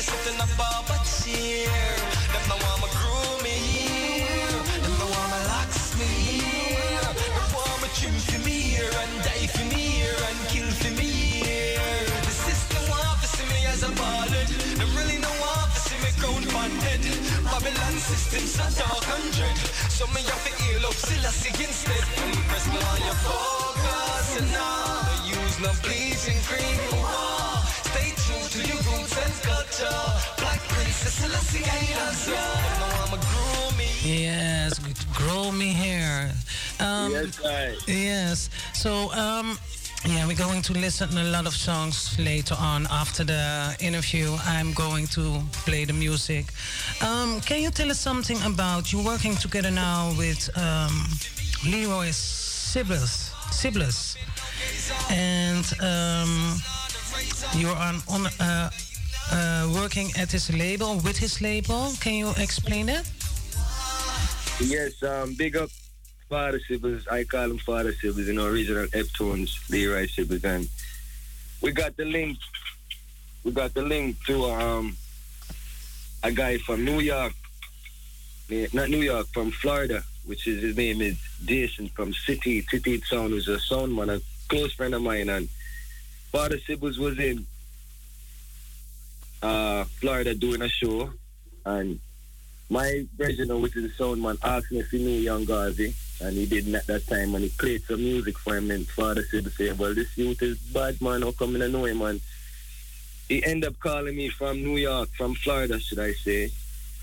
groom 0.07 0.43
me. 0.43 1.47
Them 1.53 1.63
know 1.63 1.63
I'ma 1.63 1.63
me. 1.63 1.63
Them 1.63 1.63
trim 1.63 1.69
for 1.69 1.69
me 1.69 1.69
here 1.69 1.89
for 2.83 3.39
me 3.43 3.55
here. 3.55 4.59
Them 4.83 4.99
I'ma 5.03 5.19
groom 5.19 5.21
me. 5.23 5.47
Locks 5.49 5.85
me. 5.99 6.11
Them 7.03 7.17
know 7.53 7.63
I'ma 7.63 7.89
trim 7.95 8.17
for 8.19 8.41
me 8.47 8.57
here 8.75 8.91
and 9.03 9.15
die 9.23 9.47
for 9.47 9.67
me 9.71 9.83
here 10.01 10.23
and 10.29 10.39
kill 10.51 10.71
for 10.81 10.93
me 10.99 11.11
here. 11.47 12.07
The 12.27 12.35
system 12.47 12.83
want 12.91 13.21
to 13.23 13.29
see 13.29 13.47
me 13.47 13.61
as 13.67 13.83
a 13.83 13.91
ballad. 13.95 14.49
Them 14.79 14.91
really 14.97 15.19
know 15.19 15.35
want 15.41 15.71
to 15.75 15.81
see 15.81 15.99
me 16.03 16.11
crown 16.19 16.45
on 16.57 16.73
head. 16.83 17.05
Babylon 17.45 17.97
system 18.01 18.45
so 18.47 18.65
dark 18.79 19.07
and 19.15 19.29
dread. 19.33 19.59
So 19.89 20.07
me 20.15 20.23
have 20.23 20.43
to 20.47 20.53
heal 20.63 20.87
up 20.87 20.95
Selassie 20.95 21.55
instead. 21.63 22.05
And 22.23 22.35
press 22.51 22.67
me 22.69 22.79
on 22.91 23.01
your 23.07 23.19
focus 23.23 24.29
and 24.41 24.51
now. 24.51 25.31
Use 25.31 25.57
no 25.61 25.71
bleaching 25.83 26.41
cream. 26.49 27.32
Stay 28.53 28.61
true 28.61 28.69
to 28.69 28.75
your 28.75 28.99
roots 28.99 29.17
and 29.17 29.33
culture. 29.43 30.03
Black 30.37 30.61
princess 30.69 31.15
Selassie 31.15 31.65
ain't 31.65 31.97
us. 32.03 32.29
Now 32.29 33.07
I'm 33.07 33.15
a 33.15 33.23
groomie. 33.23 34.05
Yes, 34.05 34.79
grow 35.15 35.51
me 35.51 35.73
hair. 35.73 36.31
Um, 36.79 37.13
yes, 37.13 37.41
right. 37.43 37.77
Yes. 37.89 38.51
So, 38.75 39.11
um, 39.13 39.57
yeah, 40.05 40.27
we're 40.27 40.37
going 40.37 40.61
to 40.63 40.75
listen 40.75 41.09
to 41.09 41.23
a 41.23 41.31
lot 41.31 41.47
of 41.47 41.55
songs 41.55 42.19
later 42.19 42.55
on 42.59 42.87
after 42.91 43.25
the 43.25 43.75
interview. 43.81 44.37
I'm 44.45 44.75
going 44.75 45.07
to 45.17 45.41
play 45.65 45.87
the 45.87 45.95
music. 45.95 46.53
Um, 47.01 47.41
can 47.41 47.63
you 47.63 47.71
tell 47.71 47.91
us 47.91 48.01
something 48.01 48.37
about 48.45 48.93
you 48.93 49.03
working 49.03 49.35
together 49.35 49.71
now 49.71 50.13
with 50.19 50.51
um, 50.59 51.07
Leroy 51.65 52.09
Sibbles? 52.11 53.33
Sibbles. 53.51 54.17
And 55.11 55.65
um, 55.81 56.61
you're 57.57 57.77
on, 57.77 57.97
on 58.09 58.27
uh, 58.41 58.71
uh, 59.31 59.73
working 59.75 60.11
at 60.19 60.31
his 60.31 60.53
label, 60.55 60.97
with 60.97 61.17
his 61.19 61.41
label. 61.41 61.93
Can 62.01 62.15
you 62.15 62.31
explain 62.39 62.87
that? 62.87 63.11
Yes, 64.61 65.03
um, 65.03 65.35
big 65.35 65.57
up 65.57 65.71
Father 66.29 66.61
Sibbles. 66.61 67.11
I 67.11 67.25
call 67.25 67.51
him 67.51 67.59
Father 67.59 67.93
you 68.03 68.33
know, 68.33 68.47
original 68.47 68.87
Heptones, 68.87 69.51
Leroy 69.71 70.07
Sibbles. 70.07 70.45
And 70.45 70.69
we 71.61 71.73
got 71.73 71.97
the 71.97 72.05
link, 72.05 72.39
we 73.45 73.53
got 73.53 73.75
the 73.75 73.83
link 73.83 74.17
to 74.27 74.47
um, 74.47 74.97
a 76.23 76.33
guy 76.33 76.59
from 76.59 76.85
New 76.85 77.01
York, 77.01 77.33
not 78.73 78.89
New 78.89 79.03
York, 79.03 79.27
from 79.29 79.51
Florida, 79.51 80.03
which 80.25 80.47
is, 80.47 80.63
his 80.63 80.77
name 80.77 81.01
is 81.03 81.19
Jason 81.45 81.89
from 81.89 82.13
City, 82.13 82.63
City 82.63 83.01
Sound, 83.03 83.33
who's 83.33 83.49
a 83.49 83.59
sound 83.59 83.95
man, 83.95 84.11
a 84.11 84.21
close 84.49 84.73
friend 84.73 84.95
of 84.95 85.03
mine. 85.03 85.29
And 85.29 85.49
Father 86.33 86.57
Sibbles 86.57 86.99
was 86.99 87.19
in 87.19 87.47
uh, 89.43 89.85
Florida 89.85 90.35
doing 90.35 90.63
a 90.63 90.69
show, 90.69 91.11
and 91.67 92.01
my 92.71 93.05
president, 93.19 93.61
which 93.61 93.77
is 93.77 93.83
the 93.83 93.91
sound 93.91 94.23
man, 94.23 94.39
asked 94.43 94.73
me 94.73 94.81
if 94.81 94.91
he 94.91 94.99
knew 94.99 95.21
Young 95.21 95.45
Garvey, 95.45 95.95
and 96.23 96.35
he 96.35 96.47
didn't 96.47 96.75
at 96.75 96.87
that 96.87 97.07
time, 97.07 97.35
and 97.35 97.45
he 97.45 97.51
played 97.51 97.83
some 97.83 98.01
music 98.01 98.39
for 98.39 98.57
him. 98.57 98.71
And 98.71 98.89
father 98.89 99.23
said, 99.25 99.79
well, 99.79 99.95
this 99.95 100.17
youth 100.17 100.41
is 100.41 100.59
bad, 100.59 101.03
man. 101.03 101.21
How 101.21 101.33
come 101.33 101.61
I 101.61 101.67
know 101.67 101.85
him, 101.85 101.99
man? 101.99 102.21
He 103.29 103.45
ended 103.45 103.69
up 103.69 103.79
calling 103.79 104.17
me 104.17 104.31
from 104.31 104.63
New 104.63 104.79
York, 104.79 105.11
from 105.11 105.35
Florida, 105.35 105.79
should 105.81 105.99
I 105.99 106.13
say, 106.13 106.51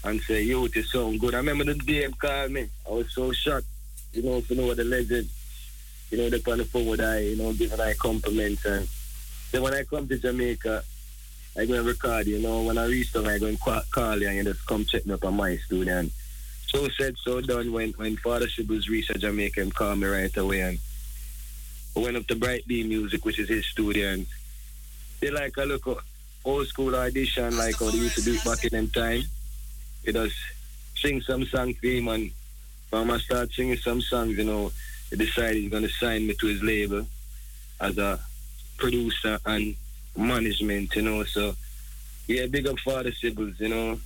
and 0.04 0.20
say, 0.22 0.42
yo, 0.42 0.66
is 0.66 0.92
so 0.92 1.16
good. 1.18 1.36
I 1.36 1.38
remember 1.38 1.66
the 1.66 1.76
day 1.76 2.08
he 2.08 2.12
called 2.14 2.52
me. 2.52 2.68
I 2.88 2.92
was 2.92 3.14
so 3.14 3.32
shocked, 3.32 3.68
you 4.14 4.24
know, 4.24 4.42
to 4.42 4.56
know 4.56 4.68
what 4.68 4.78
the 4.78 4.86
legend, 4.86 5.30
you 6.10 6.18
know, 6.18 6.30
the 6.30 6.40
the 6.40 6.66
phone 6.66 6.88
with 6.88 7.02
I, 7.02 7.20
you 7.20 7.36
know, 7.36 7.54
giving 7.54 7.80
I 7.80 7.94
compliments. 7.94 8.66
And 8.66 8.88
then 9.52 9.62
when 9.62 9.74
I 9.74 9.84
come 9.84 10.08
to 10.08 10.18
Jamaica, 10.18 10.84
I 11.58 11.66
go 11.66 11.74
and 11.74 11.86
record, 11.88 12.28
you 12.28 12.40
know, 12.40 12.64
when 12.64 12.78
I 12.78 12.86
reach 12.86 13.12
them, 13.12 13.28
I 13.28 13.40
go 13.40 13.48
and 13.48 13.60
call 13.60 14.18
you 14.20 14.28
and 14.28 14.38
you 14.38 14.44
just 14.44 14.66
come 14.66 14.86
check 14.86 15.06
me 15.06 15.14
up 15.14 15.26
on 15.26 15.36
my 15.36 15.58
studio. 15.58 15.98
And 15.98 16.12
so 16.68 16.88
said, 16.90 17.16
so 17.18 17.42
done. 17.42 17.72
When 17.72 17.92
when 17.94 18.16
Father 18.18 18.48
was 18.68 18.90
reached 18.90 19.20
Jamaica, 19.20 19.62
and 19.62 19.74
called 19.74 20.00
me 20.00 20.08
right 20.08 20.36
away. 20.38 20.62
And 20.62 20.80
I 21.96 22.00
went 22.00 22.18
up 22.18 22.28
to 22.28 22.36
Bright 22.36 22.68
B 22.68 22.84
Music, 22.84 23.26
which 23.26 23.40
is 23.40 23.50
his 23.50 23.66
studio. 23.66 24.10
And 24.10 24.28
they 25.20 25.32
like 25.32 25.58
a 25.58 25.64
look 25.64 26.04
old 26.46 26.68
school 26.68 26.96
audition, 26.96 27.58
like 27.58 27.80
how 27.80 27.90
they 27.90 27.98
used 27.98 28.16
to 28.16 28.22
do 28.22 28.36
it 28.36 28.46
back 28.46 28.64
in 28.64 28.70
them 28.70 28.90
time. 28.90 29.24
He 30.06 30.12
does 30.12 30.34
sing 30.96 31.22
some 31.22 31.46
song 31.46 31.74
for 31.74 31.88
him. 31.88 32.08
And 32.08 32.32
when 32.92 33.10
I 33.10 33.18
start 33.18 33.52
singing 33.52 33.78
some 33.78 34.02
songs, 34.02 34.38
you 34.38 34.44
know, 34.44 34.72
he 35.10 35.18
decided 35.18 35.58
he's 35.58 35.72
going 35.72 35.84
to 35.84 35.90
sign 35.90 36.28
me 36.28 36.36
to 36.36 36.48
his 36.48 36.62
label 36.62 37.06
as 37.82 37.98
a 37.98 38.20
producer 38.80 39.40
and 39.46 39.76
management, 40.18 40.96
you 40.96 41.04
know. 41.04 41.24
So, 41.24 41.56
yeah, 42.28 42.46
big 42.48 42.68
up 42.68 42.80
Father 42.80 43.12
Sibbles, 43.12 43.60
you 43.60 43.70
know, 43.70 44.00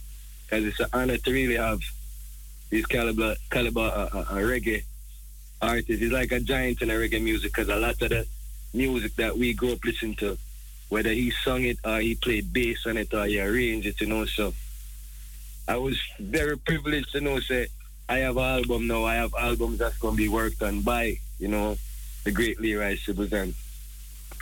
because 0.44 0.66
it's 0.66 0.80
an 0.80 0.88
honor 0.94 1.18
to 1.18 1.32
really 1.32 1.56
have 1.56 1.80
this 2.70 2.86
caliber, 2.86 3.36
caliber 3.50 3.82
uh, 3.82 4.10
uh, 4.14 4.20
uh, 4.20 4.36
reggae 4.36 4.84
artist. 5.62 6.02
He's 6.02 6.12
like 6.12 6.32
a 6.32 6.40
giant 6.40 6.82
in 6.82 6.90
the 6.90 6.96
reggae 6.96 7.22
music 7.22 7.54
because 7.54 7.70
a 7.70 7.78
lot 7.78 8.02
of 8.02 8.10
the 8.10 8.26
music 8.74 9.16
that 9.16 9.38
we 9.38 9.54
grew 9.54 9.74
up 9.74 9.86
listening 9.86 10.16
to, 10.16 10.38
whether 10.90 11.12
he 11.12 11.32
sung 11.44 11.64
it 11.64 11.78
or 11.86 12.00
he 12.00 12.16
played 12.16 12.52
bass 12.52 12.86
on 12.86 12.98
it 12.98 13.14
or 13.14 13.26
he 13.26 13.40
arranged 13.40 13.88
it, 13.88 14.02
you 14.02 14.08
know. 14.08 14.26
So, 14.26 14.54
I 15.68 15.78
was 15.78 15.98
very 16.20 16.58
privileged 16.58 17.12
to 17.14 17.22
know, 17.22 17.40
say, 17.40 17.68
I 18.10 18.18
have 18.20 18.38
an 18.38 18.44
album 18.44 18.88
now. 18.88 19.06
I 19.06 19.16
have 19.16 19.34
albums 19.34 19.80
that's 19.80 19.98
going 19.98 20.16
to 20.16 20.22
be 20.22 20.28
worked 20.28 20.62
on 20.62 20.82
by, 20.82 21.20
you 21.40 21.48
know, 21.48 21.78
the 22.26 22.32
great 22.32 22.60
Leroy 22.60 22.98
Sibbles. 22.98 23.32
And 23.32 23.54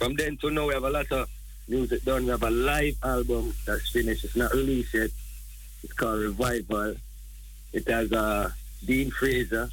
from 0.01 0.15
then 0.15 0.35
to 0.37 0.49
now, 0.49 0.65
we 0.65 0.73
have 0.73 0.83
a 0.83 0.89
lot 0.89 1.11
of 1.11 1.29
music 1.67 2.03
done. 2.03 2.23
We 2.23 2.31
have 2.31 2.41
a 2.41 2.49
live 2.49 2.95
album 3.03 3.53
that's 3.67 3.91
finished. 3.91 4.23
It's 4.23 4.35
not 4.35 4.51
released 4.51 4.95
yet. 4.95 5.11
It's 5.83 5.93
called 5.93 6.21
Revival. 6.21 6.95
It 7.71 7.87
has 7.87 8.11
uh, 8.11 8.49
Dean 8.83 9.11
Fraser 9.11 9.69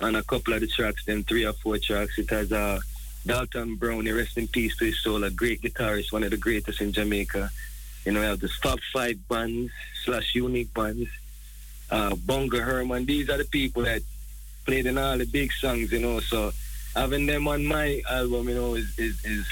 on 0.00 0.16
a 0.16 0.24
couple 0.24 0.54
of 0.54 0.60
the 0.60 0.66
tracks, 0.66 1.04
then 1.04 1.22
three 1.22 1.44
or 1.44 1.52
four 1.52 1.78
tracks. 1.78 2.18
It 2.18 2.30
has 2.30 2.50
uh, 2.50 2.80
Dalton 3.24 3.76
Brown, 3.76 4.06
rest 4.06 4.38
in 4.38 4.48
peace 4.48 4.76
to 4.78 4.86
his 4.86 4.98
soul, 5.00 5.22
a 5.22 5.30
great 5.30 5.62
guitarist, 5.62 6.10
one 6.10 6.24
of 6.24 6.32
the 6.32 6.36
greatest 6.36 6.80
in 6.80 6.90
Jamaica. 6.90 7.48
You 8.04 8.10
know, 8.10 8.20
we 8.20 8.26
have 8.26 8.40
the 8.40 8.50
top 8.60 8.80
five 8.92 9.16
bands 9.28 9.70
slash 10.04 10.34
unique 10.34 10.74
bands. 10.74 11.08
Uh, 11.92 12.16
Bongo 12.16 12.58
Herman, 12.58 13.06
these 13.06 13.30
are 13.30 13.38
the 13.38 13.44
people 13.44 13.84
that 13.84 14.02
played 14.66 14.86
in 14.86 14.98
all 14.98 15.16
the 15.16 15.26
big 15.26 15.52
songs, 15.52 15.92
you 15.92 16.00
know. 16.00 16.18
So 16.18 16.52
having 16.94 17.26
them 17.26 17.48
on 17.48 17.64
my 17.64 18.02
album, 18.10 18.48
you 18.48 18.54
know, 18.54 18.74
is 18.74 18.98
is, 18.98 19.24
is 19.24 19.46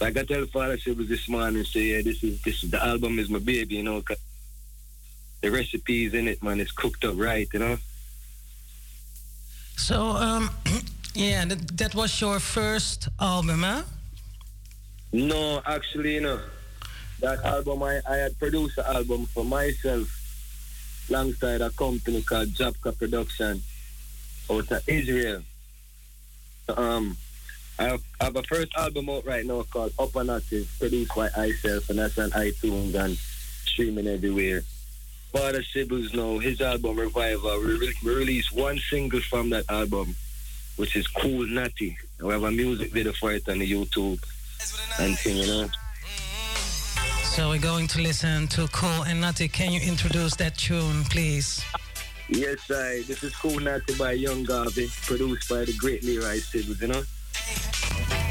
like 0.00 0.16
I 0.16 0.24
tell 0.24 0.46
Father 0.46 0.78
was 0.96 1.08
this 1.08 1.28
morning, 1.28 1.64
say, 1.64 1.80
yeah, 1.80 2.02
this 2.02 2.22
is 2.22 2.40
this 2.42 2.62
is 2.62 2.70
the 2.70 2.82
album 2.82 3.18
is 3.18 3.28
my 3.28 3.38
baby, 3.38 3.76
you 3.76 3.82
know. 3.82 4.02
the 5.40 5.50
recipes 5.50 6.14
in 6.14 6.28
it, 6.28 6.42
man, 6.42 6.60
it's 6.60 6.72
cooked 6.72 7.04
up 7.04 7.14
right, 7.16 7.48
you 7.52 7.60
know. 7.60 7.78
So, 9.76 10.00
um, 10.10 10.50
yeah, 11.14 11.44
that, 11.44 11.76
that 11.78 11.94
was 11.94 12.20
your 12.20 12.40
first 12.40 13.08
album, 13.20 13.62
huh? 13.62 13.82
No, 15.12 15.62
actually, 15.64 16.14
you 16.14 16.20
know, 16.20 16.40
that 17.20 17.44
album 17.44 17.82
I, 17.82 18.00
I 18.08 18.16
had 18.16 18.38
produced 18.38 18.78
an 18.78 18.84
album 18.86 19.26
for 19.26 19.44
myself 19.44 20.08
alongside 21.08 21.60
a 21.60 21.70
company 21.70 22.22
called 22.22 22.48
Jabka 22.48 22.98
Production 22.98 23.62
out 24.50 24.70
of 24.70 24.88
Israel. 24.88 25.42
Um, 26.76 27.16
I 27.78 27.96
have, 28.20 28.36
a 28.36 28.42
first 28.42 28.74
album 28.76 29.08
out 29.08 29.24
right 29.24 29.46
now 29.46 29.62
called 29.62 29.92
Up 29.98 30.14
and 30.16 30.30
Active, 30.30 30.68
produced 30.78 31.14
by 31.14 31.28
myself, 31.36 31.88
and 31.88 31.98
that's 31.98 32.18
on 32.18 32.30
iTunes 32.30 32.94
and 32.94 33.16
streaming 33.16 34.08
everywhere. 34.08 34.62
Father 35.32 35.62
Sibbles 35.62 36.14
now, 36.14 36.38
his 36.38 36.60
album 36.60 36.98
Revival, 36.98 37.60
we, 37.60 37.78
re- 37.78 37.94
we 38.04 38.14
released 38.14 38.54
one 38.54 38.78
single 38.78 39.20
from 39.20 39.50
that 39.50 39.70
album, 39.70 40.16
which 40.76 40.96
is 40.96 41.06
Cool 41.06 41.46
Natty. 41.46 41.96
We 42.20 42.32
have 42.32 42.42
a 42.42 42.50
music 42.50 42.92
video 42.92 43.12
for 43.12 43.32
it 43.32 43.48
on 43.48 43.60
the 43.60 43.70
YouTube 43.70 44.20
and 44.98 45.16
thing, 45.18 45.36
you 45.36 45.46
know. 45.46 45.68
So 47.22 47.50
we're 47.50 47.60
going 47.60 47.86
to 47.88 48.00
listen 48.00 48.48
to 48.48 48.66
Cool 48.68 49.04
and 49.04 49.20
Natty. 49.20 49.46
Can 49.46 49.70
you 49.70 49.80
introduce 49.80 50.34
that 50.36 50.56
tune, 50.56 51.04
please? 51.04 51.62
Yes, 52.28 52.70
I. 52.70 53.02
This 53.06 53.22
is 53.22 53.34
Cool 53.34 53.58
Natty 53.58 53.94
by 53.94 54.12
Young 54.12 54.44
Garvey, 54.44 54.88
produced 55.06 55.48
by 55.48 55.64
the 55.64 55.72
great 55.78 56.04
Leroy 56.04 56.36
Sibbles, 56.36 56.80
you 56.82 56.88
know. 56.88 58.27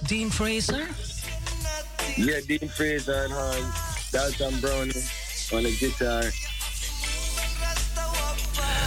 Dean 0.00 0.30
Fraser. 0.30 0.86
Yeah, 2.16 2.40
Dean 2.46 2.68
Fraser 2.68 3.24
on 3.24 3.30
horns. 3.30 4.10
Dalton 4.12 4.60
Brown 4.60 4.90
on 5.52 5.62
the 5.64 5.76
guitar. 5.78 6.22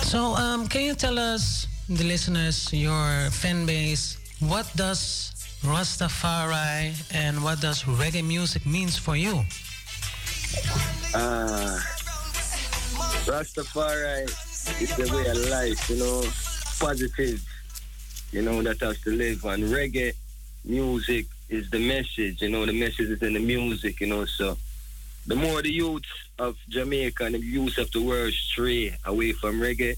So, 0.04 0.36
um, 0.36 0.68
can 0.68 0.82
you 0.84 0.96
tell 0.96 1.20
us, 1.20 1.68
the 1.90 2.04
listeners, 2.04 2.72
your 2.72 3.30
fan 3.32 3.66
base, 3.66 4.18
what 4.40 4.70
does 4.76 5.32
Rastafari 5.64 6.94
and 7.14 7.44
what 7.44 7.60
does 7.60 7.84
reggae 7.84 8.24
music 8.26 8.66
means 8.66 8.98
for 8.98 9.16
you? 9.18 9.44
Uh, 11.14 11.80
Rastafari 13.28 14.24
is 14.82 14.96
the 14.96 15.12
way 15.14 15.28
of 15.28 15.38
life, 15.50 15.90
you 15.90 15.98
know, 15.98 16.24
positive. 16.80 17.42
you 18.32 18.42
know, 18.42 18.62
that 18.62 18.80
has 18.82 19.00
to 19.02 19.12
live. 19.12 19.44
And 19.46 19.64
reggae 19.64 20.14
music 20.68 21.26
is 21.50 21.70
the 21.70 21.80
message, 21.80 22.42
you 22.42 22.50
know, 22.50 22.66
the 22.66 22.74
message 22.74 23.10
is 23.10 23.22
in 23.22 23.34
the 23.34 23.40
music, 23.40 24.02
you 24.02 24.08
know. 24.08 24.26
So 24.26 24.58
the 25.26 25.36
more 25.36 25.62
the 25.62 25.72
youth 25.72 26.04
of 26.38 26.58
Jamaica 26.70 27.26
and 27.26 27.36
the 27.36 27.40
youth 27.40 27.78
of 27.78 27.92
the 27.92 28.02
world 28.02 28.34
stray 28.34 28.96
away 29.06 29.32
from 29.32 29.60
reggae, 29.60 29.98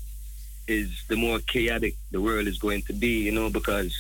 is 0.68 1.04
the 1.08 1.16
more 1.16 1.40
chaotic 1.40 1.96
the 2.12 2.22
world 2.22 2.48
is 2.48 2.60
going 2.60 2.84
to 2.84 2.94
be, 2.94 3.24
you 3.24 3.32
know, 3.32 3.50
because 3.50 3.94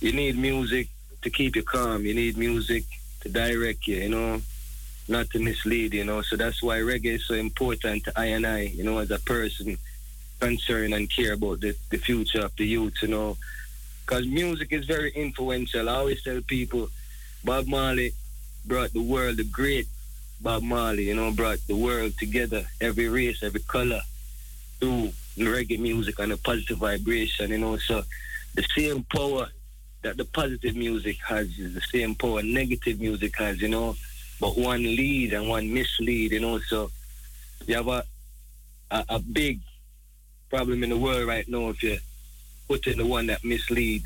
you 0.00 0.12
need 0.12 0.38
music 0.38 0.88
to 1.22 1.30
keep 1.30 1.56
you 1.56 1.62
calm. 1.62 2.06
You 2.06 2.14
need 2.14 2.36
music 2.36 2.84
to 3.22 3.28
direct 3.28 3.86
you, 3.88 3.96
you 3.96 4.08
know, 4.08 4.40
not 5.08 5.28
to 5.30 5.40
mislead, 5.40 5.94
you 5.94 6.04
know. 6.04 6.22
So 6.22 6.36
that's 6.36 6.62
why 6.62 6.78
reggae 6.78 7.16
is 7.16 7.26
so 7.26 7.34
important 7.34 8.04
to 8.04 8.12
I 8.16 8.26
and 8.26 8.46
I, 8.46 8.60
you 8.60 8.84
know, 8.84 8.98
as 8.98 9.10
a 9.10 9.18
person 9.18 9.76
concerned 10.38 10.94
and 10.94 11.10
care 11.10 11.32
about 11.32 11.60
the, 11.60 11.74
the 11.90 11.98
future 11.98 12.44
of 12.44 12.54
the 12.56 12.66
youth, 12.66 12.94
you 13.02 13.08
know. 13.08 13.36
Because 14.06 14.26
music 14.28 14.68
is 14.70 14.84
very 14.84 15.10
influential. 15.10 15.88
I 15.88 15.94
always 15.94 16.22
tell 16.22 16.40
people 16.42 16.88
Bob 17.44 17.66
Marley 17.66 18.12
brought 18.64 18.92
the 18.92 19.02
world, 19.02 19.36
the 19.36 19.44
great 19.44 19.88
Bob 20.40 20.62
Marley, 20.62 21.08
you 21.08 21.14
know, 21.14 21.32
brought 21.32 21.58
the 21.66 21.74
world 21.74 22.16
together, 22.16 22.64
every 22.80 23.08
race, 23.08 23.42
every 23.42 23.60
color, 23.60 24.00
through 24.78 25.10
reggae 25.36 25.78
music 25.78 26.20
and 26.20 26.32
a 26.32 26.36
positive 26.36 26.78
vibration, 26.78 27.50
you 27.50 27.58
know. 27.58 27.78
So 27.78 28.04
the 28.54 28.64
same 28.76 29.02
power 29.04 29.48
that 30.02 30.16
the 30.16 30.24
positive 30.24 30.76
music 30.76 31.16
has 31.26 31.48
is 31.58 31.74
the 31.74 31.80
same 31.80 32.14
power 32.14 32.42
negative 32.42 33.00
music 33.00 33.36
has, 33.38 33.60
you 33.60 33.68
know. 33.68 33.96
But 34.40 34.56
one 34.56 34.82
lead 34.82 35.32
and 35.32 35.48
one 35.48 35.72
mislead, 35.72 36.30
you 36.30 36.40
know. 36.40 36.60
So 36.60 36.92
you 37.66 37.74
have 37.74 37.88
a, 37.88 38.04
a, 38.92 39.04
a 39.08 39.18
big 39.18 39.60
problem 40.48 40.84
in 40.84 40.90
the 40.90 40.96
world 40.96 41.26
right 41.26 41.48
now 41.48 41.70
if 41.70 41.82
you 41.82 41.98
put 42.68 42.86
in 42.86 42.98
the 42.98 43.06
one 43.06 43.26
that 43.26 43.44
mislead 43.44 44.04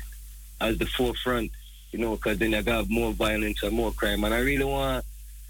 as 0.59 0.77
the 0.77 0.85
forefront, 0.85 1.51
you 1.91 1.99
know, 1.99 2.15
because 2.15 2.37
then 2.37 2.51
you 2.51 2.63
have 2.63 2.89
more 2.89 3.11
violence 3.11 3.63
and 3.63 3.73
more 3.73 3.91
crime. 3.91 4.23
And 4.23 4.33
I 4.33 4.39
really 4.39 4.63
want 4.63 5.05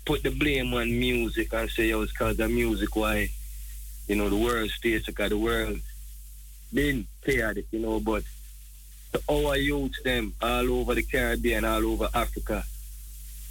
put 0.05 0.23
the 0.23 0.31
blame 0.31 0.73
on 0.73 0.87
music 0.87 1.53
and 1.53 1.69
say, 1.69 1.89
yo, 1.89 2.01
it's 2.01 2.11
because 2.11 2.39
of 2.39 2.49
music 2.49 2.95
why, 2.95 3.29
you 4.07 4.15
know, 4.15 4.29
the 4.29 4.35
world 4.35 4.69
stays 4.71 5.05
because 5.05 5.29
the 5.29 5.37
world 5.37 5.79
been 6.73 7.05
chaotic, 7.23 7.65
you 7.71 7.79
know, 7.79 7.99
but 7.99 8.23
to 9.13 9.21
our 9.29 9.57
youth, 9.57 9.91
them 10.03 10.33
all 10.41 10.71
over 10.79 10.95
the 10.95 11.03
Caribbean, 11.03 11.65
all 11.65 11.85
over 11.85 12.09
Africa, 12.13 12.63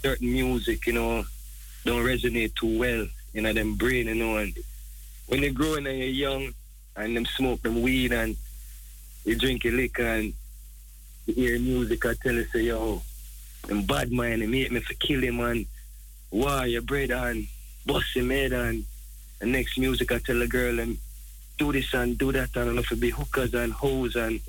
certain 0.02 0.32
music, 0.32 0.86
you 0.86 0.94
know, 0.94 1.24
don't 1.84 2.04
resonate 2.04 2.54
too 2.54 2.78
well 2.78 3.06
in 3.34 3.44
know, 3.44 3.52
them 3.52 3.76
brain, 3.76 4.06
you 4.06 4.14
know, 4.14 4.38
and 4.38 4.56
when 5.28 5.40
they're 5.40 5.52
growing 5.52 5.86
and 5.86 5.98
you're 5.98 6.08
young 6.08 6.52
and 6.96 7.16
them 7.16 7.26
smoke 7.26 7.62
them 7.62 7.82
weed 7.82 8.12
and 8.12 8.36
you 9.24 9.36
drink 9.36 9.64
your 9.64 9.74
liquor 9.74 10.06
and 10.06 10.32
you 11.26 11.34
hear 11.34 11.58
music, 11.58 12.04
I 12.06 12.14
tell 12.14 12.34
you, 12.34 12.44
say, 12.44 12.62
yo, 12.62 13.02
them 13.66 13.82
bad 13.82 14.10
man, 14.10 14.40
they 14.40 14.46
make 14.46 14.72
me 14.72 14.80
for 14.80 14.94
kill 14.94 15.22
him 15.22 15.40
and 15.40 15.66
why 16.30 16.66
your 16.66 16.82
brother 16.82 17.14
and 17.14 17.46
bust 17.84 18.16
him 18.16 18.30
head 18.30 18.52
and 18.52 18.84
the 19.40 19.46
next 19.46 19.78
music 19.78 20.12
I 20.12 20.18
tell 20.18 20.40
a 20.42 20.46
girl 20.46 20.78
and 20.78 20.98
do 21.58 21.72
this 21.72 21.92
and 21.92 22.16
do 22.16 22.32
that 22.32 22.54
and 22.56 22.70
enough 22.70 22.88
to 22.88 22.96
be 22.96 23.10
hookers 23.10 23.52
and 23.54 23.72
hoes 23.72 24.16
and 24.16 24.40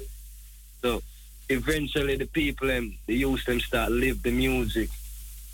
so 0.81 1.02
eventually 1.49 2.15
the 2.15 2.26
people 2.26 2.68
them 2.68 2.93
the 3.07 3.15
youth 3.15 3.45
them 3.45 3.60
start 3.60 3.91
live 3.91 4.22
the 4.23 4.31
music. 4.31 4.89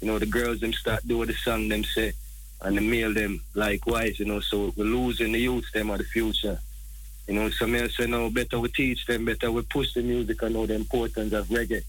You 0.02 0.08
know, 0.08 0.20
the 0.20 0.26
girls 0.28 0.60
them 0.60 0.74
start 0.74 1.08
do 1.08 1.26
the 1.26 1.34
song 1.34 1.70
them 1.70 1.84
say 1.84 2.14
and 2.62 2.78
the 2.78 2.82
male 2.82 3.14
them 3.14 3.42
likewise, 3.54 4.20
you 4.20 4.26
know, 4.26 4.40
so 4.40 4.74
we're 4.76 4.84
losing 4.84 5.32
the 5.32 5.40
youth 5.40 5.72
them 5.74 5.90
of 5.90 6.00
the 6.00 6.04
future. 6.04 6.60
You 7.28 7.34
know, 7.34 7.50
some 7.50 7.74
me 7.74 7.82
I 7.82 7.88
say 7.90 8.08
no, 8.08 8.30
better 8.30 8.58
we 8.58 8.70
teach 8.70 9.06
them, 9.06 9.26
better 9.26 9.52
we 9.52 9.62
push 9.64 9.94
the 9.94 10.02
music 10.02 10.42
and 10.42 10.54
know 10.54 10.66
the 10.66 10.76
importance 10.76 11.34
of 11.34 11.48
reggae. 11.48 11.84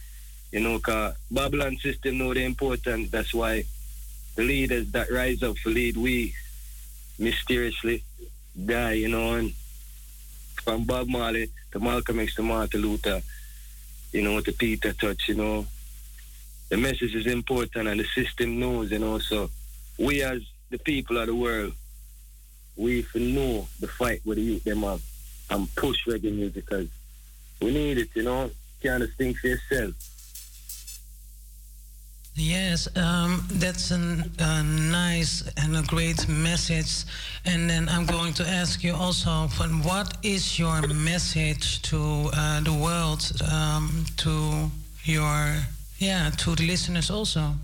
You 0.51 0.60
know, 0.60 0.78
cause 0.81 1.15
Babylon 1.31 1.77
system 1.77 2.19
know 2.19 2.35
the 2.35 2.43
importance. 2.44 3.10
That's 3.10 3.32
why 3.32 3.65
the 4.35 4.43
leaders 4.43 4.90
that 4.90 5.10
rise 5.12 5.43
up 5.43 5.56
for 5.59 5.70
lead 5.70 5.97
we 5.97 6.35
mysteriously 7.19 8.02
die, 8.66 8.94
you 8.94 9.09
know, 9.09 9.35
and 9.35 9.52
from 10.65 10.85
Bob 10.85 11.06
Marley 11.06 11.51
to 11.70 11.78
Malcolm 11.78 12.19
X 12.19 12.35
to 12.35 12.43
Martin 12.43 12.82
Luther, 12.82 13.23
you 14.12 14.23
know, 14.23 14.40
to 14.40 14.52
Peter 14.52 14.93
Tosh, 14.93 15.28
you 15.28 15.35
know. 15.35 15.66
The 16.69 16.77
message 16.77 17.15
is 17.15 17.27
important 17.27 17.89
and 17.89 18.01
the 18.01 18.05
system 18.05 18.59
knows, 18.59 18.90
you 18.90 18.98
know, 18.98 19.19
so 19.19 19.51
we 19.98 20.23
as 20.23 20.43
the 20.70 20.78
people 20.78 21.16
of 21.19 21.28
the 21.28 21.35
world, 21.35 21.73
we 22.77 23.06
know 23.15 23.69
the 23.81 23.86
fight 23.86 24.20
with 24.24 24.39
the 24.39 24.43
youth 24.43 24.65
them 24.65 24.82
have 24.82 25.01
and 25.50 25.74
push 25.76 26.06
reggae 26.06 26.34
music 26.34 26.66
because 26.66 26.88
we 27.60 27.72
need 27.72 27.98
it, 27.98 28.08
you 28.14 28.22
know. 28.22 28.50
Can't 28.82 29.02
just 29.02 29.16
think 29.18 29.36
for 29.38 29.48
yourself. 29.48 29.94
Yes, 32.40 32.86
um, 32.96 33.44
that's 33.50 33.90
an, 33.90 34.30
a 34.38 34.62
nice 34.62 35.42
and 35.56 35.76
a 35.76 35.82
great 35.82 36.28
message. 36.28 37.04
And 37.44 37.68
then 37.68 37.88
I'm 37.88 38.06
going 38.06 38.32
to 38.34 38.46
ask 38.46 38.84
you 38.84 38.94
also, 38.94 39.48
what 39.82 40.16
is 40.22 40.56
your 40.56 40.86
message 40.86 41.82
to 41.82 42.30
uh, 42.32 42.60
the 42.60 42.72
world, 42.72 43.28
um, 43.52 44.04
to 44.18 44.70
your, 45.02 45.56
yeah, 45.98 46.30
to 46.30 46.54
the 46.54 46.64
listeners 46.64 47.10
also? 47.10 47.54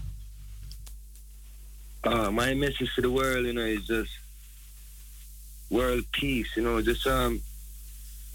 Uh, 2.03 2.33
my 2.33 2.53
message 2.55 2.93
to 2.97 3.01
the 3.01 3.11
world, 3.11 3.47
you 3.47 3.53
know, 3.53 3.63
is 3.63 3.87
just 3.87 4.11
world 5.71 6.05
peace. 6.11 6.49
You 6.57 6.65
know, 6.65 6.83
just 6.83 7.07
um, 7.07 7.41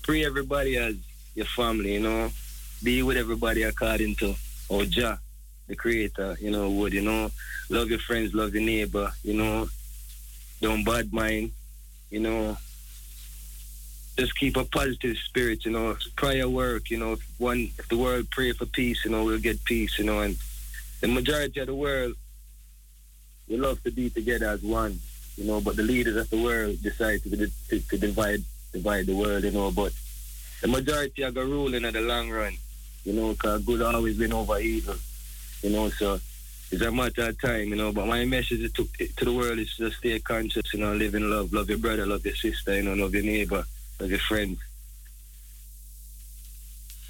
free 0.10 0.26
everybody 0.26 0.76
as 0.76 0.95
your 1.36 1.45
family. 1.45 1.94
You 1.94 1.99
know, 1.99 2.31
be 2.81 3.03
with 3.03 3.15
everybody 3.15 3.61
according 3.61 4.15
to 4.15 4.34
Oja 4.68 5.19
the 5.68 5.76
creator, 5.76 6.36
you 6.41 6.49
know, 6.49 6.72
would, 6.72 6.94
you 6.94 7.03
know, 7.03 7.30
love 7.69 7.91
your 7.91 7.99
friends, 7.99 8.34
love 8.34 8.56
your 8.56 8.64
neighbor, 8.64 9.11
you 9.23 9.36
know, 9.36 9.69
don't 10.61 10.84
bad 10.84 11.14
mind, 11.14 11.52
you 12.10 12.19
know, 12.19 12.57
just 14.18 14.36
keep 14.36 14.57
a 14.57 14.64
positive 14.64 15.15
spirit, 15.18 15.64
you 15.64 15.69
know, 15.69 15.95
prayer 16.15 16.49
work, 16.49 16.90
you 16.90 16.98
know, 16.98 17.11
if 17.11 17.22
one, 17.38 17.69
if 17.77 17.88
the 17.88 17.95
world 17.95 18.27
pray 18.31 18.52
for 18.52 18.65
peace, 18.65 19.06
you 19.06 19.11
know, 19.11 19.23
we'll 19.23 19.38
get 19.38 19.64
peace, 19.64 19.99
you 19.99 20.06
know, 20.06 20.22
and 20.22 20.36
the 21.02 21.07
majority 21.07 21.60
of 21.60 21.68
the 21.68 21.76
world, 21.76 22.15
we 23.48 23.57
love 23.57 23.80
to 23.84 23.91
be 23.91 24.10
together 24.10 24.48
as 24.48 24.64
one, 24.64 24.99
you 25.38 25.45
know, 25.45 25.61
but 25.61 25.76
the 25.76 25.84
leaders 25.84 26.15
of 26.15 26.27
the 26.31 26.41
world 26.41 26.81
decide 26.81 27.22
to, 27.22 27.30
to, 27.69 27.80
to 27.80 27.98
divide, 27.99 28.44
divide 28.72 29.06
the 29.06 29.16
world, 29.16 29.44
you 29.44 29.52
know, 29.52 29.72
but 29.72 29.91
the 30.62 30.68
majority 30.68 31.24
are 31.24 31.32
going 31.32 31.48
to 31.48 31.54
rule 31.54 31.74
in 31.74 31.84
the 31.84 32.02
long 32.02 32.30
run, 32.30 32.54
you 33.04 33.14
know, 33.14 33.32
because 33.34 33.64
good 33.64 33.82
always 33.82 34.18
been 34.18 34.34
over 34.34 34.60
evil 34.60 34.96
you 35.62 35.70
know, 35.72 35.90
so 35.90 36.20
it's 36.72 36.82
a 36.82 36.91
matter 36.91 37.30
of 37.30 37.41
time, 37.41 37.70
you 37.70 37.76
know. 37.76 37.91
But 37.91 38.08
my 38.08 38.26
message 38.26 38.72
to, 38.74 38.88
to 39.18 39.26
the 39.26 39.34
world 39.34 39.60
is 39.60 39.76
to 39.78 39.91
stay 39.91 40.20
conscious, 40.20 40.74
you 40.74 40.80
know, 40.80 40.94
live 40.94 41.16
in 41.16 41.30
love, 41.30 41.52
love 41.54 41.70
your 41.70 41.80
brother, 41.80 42.06
love 42.06 42.26
your 42.26 42.36
sister, 42.36 42.76
you 42.76 42.84
know, 42.84 42.94
love 42.94 43.14
your 43.14 43.24
neighbor, 43.24 43.64
love 44.00 44.10
your 44.10 44.20
friend. 44.20 44.58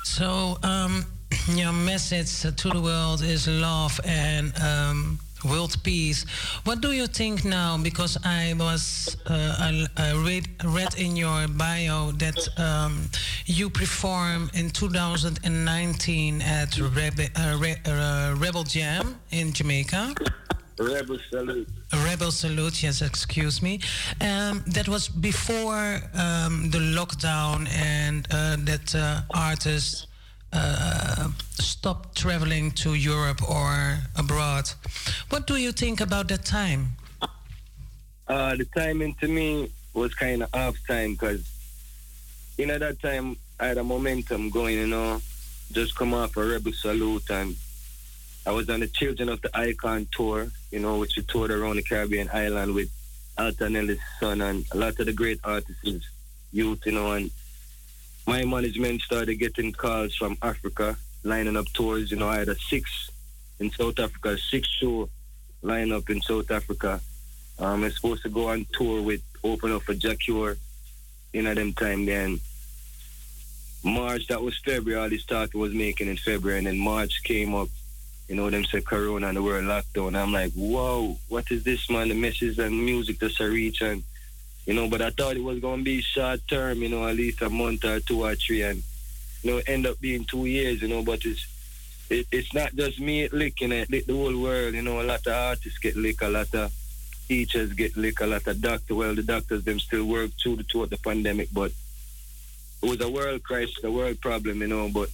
So, 0.04 0.58
um, 0.64 1.06
your 1.50 1.74
message 1.74 2.42
to 2.42 2.70
the 2.70 2.82
world 2.82 3.22
is 3.22 3.48
love 3.48 4.00
and 4.06 4.58
um, 4.62 5.20
world 5.44 5.76
peace. 5.84 6.26
What 6.64 6.82
do 6.82 6.92
you 6.92 7.08
think 7.08 7.46
now? 7.46 7.78
Because 7.78 8.18
I 8.24 8.54
was 8.58 9.18
uh, 9.26 9.56
I, 9.60 9.88
I 9.98 10.14
read 10.14 10.48
read 10.64 10.96
in 10.98 11.16
your 11.16 11.48
bio 11.48 12.12
that 12.12 12.40
um, 12.58 13.10
you 13.46 13.70
performed 13.70 14.52
in 14.54 14.70
2019 14.70 16.42
at 16.42 16.72
Rebe, 16.72 17.30
uh, 17.36 17.58
Re, 17.58 17.76
uh, 17.86 18.36
Rebel 18.38 18.64
Jam 18.64 19.16
in 19.32 19.54
Jamaica. 19.54 20.16
Rebel 20.80 21.20
Salute. 21.30 21.68
Rebel 22.06 22.32
Salute, 22.32 22.84
yes, 22.84 23.02
excuse 23.02 23.62
me. 23.62 23.82
Um, 24.22 24.64
that 24.68 24.88
was 24.88 25.10
before 25.10 26.00
um, 26.14 26.70
the 26.72 26.80
lockdown 26.80 27.68
and 27.74 28.26
uh, 28.32 28.56
that 28.60 28.96
uh, 28.96 29.22
artists 29.34 30.08
uh, 30.54 31.30
stop 31.60 32.16
traveling 32.16 32.72
to 32.72 32.94
Europe 32.94 33.42
or 33.50 34.00
abroad. 34.16 34.70
What 35.30 35.48
do 35.48 35.56
you 35.58 35.72
think 35.72 36.02
about 36.02 36.28
that 36.30 36.46
time? 36.46 36.94
Uh, 38.28 38.56
the 38.56 38.66
timing 38.66 39.16
to 39.16 39.28
me 39.28 39.72
was 39.94 40.14
kind 40.14 40.44
of 40.44 40.50
off 40.54 40.76
time 40.88 41.14
because, 41.14 41.50
you 42.58 42.68
know, 42.68 42.78
that 42.78 43.02
time 43.02 43.38
I 43.60 43.68
had 43.68 43.78
a 43.78 43.84
momentum 43.84 44.50
going, 44.50 44.76
you 44.76 44.88
know, 44.88 45.22
just 45.72 45.96
come 45.96 46.14
off 46.14 46.38
a 46.38 46.46
Rebel 46.46 46.74
Salute 46.74 47.30
and 47.30 47.56
I 48.46 48.52
was 48.52 48.70
on 48.70 48.80
the 48.80 48.88
Children 48.88 49.30
of 49.30 49.42
the 49.42 49.56
Icon 49.58 50.08
tour, 50.12 50.48
you 50.72 50.80
know, 50.80 50.98
which 50.98 51.16
we 51.18 51.24
toured 51.24 51.52
around 51.52 51.76
the 51.76 51.84
Caribbean 51.84 52.30
island 52.34 52.74
with 52.74 52.90
Alton 53.38 53.76
Ellis' 53.76 54.00
son 54.20 54.42
and 54.42 54.66
a 54.72 54.78
lot 54.78 55.00
of 55.00 55.06
the 55.06 55.14
great 55.14 55.40
artists, 55.44 55.84
youth, 56.52 56.86
you 56.86 56.92
know, 56.92 57.12
and 57.12 57.32
my 58.28 58.44
management 58.46 59.02
started 59.02 59.36
getting 59.36 59.72
calls 59.72 60.16
from 60.16 60.38
Africa, 60.42 60.98
lining 61.24 61.58
up 61.58 61.68
tours. 61.74 62.12
You 62.12 62.18
know, 62.18 62.30
I 62.30 62.40
had 62.40 62.50
a 62.50 62.56
six 62.56 63.10
in 63.60 63.72
South 63.72 64.00
Africa, 64.00 64.38
six 64.38 64.68
show 64.68 65.10
line 65.62 65.92
up 65.92 66.10
in 66.10 66.22
South 66.22 66.50
Africa. 66.52 67.02
Um, 67.58 67.84
I'm 67.84 67.92
supposed 67.92 68.24
to 68.24 68.30
go 68.30 68.50
on 68.50 68.66
tour 68.72 69.02
with 69.02 69.22
open 69.44 69.72
up 69.72 69.84
for 69.84 69.94
Jah 69.94 70.16
Cure, 70.16 70.58
you 71.34 71.42
know, 71.42 71.54
them 71.54 71.74
time 71.74 72.06
then. 72.06 72.40
March, 73.84 74.28
that 74.28 74.42
was 74.42 74.58
February. 74.60 75.02
All 75.02 75.10
this 75.10 75.26
talk 75.26 75.54
was 75.54 75.74
making 75.74 76.08
in 76.08 76.18
February, 76.18 76.60
and 76.60 76.68
then 76.68 76.80
March 76.80 77.24
came 77.24 77.54
up. 77.56 77.70
You 78.28 78.36
know, 78.36 78.50
them 78.50 78.66
said 78.66 78.86
Corona 78.86 79.28
and 79.28 79.38
the 79.38 79.42
world 79.42 79.64
lockdown. 79.64 80.16
I'm 80.16 80.32
like, 80.32 80.52
whoa, 80.52 81.18
what 81.30 81.50
is 81.50 81.64
this, 81.64 81.90
man? 81.90 82.10
The 82.10 82.16
message 82.16 82.60
and 82.60 82.86
music 82.86 83.20
just 83.20 83.40
a 83.40 83.50
reach, 83.50 83.82
and 83.82 84.04
you 84.66 84.74
know, 84.74 84.88
but 84.88 85.02
I 85.02 85.10
thought 85.10 85.36
it 85.36 85.44
was 85.44 85.60
gonna 85.60 85.84
be 85.84 86.02
short 86.02 86.42
term. 86.48 86.82
You 86.82 86.90
know, 86.90 87.08
at 87.08 87.16
least 87.16 87.42
a 87.42 87.50
month 87.50 87.86
or 87.86 88.00
two 88.00 88.24
or 88.24 88.36
three, 88.36 88.62
and 88.62 88.84
you 89.44 89.52
know, 89.52 89.62
end 89.68 89.88
up 89.88 90.00
being 90.00 90.26
two 90.26 90.46
years. 90.46 90.82
You 90.82 90.88
know, 90.88 91.04
but 91.04 91.26
it's 91.26 91.46
it, 92.10 92.28
it's 92.32 92.54
not 92.54 92.76
just 92.76 93.00
me 93.00 93.28
licking 93.30 93.72
it, 93.72 93.90
lick 93.90 94.06
the 94.06 94.14
whole 94.14 94.42
world. 94.42 94.74
You 94.74 94.82
know, 94.82 95.02
a 95.02 95.04
lot 95.04 95.26
of 95.26 95.34
artists 95.34 95.80
get 95.80 95.96
licked, 95.96 96.22
a 96.22 96.30
lot 96.30 96.54
of 96.54 96.72
teachers 97.28 97.74
get 97.74 97.96
licked, 97.96 98.22
a 98.22 98.28
lot 98.28 98.48
of 98.48 98.62
doctors. 98.62 98.98
Well, 98.98 99.16
the 99.16 99.24
doctors 99.24 99.64
them 99.64 99.80
still 99.80 100.06
work 100.06 100.32
through 100.42 100.58
the 100.58 100.64
throughout 100.64 100.90
the 100.90 100.98
pandemic, 100.98 101.50
but 101.54 101.72
it 102.82 102.90
was 102.90 103.02
a 103.02 103.10
world 103.10 103.44
crisis, 103.44 103.84
a 103.84 103.92
world 103.92 104.20
problem, 104.22 104.62
you 104.62 104.68
know. 104.68 104.90
But 104.90 105.10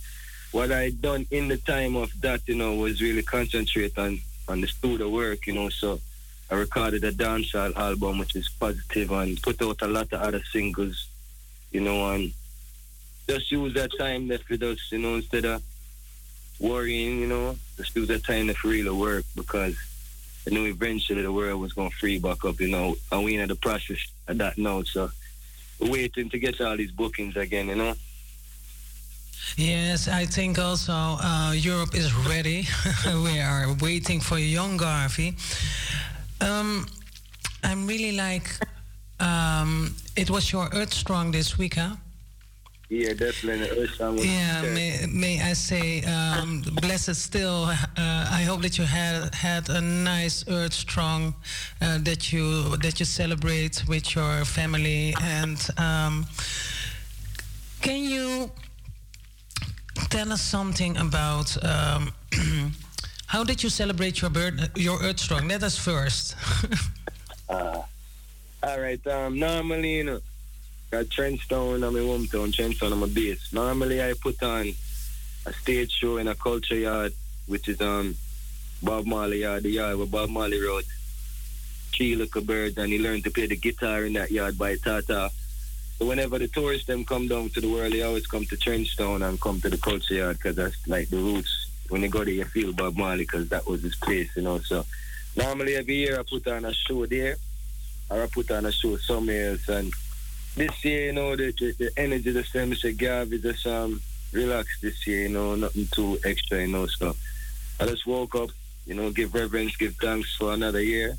what 0.52 0.72
I 0.72 0.90
done 0.90 1.28
in 1.32 1.50
the 1.50 1.58
time 1.58 1.96
of 1.96 2.10
that, 2.22 2.48
you 2.48 2.56
know, 2.56 2.76
was 2.76 3.02
really 3.02 3.24
concentrate 3.24 3.98
on 3.98 4.20
on 4.48 4.62
the 4.62 4.68
studio 4.68 5.10
work, 5.10 5.48
you 5.48 5.54
know. 5.54 5.70
So 5.70 6.00
I 6.50 6.56
recorded 6.56 7.04
a 7.04 7.12
dancehall 7.12 7.76
album, 7.76 8.20
which 8.20 8.36
is 8.36 8.50
positive, 8.50 9.12
and 9.12 9.42
put 9.42 9.62
out 9.62 9.82
a 9.82 9.88
lot 9.88 10.14
of 10.14 10.22
other 10.22 10.42
singles, 10.52 11.08
you 11.72 11.82
know, 11.82 12.12
and 12.12 12.32
just 13.28 13.52
use 13.52 13.74
that 13.74 13.98
time 13.98 14.28
that 14.28 14.48
with 14.48 14.62
us, 14.62 14.92
you 14.92 15.00
know, 15.00 15.16
instead 15.16 15.46
of 15.46 15.64
worrying, 16.60 17.20
you 17.20 17.28
know, 17.28 17.56
just 17.78 17.96
use 17.96 18.08
that 18.10 18.24
time 18.24 18.48
to 18.48 18.56
really 18.64 18.92
work 18.92 19.26
because 19.36 19.76
I 20.48 20.52
knew 20.52 20.66
eventually 20.66 21.24
the 21.24 21.32
world 21.32 21.60
was 21.60 21.74
going 21.74 21.90
to 21.90 21.96
free 21.96 22.20
back 22.20 22.46
up, 22.46 22.60
you 22.60 22.68
know, 22.68 22.96
and 23.12 23.26
we 23.26 23.38
in 23.38 23.48
the 23.48 23.56
process 23.56 23.98
of 24.28 24.38
that 24.38 24.58
now. 24.58 24.84
So 24.84 25.10
we're 25.80 25.92
waiting 25.92 26.30
to 26.30 26.38
get 26.38 26.62
all 26.62 26.78
these 26.78 26.92
bookings 26.92 27.36
again, 27.36 27.70
you 27.70 27.76
know. 27.76 27.96
Yes, 29.58 30.08
I 30.08 30.26
think 30.26 30.60
also 30.60 30.94
uh, 30.94 31.54
Europe 31.56 31.96
is 31.96 32.14
ready. 32.14 32.68
we 33.06 33.40
are 33.40 33.76
waiting 33.82 34.20
for 34.20 34.38
young 34.38 34.78
Garvey. 34.78 35.36
Um, 36.42 36.86
I'm 37.64 37.88
really 37.88 38.12
like, 38.16 38.48
um, 39.20 39.96
it 40.16 40.30
was 40.30 40.52
your 40.52 40.70
Earth 40.74 40.94
Strong 40.94 41.32
this 41.32 41.58
week, 41.58 41.76
huh? 41.76 41.96
Yeah, 42.90 43.14
definitely. 43.14 43.70
Earth 43.70 43.94
Strong 43.96 44.16
was 44.18 44.26
Yeah, 44.26 44.62
may, 44.62 45.06
may 45.12 45.42
I 45.42 45.54
say, 45.54 46.04
um, 46.04 46.62
blessed 46.82 47.16
still. 47.16 47.66
Uh, 47.66 47.76
I 47.98 48.44
hope 48.48 48.62
that 48.62 48.78
you 48.78 48.84
had 48.84 49.34
had 49.34 49.70
a 49.70 49.82
nice 49.82 50.46
Earth 50.48 50.74
Strong 50.74 51.34
uh, 51.82 51.98
that 52.04 52.32
you 52.32 52.78
that 52.78 53.00
you 53.00 53.06
celebrate 53.06 53.84
with 53.88 54.14
your 54.16 54.46
family. 54.46 55.16
And 55.22 55.58
um, 55.78 56.28
can 57.82 58.04
you 58.04 58.52
tell 60.10 60.32
us 60.32 60.42
something 60.42 60.96
about 60.98 61.58
um, 61.66 62.12
how 63.36 63.44
did 63.44 63.62
you 63.62 63.70
celebrate 63.70 64.22
your 64.22 64.30
birth, 64.30 64.72
your 64.78 64.98
Earth 65.04 65.20
Strong? 65.20 65.50
Let 65.50 65.62
us 65.62 65.78
first. 65.78 66.38
Uh, 67.50 67.82
all 68.64 68.80
right. 68.80 69.06
Um, 69.08 69.38
normally, 69.38 69.98
you 69.98 70.06
know, 70.06 70.22
at 70.94 71.10
Trenchtown, 71.10 71.86
I'm 71.86 71.98
in 71.98 72.06
hometown, 72.06 72.54
Trenchtown, 72.56 72.94
I'm 72.94 73.04
a 73.04 73.08
base. 73.08 73.52
Normally, 73.52 74.02
I 74.02 74.14
put 74.14 74.42
on 74.42 74.72
a 75.46 75.52
stage 75.52 75.92
show 75.92 76.16
in 76.16 76.30
a 76.30 76.36
culture 76.36 76.78
yard, 76.78 77.12
which 77.48 77.68
is 77.68 77.82
um 77.82 78.16
Bob 78.82 79.06
Marley 79.06 79.42
yard, 79.42 79.64
the 79.64 79.72
yard 79.72 79.98
where 79.98 80.08
Bob 80.08 80.30
Marley 80.30 80.62
wrote 80.62 80.86
Three 81.94 82.16
Little 82.16 82.42
Birds, 82.42 82.78
and 82.78 82.88
he 82.88 83.00
learned 83.00 83.26
to 83.26 83.32
play 83.32 83.48
the 83.48 83.58
guitar 83.58 84.06
in 84.06 84.14
that 84.14 84.32
yard 84.32 84.58
by 84.58 84.78
Tata. 84.78 85.30
So 85.98 86.06
whenever 86.06 86.40
the 86.40 86.48
tourists 86.48 86.88
them 86.88 87.04
come 87.04 87.28
down 87.28 87.50
to 87.50 87.60
the 87.60 87.70
world, 87.70 87.92
they 87.92 88.04
always 88.04 88.28
come 88.28 88.46
to 88.46 88.56
Trenchtown 88.56 89.28
and 89.28 89.42
come 89.42 89.60
to 89.60 89.70
the 89.70 89.78
culture 89.78 90.14
yard 90.14 90.38
because 90.38 90.56
that's 90.56 90.88
like 90.88 91.10
the 91.10 91.18
roots. 91.18 91.65
When 91.90 92.02
you 92.02 92.10
go 92.10 92.24
there, 92.24 92.34
you 92.34 92.46
feel 92.46 92.74
Bob 92.74 92.98
Marley 92.98 93.24
because 93.24 93.50
that 93.50 93.66
was 93.66 93.82
his 93.84 93.96
place, 93.96 94.30
you 94.36 94.42
know. 94.42 94.60
So 94.60 94.86
normally 95.36 95.76
every 95.76 95.96
year 95.96 96.20
I 96.20 96.24
put 96.24 96.48
on 96.48 96.66
a 96.66 96.74
show 96.74 97.06
there, 97.06 97.36
or 98.10 98.24
I 98.24 98.28
put 98.28 98.52
on 98.52 98.66
a 98.66 98.72
show 98.72 98.98
somewhere 98.98 99.52
else. 99.52 99.68
And 99.70 99.94
this 100.56 100.84
year, 100.86 101.08
you 101.08 101.14
know, 101.14 101.36
the, 101.36 101.52
the, 101.52 101.72
the 101.78 101.92
energy 101.98 102.32
the 102.32 102.44
same. 102.44 102.72
Mr. 102.72 102.98
Garvey 102.98 103.40
just 103.40 103.66
um 103.68 104.02
relaxed 104.32 104.82
this 104.82 105.06
year, 105.08 105.24
you 105.24 105.30
know, 105.30 105.56
nothing 105.56 105.88
too 105.92 106.20
extra, 106.26 106.62
you 106.62 106.68
know. 106.68 106.88
So 106.88 107.16
I 107.80 107.86
just 107.86 108.06
woke 108.06 108.36
up, 108.36 108.50
you 108.86 108.94
know, 108.94 109.10
give 109.12 109.34
reverence, 109.34 109.76
give 109.78 109.96
thanks 109.96 110.36
for 110.36 110.54
another 110.54 110.82
year. 110.82 111.18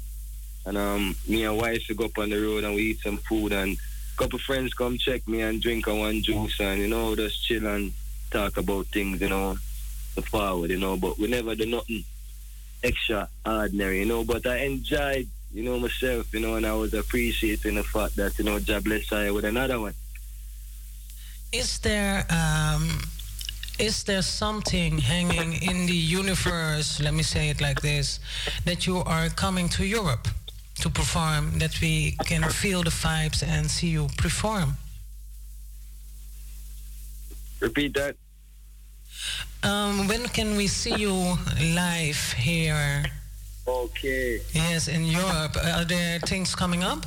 And 0.64 0.76
um, 0.76 1.14
me 1.28 1.44
and 1.44 1.56
wife 1.56 1.86
we 1.88 1.94
go 1.94 2.06
up 2.06 2.18
on 2.18 2.30
the 2.30 2.40
road 2.40 2.64
and 2.64 2.74
we 2.74 2.82
eat 2.82 3.00
some 3.00 3.18
food 3.18 3.52
and 3.52 3.76
a 3.76 4.16
couple 4.16 4.38
friends 4.40 4.74
come 4.74 4.98
check 4.98 5.26
me 5.28 5.42
and 5.42 5.62
drink 5.62 5.86
a 5.86 5.94
one 5.94 6.22
juice 6.22 6.58
and 6.58 6.80
you 6.80 6.88
know 6.88 7.14
just 7.14 7.44
chill 7.44 7.66
and 7.66 7.92
talk 8.32 8.56
about 8.56 8.86
things 8.86 9.20
you 9.20 9.28
know 9.28 9.56
forward 10.24 10.70
you 10.70 10.78
know 10.78 10.96
but 10.96 11.18
we 11.18 11.28
never 11.28 11.54
do 11.54 11.66
nothing 11.66 12.04
extraordinary 12.82 14.00
you 14.00 14.06
know 14.06 14.24
but 14.24 14.46
I 14.46 14.58
enjoyed 14.58 15.28
you 15.52 15.62
know 15.64 15.78
myself 15.78 16.32
you 16.32 16.40
know 16.40 16.56
and 16.56 16.66
I 16.66 16.74
was 16.74 16.94
appreciating 16.94 17.74
the 17.74 17.84
fact 17.84 18.16
that 18.16 18.38
you 18.38 18.44
know 18.44 18.58
God 18.60 18.84
bless 18.84 19.12
I 19.12 19.30
with 19.30 19.44
another 19.44 19.80
one 19.80 19.94
Is 21.52 21.78
there 21.78 22.26
um, 22.30 23.00
is 23.78 24.04
there 24.04 24.22
something 24.22 24.98
hanging 24.98 25.52
in 25.62 25.86
the 25.86 25.92
universe? 25.92 27.00
Let 27.00 27.14
me 27.14 27.22
say 27.22 27.50
it 27.50 27.60
like 27.60 27.80
this: 27.80 28.20
that 28.64 28.86
you 28.86 28.98
are 29.04 29.28
coming 29.28 29.68
to 29.76 29.84
Europe 29.84 30.28
to 30.80 30.90
perform, 30.90 31.58
that 31.58 31.80
we 31.80 32.16
can 32.24 32.42
feel 32.50 32.82
the 32.82 32.90
vibes 32.90 33.42
and 33.42 33.70
see 33.70 33.88
you 33.88 34.08
perform. 34.18 34.76
repeat 37.60 37.94
that 37.94 38.16
Um, 39.62 40.06
when 40.08 40.24
can 40.28 40.56
we 40.56 40.66
see 40.66 40.94
you 40.94 41.36
live 41.74 42.32
here? 42.32 43.04
okay 43.68 44.40
Yes, 44.52 44.86
in 44.88 45.04
Europe. 45.04 45.56
Are 45.56 45.84
there 45.84 46.20
things 46.20 46.54
coming 46.54 46.84
up? 46.84 47.04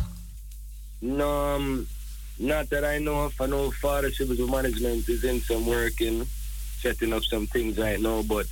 no 1.01 1.29
um, 1.55 1.87
not 2.37 2.69
that 2.71 2.83
I 2.83 2.99
know 2.99 3.25
of 3.25 3.39
I 3.39 3.45
know 3.45 3.71
Fathership 3.71 4.27
with 4.29 4.39
management 4.49 5.07
is 5.07 5.23
in 5.23 5.39
some 5.41 5.65
work 5.65 6.01
and 6.01 6.27
setting 6.81 7.13
up 7.13 7.23
some 7.23 7.47
things 7.47 7.77
right 7.77 7.99
now 7.99 8.21
but 8.23 8.45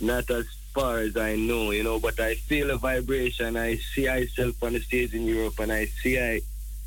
not 0.00 0.30
as 0.30 0.46
far 0.74 0.98
as 0.98 1.16
I 1.16 1.34
know, 1.34 1.72
you 1.72 1.82
know, 1.82 1.98
but 1.98 2.20
I 2.20 2.34
feel 2.36 2.70
a 2.70 2.76
vibration. 2.78 3.56
I 3.56 3.76
see 3.78 4.06
myself 4.06 4.62
on 4.62 4.74
the 4.74 4.80
stage 4.80 5.12
in 5.12 5.26
Europe 5.26 5.58
and 5.58 5.72
I 5.72 5.86
see 5.86 6.20
I, 6.20 6.40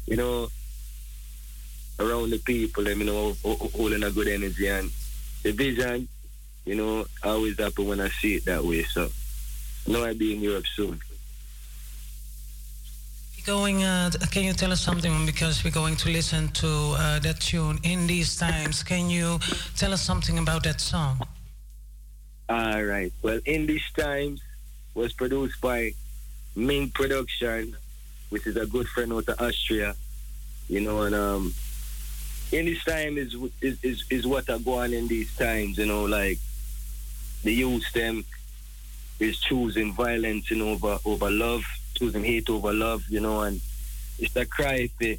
you 0.08 0.16
know, 0.16 0.48
around 2.00 2.30
the 2.30 2.38
people, 2.38 2.88
you 2.88 2.96
know, 3.04 3.36
ho- 3.44 3.56
ho- 3.56 3.72
holding 3.76 4.04
a 4.04 4.12
good 4.12 4.30
energy 4.30 4.68
and 4.68 4.90
the 5.44 5.52
vision, 5.52 6.08
you 6.66 6.76
know, 6.76 7.06
always 7.24 7.58
happen 7.60 7.88
when 7.88 8.00
I 8.00 8.10
see 8.10 8.36
it 8.36 8.46
that 8.46 8.64
way. 8.64 8.84
So, 8.84 9.10
I 9.88 9.92
know 9.92 10.04
I'll 10.04 10.16
be 10.16 10.34
in 10.34 10.42
Europe 10.42 10.66
soon. 10.76 11.00
Going, 13.44 13.84
uh, 13.84 14.12
can 14.30 14.44
you 14.44 14.54
tell 14.54 14.72
us 14.72 14.82
something? 14.82 15.26
Because 15.26 15.64
we're 15.64 15.72
going 15.72 15.96
to 15.96 16.10
listen 16.10 16.50
to 16.50 16.68
uh, 16.68 17.20
that 17.20 17.40
tune 17.40 17.80
in 17.82 18.06
these 18.06 18.38
times. 18.38 18.84
Can 18.84 19.10
you 19.10 19.40
tell 19.76 19.94
us 19.94 20.04
something 20.04 20.38
about 20.38 20.64
that 20.64 20.80
song? 20.80 21.20
All 22.48 22.84
right. 22.84 23.12
Well, 23.24 23.40
in 23.46 23.66
these 23.66 23.90
times 23.98 24.42
was 24.94 25.14
produced 25.14 25.60
by 25.60 25.94
Ming 26.56 26.92
Production, 26.92 27.76
which 28.30 28.46
is 28.46 28.58
a 28.58 28.68
good 28.68 28.88
friend 28.90 29.12
out 29.12 29.28
of 29.28 29.42
Austria. 29.42 29.96
You 30.68 30.82
know, 30.82 31.02
and 31.02 31.16
um, 31.16 31.54
in 32.52 32.66
this 32.66 32.84
time 32.84 33.18
is 33.18 33.36
is 33.62 33.84
is, 33.84 34.04
is 34.10 34.28
what 34.28 34.50
are 34.50 34.60
going 34.60 34.94
in 34.94 35.08
these 35.08 35.36
times. 35.36 35.78
You 35.78 35.86
know, 35.86 36.04
like 36.04 36.40
the 37.44 37.54
youth 37.54 37.92
them 37.94 38.24
is 39.20 39.40
choosing 39.40 39.94
violence, 39.94 40.52
you 40.52 40.58
know, 40.58 40.70
over 40.70 41.00
over 41.06 41.32
love, 41.32 41.64
choosing 41.96 42.24
hate 42.24 42.50
over 42.50 42.74
love. 42.74 43.04
You 43.10 43.22
know, 43.22 43.42
and 43.42 43.62
it's 44.20 44.36
a 44.36 44.46
cry 44.46 44.88
for 44.98 45.16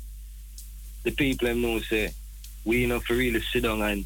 the 1.04 1.10
people 1.10 1.48
them 1.48 1.62
know 1.62 1.80
say 1.80 2.12
we 2.64 2.84
enough 2.84 3.06
to 3.06 3.14
really 3.14 3.40
sit 3.40 3.64
down 3.64 3.82
and 3.82 4.04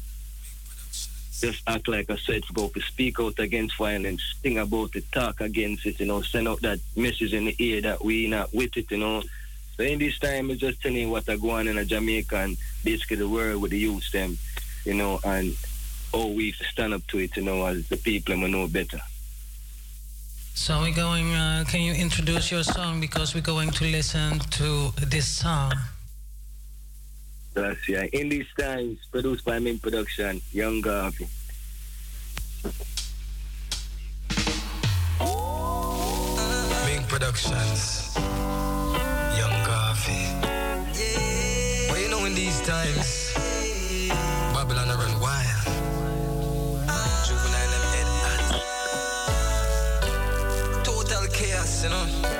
just 1.39 1.61
act 1.67 1.87
like 1.87 2.09
I 2.09 2.15
said, 2.15 2.43
go 2.53 2.67
to 2.69 2.81
speak 2.81 3.19
out 3.19 3.37
against 3.37 3.77
violence, 3.77 4.23
think 4.41 4.57
about 4.57 4.95
it, 4.95 5.11
talk 5.11 5.39
against 5.39 5.85
it, 5.85 5.99
you 5.99 6.07
know, 6.07 6.21
send 6.21 6.47
out 6.47 6.61
that 6.61 6.79
message 6.95 7.33
in 7.33 7.45
the 7.45 7.55
air 7.59 7.81
that 7.81 8.03
we 8.03 8.27
not 8.27 8.51
with 8.53 8.75
it, 8.75 8.89
you 8.89 8.97
know. 8.97 9.21
So 9.77 9.83
in 9.83 9.99
this 9.99 10.17
time, 10.17 10.49
it's 10.49 10.59
just 10.59 10.81
telling 10.81 11.11
what 11.11 11.29
I 11.29 11.37
go 11.37 11.51
on 11.51 11.67
in 11.67 11.77
a 11.77 11.85
Jamaica 11.85 12.35
and 12.35 12.57
basically 12.83 13.17
the 13.17 13.29
world 13.29 13.61
with 13.61 13.71
the 13.71 13.77
youth 13.77 14.11
them, 14.11 14.37
you 14.85 14.95
know, 14.95 15.19
and 15.23 15.55
how 16.11 16.27
we 16.27 16.51
stand 16.51 16.95
up 16.95 17.05
to 17.07 17.19
it, 17.19 17.37
you 17.37 17.43
know, 17.43 17.65
as 17.65 17.87
the 17.87 17.97
people 17.97 18.33
and 18.33 18.41
we 18.41 18.51
know 18.51 18.67
better. 18.67 18.99
So 20.55 20.81
we're 20.81 20.91
going. 20.91 21.31
Uh, 21.35 21.63
can 21.67 21.81
you 21.81 21.93
introduce 21.93 22.49
your 22.49 22.63
song 22.63 22.99
because 22.99 23.35
we're 23.35 23.41
going 23.41 23.69
to 23.69 23.85
listen 23.85 24.39
to 24.39 24.91
this 25.05 25.27
song. 25.27 25.73
That's 27.53 27.87
yeah. 27.87 28.05
In 28.11 28.29
these 28.29 28.47
times, 28.59 28.97
produced 29.11 29.45
by 29.45 29.59
Min 29.59 29.77
Production, 29.77 30.41
Young 30.51 30.81
Garvey. 30.81 31.27
Ming 36.85 37.03
Productions, 37.07 38.17
these 42.57 42.67
times. 42.67 43.33
Babylon 44.53 44.89
run 44.89 45.19
wild. 45.19 45.65
Juvenile 47.25 47.73
and 47.73 47.83
Total 50.83 51.27
chaos, 51.27 51.83
you 51.83 51.89
know. 51.89 52.36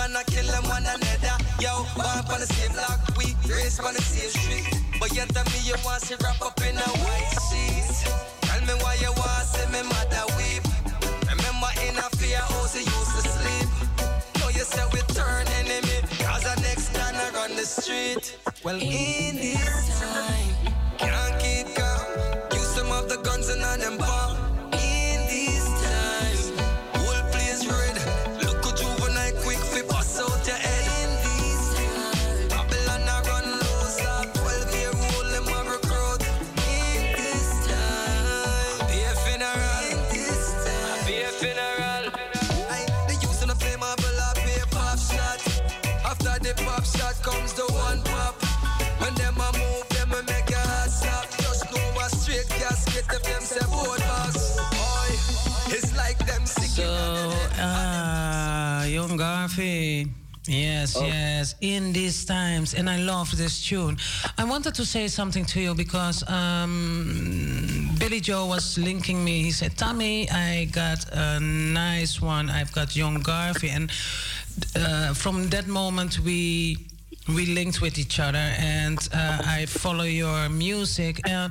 A 0.00 0.08
use 0.08 0.16
them 0.16 0.16
and 0.16 0.16
a 0.16 0.24
kill 0.24 0.46
them 0.46 0.64
one 0.64 0.82
another. 0.82 1.36
Yo, 1.60 1.84
born 1.94 2.24
on 2.32 2.40
the 2.40 2.46
same 2.46 2.72
block, 2.72 3.00
we 3.16 3.34
raised 3.52 3.80
on 3.80 3.94
the 3.94 4.02
same 4.02 4.30
street. 4.30 4.82
But 4.98 5.12
you 5.14 5.24
tell 5.26 5.44
me 5.44 5.60
you 5.64 5.74
want 5.84 6.02
to 6.04 6.16
wrap 6.22 6.40
up 6.42 6.60
in 6.62 6.76
a 6.76 6.90
white 7.04 7.36
sheet. 7.48 8.12
Tell 8.42 8.60
me 8.62 8.74
why 8.82 8.94
you 9.00 9.12
want 9.12 9.40
to 9.40 9.46
see 9.46 9.66
me 9.72 9.82
mother 9.82 10.24
weep. 10.36 10.64
Remember 11.28 11.70
in 11.84 11.96
a 11.98 12.08
fear 12.16 12.38
house 12.38 12.74
you 12.74 12.82
used 12.82 13.14
to 13.16 13.22
sleep. 13.28 13.68
Now 14.38 14.48
you 14.48 14.64
say 14.64 14.84
we 14.92 15.00
turn 15.14 15.46
enemy, 15.60 16.00
cause 16.24 16.44
the 16.44 16.60
next 16.62 16.94
time 16.94 17.14
I 17.16 17.30
run 17.34 17.56
the 17.56 17.64
street. 17.64 18.38
Well, 18.64 18.76
in 18.76 19.36
this 19.36 20.00
time, 20.00 20.74
can't 20.98 21.34
keep 21.40 21.74
calm. 21.76 22.06
Use 22.52 22.68
some 22.74 22.90
of 22.92 23.08
the 23.08 23.18
guns 23.18 23.48
and 23.48 23.62
on 23.62 23.80
them 23.80 23.98
bomb. 23.98 24.39
Yes, 60.50 60.96
yes, 61.00 61.54
in 61.60 61.92
these 61.92 62.24
times. 62.24 62.74
And 62.74 62.90
I 62.90 62.96
love 62.96 63.36
this 63.36 63.64
tune. 63.64 63.98
I 64.36 64.44
wanted 64.44 64.74
to 64.74 64.84
say 64.84 65.06
something 65.06 65.44
to 65.46 65.60
you 65.60 65.74
because 65.76 66.28
um, 66.28 67.88
Billy 68.00 68.18
Joe 68.18 68.46
was 68.46 68.76
linking 68.76 69.24
me. 69.24 69.42
He 69.42 69.52
said, 69.52 69.76
Tommy, 69.76 70.28
I 70.28 70.64
got 70.72 71.04
a 71.12 71.38
nice 71.38 72.20
one. 72.20 72.50
I've 72.50 72.72
got 72.72 72.96
Young 72.96 73.20
Garvey. 73.20 73.70
And 73.70 73.92
uh, 74.74 75.14
from 75.14 75.48
that 75.50 75.68
moment, 75.68 76.18
we 76.18 76.78
we 77.28 77.46
linked 77.46 77.80
with 77.80 77.96
each 77.96 78.18
other 78.18 78.38
and 78.58 78.98
uh, 79.14 79.42
I 79.46 79.66
follow 79.66 80.04
your 80.04 80.48
music. 80.48 81.20
Uh, 81.28 81.50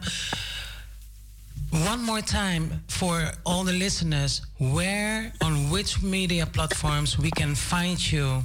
one 1.72 2.04
more 2.04 2.22
time 2.22 2.84
for 2.88 3.32
all 3.46 3.64
the 3.64 3.72
listeners, 3.72 4.42
where 4.58 5.32
on 5.42 5.70
which 5.70 6.02
media 6.02 6.46
platforms 6.46 7.18
we 7.18 7.32
can 7.32 7.56
find 7.56 8.12
you? 8.12 8.44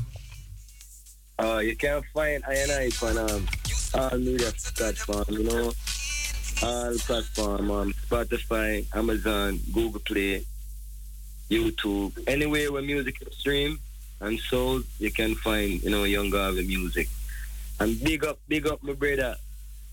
Uh, 1.39 1.59
you 1.59 1.77
can 1.77 2.03
find 2.15 2.45
I 2.47 2.55
and 2.55 2.73
I 2.73 2.91
on 3.03 3.19
um, 3.19 3.47
all 3.95 4.19
media 4.19 4.53
platforms, 4.77 5.29
you 5.31 5.45
know, 5.45 5.73
all 6.63 6.95
platform, 6.99 7.71
um, 7.71 7.93
Spotify, 8.09 8.87
Amazon, 8.95 9.59
Google 9.73 10.01
Play, 10.01 10.45
YouTube, 11.51 12.13
anywhere 12.29 12.71
where 12.71 12.83
music 12.83 13.17
is 13.27 13.37
streamed 13.37 13.79
and 14.21 14.39
sold, 14.39 14.85
you 14.99 15.11
can 15.11 15.35
find, 15.35 15.83
you 15.83 15.91
know, 15.91 16.05
Young 16.05 16.31
Garvey 16.31 16.67
music. 16.67 17.09
And 17.81 18.03
big 18.03 18.25
up, 18.25 18.39
big 18.47 18.69
up 18.69 18.83
my 18.83 18.93
brother, 18.93 19.35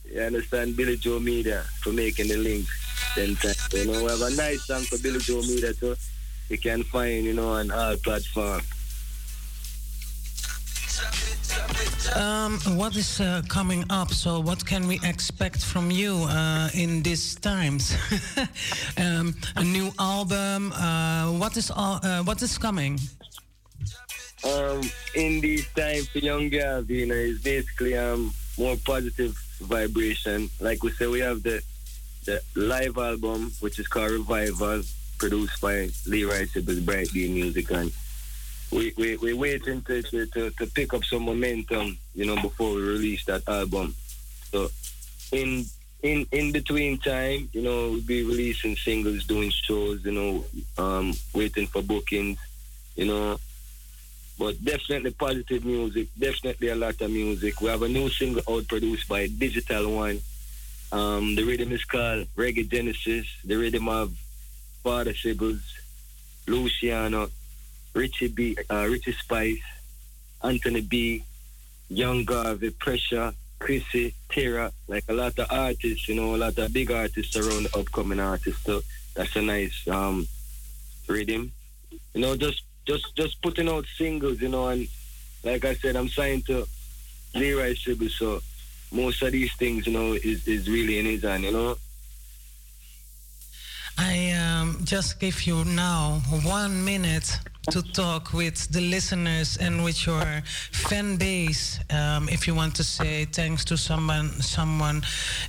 you 0.05 0.21
understand, 0.21 0.77
Billy 0.77 0.97
Joe 0.97 1.19
Media 1.19 1.63
for 1.81 1.91
making 1.91 2.27
the 2.27 2.37
link. 2.37 2.65
Then, 3.15 3.35
you 3.73 3.91
know, 3.91 4.03
we 4.03 4.09
have 4.09 4.21
a 4.21 4.35
nice 4.35 4.65
song 4.67 4.81
for 4.81 4.99
Billy 4.99 5.19
Joe 5.19 5.41
Media 5.41 5.73
too. 5.73 5.95
You 6.49 6.57
can 6.59 6.83
find, 6.83 7.25
you 7.25 7.33
know, 7.33 7.49
on 7.49 7.71
all 7.71 7.95
platforms. 7.97 8.63
Um, 12.15 12.59
what 12.75 12.95
is 12.95 13.21
uh, 13.21 13.41
coming 13.47 13.85
up? 13.89 14.11
So, 14.11 14.39
what 14.39 14.65
can 14.65 14.87
we 14.87 14.99
expect 15.03 15.63
from 15.63 15.91
you 15.91 16.13
uh, 16.29 16.69
in 16.73 17.01
these 17.03 17.35
times? 17.35 17.95
um, 18.97 19.33
a 19.55 19.63
new 19.63 19.91
album. 19.97 20.73
Uh, 20.73 21.31
what 21.39 21.55
is 21.57 21.71
all, 21.71 21.99
uh, 22.03 22.23
what 22.23 22.41
is 22.41 22.57
coming? 22.57 22.99
um, 24.43 24.81
in 25.15 25.41
these 25.41 25.67
times 25.73 26.07
for 26.09 26.19
young 26.19 26.49
girls, 26.49 26.89
you 26.89 27.05
know, 27.05 27.15
it's 27.15 27.41
basically 27.41 27.97
um 27.97 28.33
more 28.57 28.75
positive 28.85 29.35
vibration. 29.61 30.49
Like 30.59 30.83
we 30.83 30.91
say, 30.91 31.07
we 31.07 31.19
have 31.19 31.43
the 31.43 31.61
the 32.25 32.41
live 32.55 32.97
album, 32.97 33.51
which 33.59 33.79
is 33.79 33.87
called 33.87 34.11
Revival, 34.11 34.83
produced 35.17 35.61
by 35.61 35.89
Leroy 36.05 36.45
Sibbles 36.45 36.85
Bright 36.85 37.13
Music, 37.13 37.71
and 37.71 37.91
we 38.71 38.93
we 38.97 39.17
we're 39.17 39.35
waiting 39.35 39.81
to, 39.83 40.01
to, 40.01 40.25
to, 40.27 40.49
to 40.51 40.65
pick 40.67 40.93
up 40.93 41.03
some 41.03 41.23
momentum, 41.23 41.97
you 42.15 42.25
know, 42.25 42.35
before 42.41 42.75
we 42.75 42.81
release 42.81 43.25
that 43.25 43.47
album. 43.47 43.93
So 44.51 44.69
in 45.31 45.65
in 46.01 46.25
in 46.31 46.51
between 46.51 46.97
time, 46.97 47.49
you 47.53 47.61
know, 47.61 47.91
we'll 47.91 48.01
be 48.01 48.23
releasing 48.23 48.75
singles, 48.75 49.25
doing 49.25 49.51
shows, 49.51 50.03
you 50.05 50.11
know, 50.11 50.45
um, 50.77 51.13
waiting 51.33 51.67
for 51.67 51.81
bookings, 51.81 52.39
you 52.95 53.05
know. 53.05 53.37
But 54.39 54.63
definitely 54.63 55.11
positive 55.11 55.63
music, 55.63 56.07
definitely 56.17 56.69
a 56.69 56.75
lot 56.75 56.99
of 57.01 57.11
music. 57.11 57.61
We 57.61 57.67
have 57.67 57.83
a 57.83 57.89
new 57.89 58.09
single 58.09 58.41
out 58.49 58.67
produced 58.67 59.07
by 59.07 59.27
Digital 59.27 59.93
One. 59.93 60.19
Um, 60.91 61.35
the 61.35 61.43
rhythm 61.43 61.71
is 61.71 61.85
called 61.85 62.27
Reggae 62.35 62.69
Genesis. 62.69 63.27
The 63.45 63.55
rhythm 63.55 63.87
of 63.87 64.11
Father 64.83 65.13
Sibbles, 65.13 65.61
Luciano, 66.47 67.29
Richie 67.93 68.27
B, 68.27 68.57
uh, 68.69 68.87
Richie 68.89 69.13
Spice, 69.13 69.61
Anthony 70.43 70.81
B, 70.81 71.23
Young 71.89 72.23
Garvey, 72.23 72.69
Pressure, 72.71 73.33
Chrissy, 73.59 74.13
Tara, 74.29 74.71
like 74.87 75.03
a 75.07 75.13
lot 75.13 75.37
of 75.37 75.47
artists, 75.51 76.07
you 76.07 76.15
know, 76.15 76.35
a 76.35 76.37
lot 76.37 76.57
of 76.57 76.73
big 76.73 76.91
artists 76.91 77.35
around 77.35 77.63
the 77.63 77.77
upcoming 77.77 78.19
artists. 78.19 78.63
So 78.63 78.81
that's 79.15 79.35
a 79.35 79.41
nice 79.41 79.87
um, 79.87 80.27
rhythm. 81.07 81.51
You 82.13 82.21
know, 82.21 82.35
just 82.35 82.63
just 82.85 83.15
just 83.15 83.41
putting 83.41 83.69
out 83.69 83.85
singles, 83.97 84.41
you 84.41 84.49
know, 84.49 84.69
and 84.69 84.87
like 85.43 85.65
I 85.65 85.75
said, 85.75 85.95
I'm 85.95 86.09
signed 86.09 86.45
to 86.47 86.67
Leroy 87.35 87.75
Sibble, 87.75 88.09
so 88.09 88.41
most 88.91 89.21
of 89.21 89.31
these 89.31 89.53
things, 89.55 89.87
you 89.87 89.93
know, 89.93 90.13
is, 90.13 90.47
is 90.47 90.67
really 90.67 90.99
in 90.99 91.05
his 91.05 91.23
hand, 91.23 91.43
you 91.43 91.51
know. 91.51 91.77
I 93.97 94.31
um, 94.31 94.81
just 94.83 95.19
give 95.19 95.45
you 95.45 95.63
now 95.63 96.21
one 96.43 96.83
minute 96.83 97.39
to 97.69 97.81
talk 97.93 98.33
with 98.33 98.71
the 98.71 98.81
listeners 98.81 99.57
and 99.57 99.83
with 99.83 100.05
your 100.05 100.23
fan 100.71 101.17
base. 101.17 101.79
Um, 101.91 102.27
if 102.29 102.47
you 102.47 102.55
want 102.55 102.75
to 102.75 102.83
say 102.83 103.25
thanks 103.25 103.63
to 103.65 103.77
someone, 103.77 104.29
someone, 104.41 105.03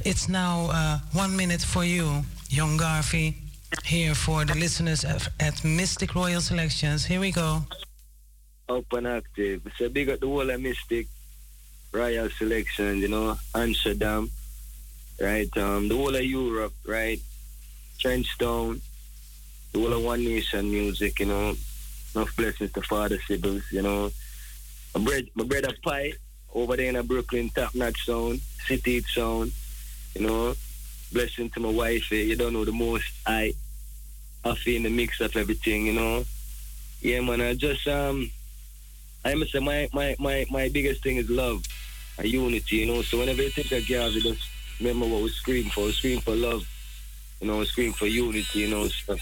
it's 0.05 0.29
now 0.29 0.69
uh, 0.73 0.99
one 1.13 1.35
minute 1.37 1.63
for 1.63 1.85
you, 1.85 2.23
Young 2.51 2.77
Garvey, 2.77 3.37
here 3.85 4.15
for 4.15 4.45
the 4.45 4.55
listeners 4.55 5.05
at, 5.05 5.29
at 5.41 5.55
Mistic 5.65 6.15
Royal 6.15 6.41
Selections. 6.41 7.07
Here 7.07 7.21
we 7.21 7.33
go. 7.33 7.63
And 8.69 9.07
active. 9.07 9.61
So 9.77 9.89
big 9.89 10.09
up 10.09 10.21
the 10.21 10.27
whole 10.27 10.49
of 10.49 10.61
Mistic 10.61 11.07
Royal 11.93 12.29
Selections, 12.31 13.03
you 13.03 13.09
know, 13.09 13.37
Amsterdam, 13.55 14.31
right? 15.21 15.55
Um, 15.57 15.89
the 15.89 15.97
whole 15.97 16.15
of 16.15 16.25
Europe, 16.25 16.73
right? 16.87 17.21
Trenchtown, 17.99 18.81
the 19.73 19.79
whole 19.79 19.93
of 19.93 20.03
One 20.03 20.25
Nation 20.25 20.71
music, 20.71 21.21
you 21.21 21.27
know. 21.27 21.55
Enough 22.15 22.37
blessings 22.37 22.73
to 22.73 22.83
Father 22.83 23.19
Sibbles, 23.19 23.71
you 23.71 23.83
know. 23.83 24.11
My, 24.95 25.03
bread, 25.03 25.29
my 25.35 25.45
brother 25.45 25.73
Pi 25.83 26.13
over 26.55 26.77
there 26.77 26.89
in 26.89 26.97
a 26.97 27.03
Brooklyn 27.03 27.49
top 27.49 27.75
notch 27.75 28.05
sound, 28.05 28.41
city 28.67 29.01
sound, 29.03 29.53
you 30.15 30.27
know. 30.27 30.55
Blessing 31.13 31.51
to 31.51 31.61
my 31.61 31.71
wife, 31.71 32.09
eh, 32.13 32.17
you 32.17 32.37
don't 32.37 32.53
know 32.53 32.65
the 32.65 32.73
most 32.73 33.05
I 33.27 33.55
I 34.45 34.55
feel 34.57 34.77
in 34.77 34.83
the 34.83 34.91
mix 34.91 35.21
of 35.21 35.37
everything, 35.37 35.87
you 35.87 35.93
know. 35.93 36.25
Yeah 37.01 37.21
man, 37.21 37.41
I 37.41 37.55
just 37.55 37.87
um 37.89 38.31
I 39.25 39.35
must 39.35 39.53
say 39.53 39.61
my, 39.61 39.89
my, 39.93 40.17
my, 40.19 40.45
my 40.51 40.69
biggest 40.69 41.03
thing 41.03 41.17
is 41.17 41.31
love 41.31 41.63
and 42.19 42.27
unity, 42.27 42.77
you 42.77 42.87
know. 42.87 43.03
So 43.03 43.19
whenever 43.19 43.43
you 43.43 43.51
think 43.51 43.71
of 43.73 43.89
Garvey, 43.89 44.21
just 44.21 44.49
remember 44.81 45.07
what 45.07 45.23
we 45.23 45.29
scream 45.31 45.71
for. 45.71 45.85
We 45.85 45.93
scream 45.93 46.21
for 46.21 46.35
love, 46.35 46.67
you 47.41 47.47
know, 47.47 47.63
scream 47.65 47.93
for 47.93 48.07
unity, 48.07 48.61
you 48.61 48.69
know. 48.69 48.89
So 48.89 49.17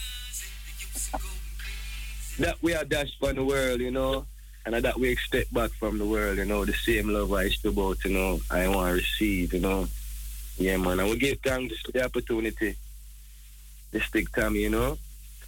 that 2.41 2.63
we 2.63 2.75
are 2.75 2.85
dashed 2.85 3.19
from 3.19 3.37
the 3.37 3.45
world, 3.45 3.81
you 3.81 3.91
know, 3.91 4.27
and 4.65 4.75
that 4.75 4.99
we 4.99 5.11
expect 5.11 5.53
back 5.53 5.71
from 5.73 5.99
the 5.99 6.05
world, 6.05 6.39
you 6.39 6.45
know, 6.45 6.65
the 6.65 6.73
same 6.73 7.09
love 7.09 7.33
I 7.33 7.49
to 7.49 7.69
about, 7.69 8.05
you 8.05 8.13
know, 8.13 8.41
I 8.51 8.69
want 8.69 8.89
to 8.89 8.95
receive, 8.95 9.53
you 9.53 9.61
know. 9.61 9.89
Yeah, 10.57 10.77
man, 10.77 11.01
and 11.01 11.09
we 11.09 11.17
give 11.17 11.39
thanks 11.41 11.81
for 11.81 11.93
the 11.93 12.05
opportunity. 12.05 12.77
This 13.93 14.09
big 14.11 14.31
time, 14.33 14.55
you 14.55 14.71
know, 14.71 14.99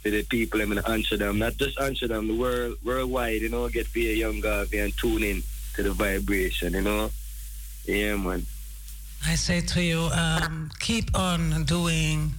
for 0.02 0.10
the 0.10 0.22
people 0.24 0.60
I'm 0.60 0.68
gonna 0.68 0.88
answer 0.88 1.16
them, 1.16 1.38
not 1.38 1.56
just 1.56 1.78
answer 1.80 2.08
them, 2.08 2.28
the 2.28 2.36
world, 2.36 2.76
worldwide, 2.84 3.42
you 3.42 3.48
know, 3.48 3.68
get 3.68 3.86
via 3.88 4.14
young 4.14 4.40
Garvey 4.40 4.78
and 4.78 4.96
tune 4.96 5.22
in 5.22 5.42
to 5.74 5.82
the 5.82 5.92
vibration, 5.92 6.72
you 6.72 6.82
know. 6.82 7.10
Yeah, 7.84 8.16
man. 8.16 8.46
I 9.26 9.34
say 9.34 9.60
to 9.60 9.82
you, 9.82 10.08
um, 10.12 10.70
keep 10.80 11.14
on 11.16 11.64
doing 11.64 12.34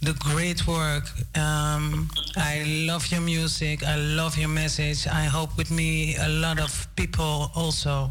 the 0.00 0.14
great 0.14 0.66
work. 0.66 1.04
Um, 1.36 2.08
I 2.36 2.64
love 2.86 3.06
your 3.10 3.20
music. 3.20 3.84
I 3.84 3.96
love 3.96 4.38
your 4.38 4.48
message. 4.48 5.06
I 5.06 5.24
hope 5.24 5.56
with 5.56 5.70
me 5.70 6.16
a 6.16 6.28
lot 6.28 6.60
of 6.60 6.86
people 6.96 7.50
also. 7.54 8.10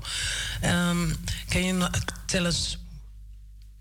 Um, 0.64 1.14
can 1.50 1.64
you 1.64 1.88
tell 2.28 2.48
us? 2.48 2.78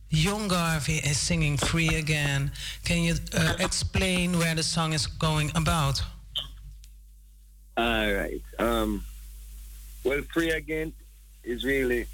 Young 0.08 0.46
Garvey 0.46 0.98
is 0.98 1.18
singing 1.18 1.56
"Free 1.56 1.96
Again." 1.96 2.52
Can 2.84 3.02
you 3.02 3.14
uh, 3.34 3.54
explain 3.58 4.38
where 4.38 4.54
the 4.54 4.62
song 4.62 4.92
is 4.92 5.06
going 5.06 5.50
about? 5.56 6.00
All 7.76 8.12
right. 8.12 8.40
Um, 8.58 9.04
well, 10.04 10.22
free 10.32 10.50
again 10.50 10.92
is 11.44 11.64
really 11.64 12.06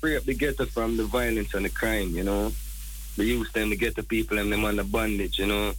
free 0.00 0.16
up 0.16 0.24
the 0.24 0.34
ghetto 0.34 0.66
from 0.66 0.96
the 0.96 1.04
violence 1.04 1.54
and 1.54 1.64
the 1.64 1.70
crime, 1.70 2.10
you 2.10 2.24
know. 2.24 2.52
The 3.16 3.24
youth 3.24 3.52
them 3.52 3.70
to 3.70 3.76
get 3.76 3.96
the 3.96 4.02
people 4.02 4.38
and 4.38 4.52
them 4.52 4.64
under 4.64 4.84
bondage, 4.84 5.38
you 5.38 5.46
know. 5.46 5.72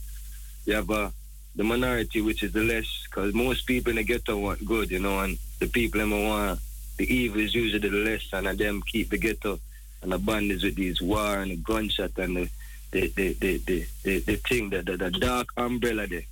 You 0.65 0.75
have 0.75 0.91
uh, 0.91 1.09
the 1.55 1.63
minority, 1.63 2.21
which 2.21 2.43
is 2.43 2.51
the 2.51 2.63
less, 2.63 2.87
because 3.05 3.33
most 3.33 3.65
people 3.65 3.89
in 3.89 3.95
the 3.95 4.03
ghetto 4.03 4.37
want 4.37 4.65
good, 4.65 4.91
you 4.91 4.99
know, 4.99 5.19
and 5.19 5.37
the 5.59 5.67
people 5.67 5.99
them 5.99 6.11
want 6.11 6.59
the 6.97 7.11
evil 7.11 7.41
is 7.41 7.55
usually 7.55 7.89
the 7.89 7.95
less, 7.95 8.27
and 8.33 8.47
of 8.47 8.57
them 8.57 8.83
keep 8.85 9.09
the 9.09 9.17
ghetto 9.17 9.59
and 10.01 10.11
the 10.11 10.17
bondage 10.17 10.63
with 10.63 10.75
these 10.75 11.01
war 11.01 11.39
and 11.39 11.51
the 11.51 11.55
gunshot 11.55 12.11
and 12.17 12.37
the 12.37 12.49
the 12.91 13.07
the 13.07 13.33
the 13.33 13.57
the, 13.57 13.85
the, 14.03 14.19
the 14.19 14.35
thing, 14.35 14.69
the, 14.69 14.81
the, 14.81 14.97
the 14.97 15.11
dark 15.11 15.47
umbrella 15.57 16.05
there, 16.07 16.23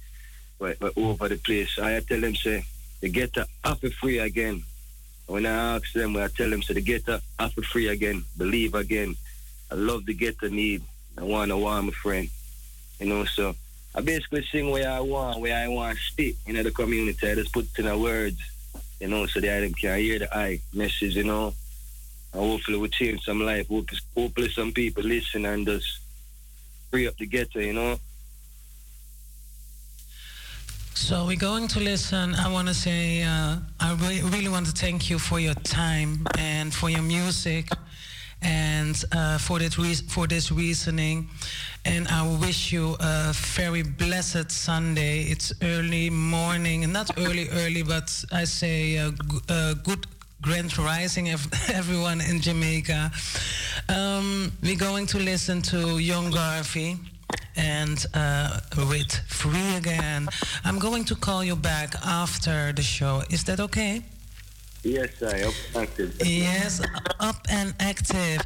but, 0.60 0.78
but 0.80 0.94
over 0.98 1.28
the 1.28 1.38
place. 1.38 1.80
I 1.80 2.00
tell 2.02 2.22
them 2.22 2.36
say 2.36 2.66
the 3.02 3.10
ghetto 3.10 3.46
to 3.64 3.90
free 3.92 4.20
again. 4.20 4.64
When 5.28 5.46
I 5.46 5.76
ask 5.76 5.94
them, 5.94 6.18
I 6.18 6.28
tell 6.28 6.50
them, 6.50 6.62
so 6.62 6.74
the 6.74 6.82
ghetto 6.82 7.20
to 7.40 7.62
free 7.62 7.88
again, 7.88 8.26
believe 8.38 8.74
again. 8.76 9.16
I 9.72 9.76
love 9.76 10.02
to 10.02 10.06
the 10.08 10.14
ghetto 10.14 10.50
need. 10.50 10.82
I 11.18 11.24
want 11.24 11.52
to 11.52 11.58
want 11.58 11.86
my 11.86 11.92
friend. 11.92 12.30
You 13.00 13.08
know, 13.08 13.26
so 13.26 13.56
I 13.96 14.02
basically 14.02 14.44
sing 14.52 14.70
where 14.70 14.90
I 14.90 15.00
want, 15.00 15.40
where 15.40 15.58
I 15.58 15.68
want 15.68 15.98
to 15.98 16.04
stick 16.04 16.36
in 16.46 16.62
the 16.62 16.72
community. 16.72 17.30
I 17.30 17.36
just 17.36 17.54
put 17.54 17.66
it 17.66 17.80
in 17.80 17.86
the 17.86 17.98
words, 17.98 18.40
you 19.00 19.08
know, 19.08 19.26
so 19.26 19.40
that 19.40 19.60
them 19.62 19.74
can 19.74 20.00
hear 20.00 20.20
the 20.20 20.36
I 20.36 20.62
message, 20.74 21.16
you 21.16 21.24
know. 21.24 21.54
And 22.34 22.42
hopefully 22.42 22.78
we 22.78 22.90
change 22.90 23.24
some 23.24 23.42
life. 23.42 23.68
Hopefully, 23.68 24.50
some 24.50 24.72
people 24.72 25.04
listen 25.04 25.46
and 25.46 25.66
just 25.66 26.00
free 26.92 27.08
up 27.08 27.18
the 27.18 27.26
ghetto, 27.26 27.60
you 27.60 27.74
know. 27.74 28.00
So 30.94 31.26
we're 31.26 31.38
going 31.38 31.68
to 31.70 31.80
listen. 31.80 32.36
I 32.36 32.52
want 32.52 32.68
to 32.68 32.74
say 32.74 33.24
uh, 33.24 33.58
I 33.80 33.94
re- 33.94 34.22
really 34.22 34.50
want 34.50 34.68
to 34.68 34.74
thank 34.74 35.10
you 35.10 35.18
for 35.18 35.40
your 35.40 35.56
time 35.56 36.28
and 36.38 36.74
for 36.74 36.90
your 36.90 37.02
music 37.02 37.70
and 38.42 39.04
uh, 39.12 39.38
for 39.38 39.60
this 39.60 39.78
re- 39.78 39.94
for 40.08 40.28
this 40.28 40.52
reasoning. 40.52 41.30
And 41.86 42.08
I 42.08 42.28
wish 42.40 42.72
you 42.72 42.96
a 43.00 43.34
very 43.34 43.84
blessed 43.84 44.52
Sunday. 44.52 45.24
It's 45.24 45.54
early 45.62 46.10
morning, 46.10 46.84
and 46.84 46.94
not 46.94 47.10
early 47.18 47.50
early, 47.50 47.84
but 47.84 48.24
I 48.32 48.46
say 48.46 48.98
a, 48.98 49.12
g- 49.12 49.40
a 49.50 49.76
good 49.84 50.06
grand 50.42 50.78
rising 50.78 51.30
ev- 51.30 51.48
everyone 51.74 52.22
in 52.22 52.40
Jamaica. 52.42 53.12
Um, 53.90 54.52
we're 54.62 54.78
going 54.78 55.06
to 55.08 55.18
listen 55.20 55.62
to 55.64 55.98
Young 56.00 56.32
Garvey 56.32 56.98
and 57.56 58.06
uh, 58.14 58.60
with 58.78 59.12
Free 59.28 59.76
Again. 59.76 60.28
I'm 60.64 60.80
going 60.80 61.04
to 61.06 61.16
call 61.16 61.44
you 61.44 61.56
back 61.56 61.94
after 62.06 62.72
the 62.74 62.82
show. 62.82 63.24
Is 63.30 63.44
that 63.46 63.60
okay? 63.60 64.02
Yes, 64.84 65.22
I 65.22 65.42
up 65.42 65.54
active. 65.76 66.16
Yes, 66.26 66.82
up 67.20 67.36
and 67.50 67.74
active. 67.82 68.40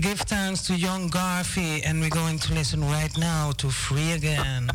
Give 0.00 0.18
thanks 0.18 0.66
to 0.66 0.74
Young 0.74 1.08
Garvey, 1.08 1.82
and 1.84 2.00
we're 2.00 2.10
going 2.10 2.40
to 2.40 2.54
listen 2.54 2.80
right 2.80 3.16
now 3.16 3.52
to 3.58 3.70
Free 3.70 4.12
Again. 4.12 4.68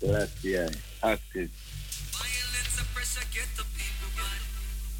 Yes, 0.00 0.44
yeah, 0.44 0.68
active. 1.02 1.50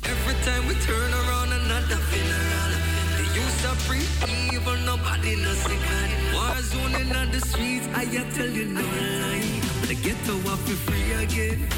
Every 0.04 0.34
time 0.44 0.66
we 0.66 0.74
turn 0.76 1.12
around, 1.12 1.52
another 1.52 1.96
funeral. 2.08 2.72
The 3.18 3.24
youth 3.36 3.66
are 3.68 3.76
free, 3.84 4.56
evil, 4.56 4.76
nobody 4.86 5.36
no 5.36 5.52
second. 5.52 6.32
War 6.32 6.56
zone 6.62 6.94
in 6.94 7.30
the 7.30 7.40
streets, 7.40 7.86
I 7.94 8.06
tell 8.32 8.48
you 8.48 8.64
no 8.64 8.80
lie. 8.80 9.60
The 9.86 9.94
ghetto 9.94 10.36
up 10.50 10.58
be 10.64 10.72
free 10.72 11.12
again, 11.12 11.68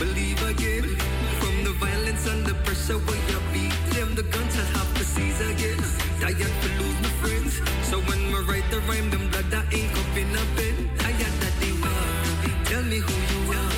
believe 0.00 0.42
again. 0.42 1.19
From 1.60 1.72
the 1.74 1.78
violence 1.84 2.24
the 2.24 2.54
pressure 2.64 2.96
where 2.96 3.20
you 3.28 3.38
beat 3.52 3.76
them, 3.92 4.14
the 4.14 4.22
guns 4.22 4.56
that 4.56 4.64
have 4.76 4.88
to 4.96 5.04
seize 5.04 5.40
again. 5.44 5.76
Tired 6.18 6.54
to 6.62 6.68
lose 6.80 6.98
my 7.04 7.12
friends, 7.20 7.60
so 7.84 8.00
when 8.08 8.32
we 8.32 8.38
write 8.48 8.64
the 8.70 8.80
rhyme, 8.88 9.10
them 9.10 9.28
blood 9.28 9.44
that 9.52 9.68
ink 9.70 9.92
up 9.92 10.16
in 10.16 10.32
a 10.32 10.44
pen. 10.56 10.88
Tired 10.96 11.36
that 11.44 11.54
were. 11.84 12.64
Tell 12.64 12.82
me 12.84 13.04
who 13.04 13.16
you 13.32 13.40
are, 13.60 13.76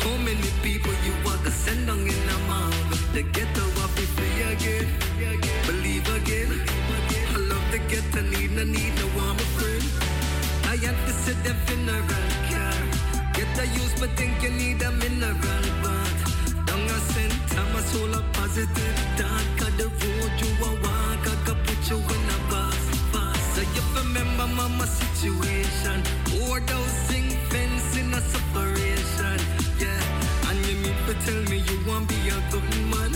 how 0.00 0.16
many 0.24 0.48
people 0.64 0.94
you 1.04 1.12
are, 1.28 1.36
to 1.44 1.50
send 1.50 1.90
on 1.90 2.00
in 2.00 2.28
a 2.32 2.38
mob. 2.48 2.72
The 3.12 3.22
ghetto 3.24 3.64
up 3.84 3.92
be 3.92 4.08
free 4.16 4.40
again, 4.48 4.88
believe 5.68 6.08
again. 6.08 6.48
I 6.48 7.38
love 7.44 7.66
the 7.70 7.80
ghetto, 7.92 8.22
need 8.22 8.52
no 8.52 8.64
need 8.64 8.94
no 8.96 9.06
my 9.36 9.46
friend. 9.56 9.84
I 10.64 10.76
had 10.80 10.96
to 11.06 11.12
sit 11.12 11.36
the 11.44 11.52
funeral 11.68 12.24
car. 12.48 12.78
Get 13.36 13.50
the 13.54 13.66
use, 13.76 13.92
but 14.00 14.16
think 14.16 14.42
you 14.42 14.50
need 14.50 14.80
a 14.80 14.90
mineral 14.92 15.97
Down 17.54 17.74
a 17.74 17.82
a 18.14 18.22
positive. 18.32 18.96
Got 19.16 19.78
the 19.78 19.88
I 23.58 23.64
remember 24.02 24.46
situation. 24.86 26.02
Fence 27.50 27.96
in 27.96 28.12
a 28.14 28.20
separation. 28.20 29.38
Yeah, 29.80 30.48
and 30.48 30.58
you 30.66 30.76
to 31.06 31.14
tell 31.24 31.42
me 31.50 31.58
you 31.68 31.78
want 31.88 32.08
be 32.08 32.16
a 32.28 32.38
good 32.52 32.70
man. 32.92 33.12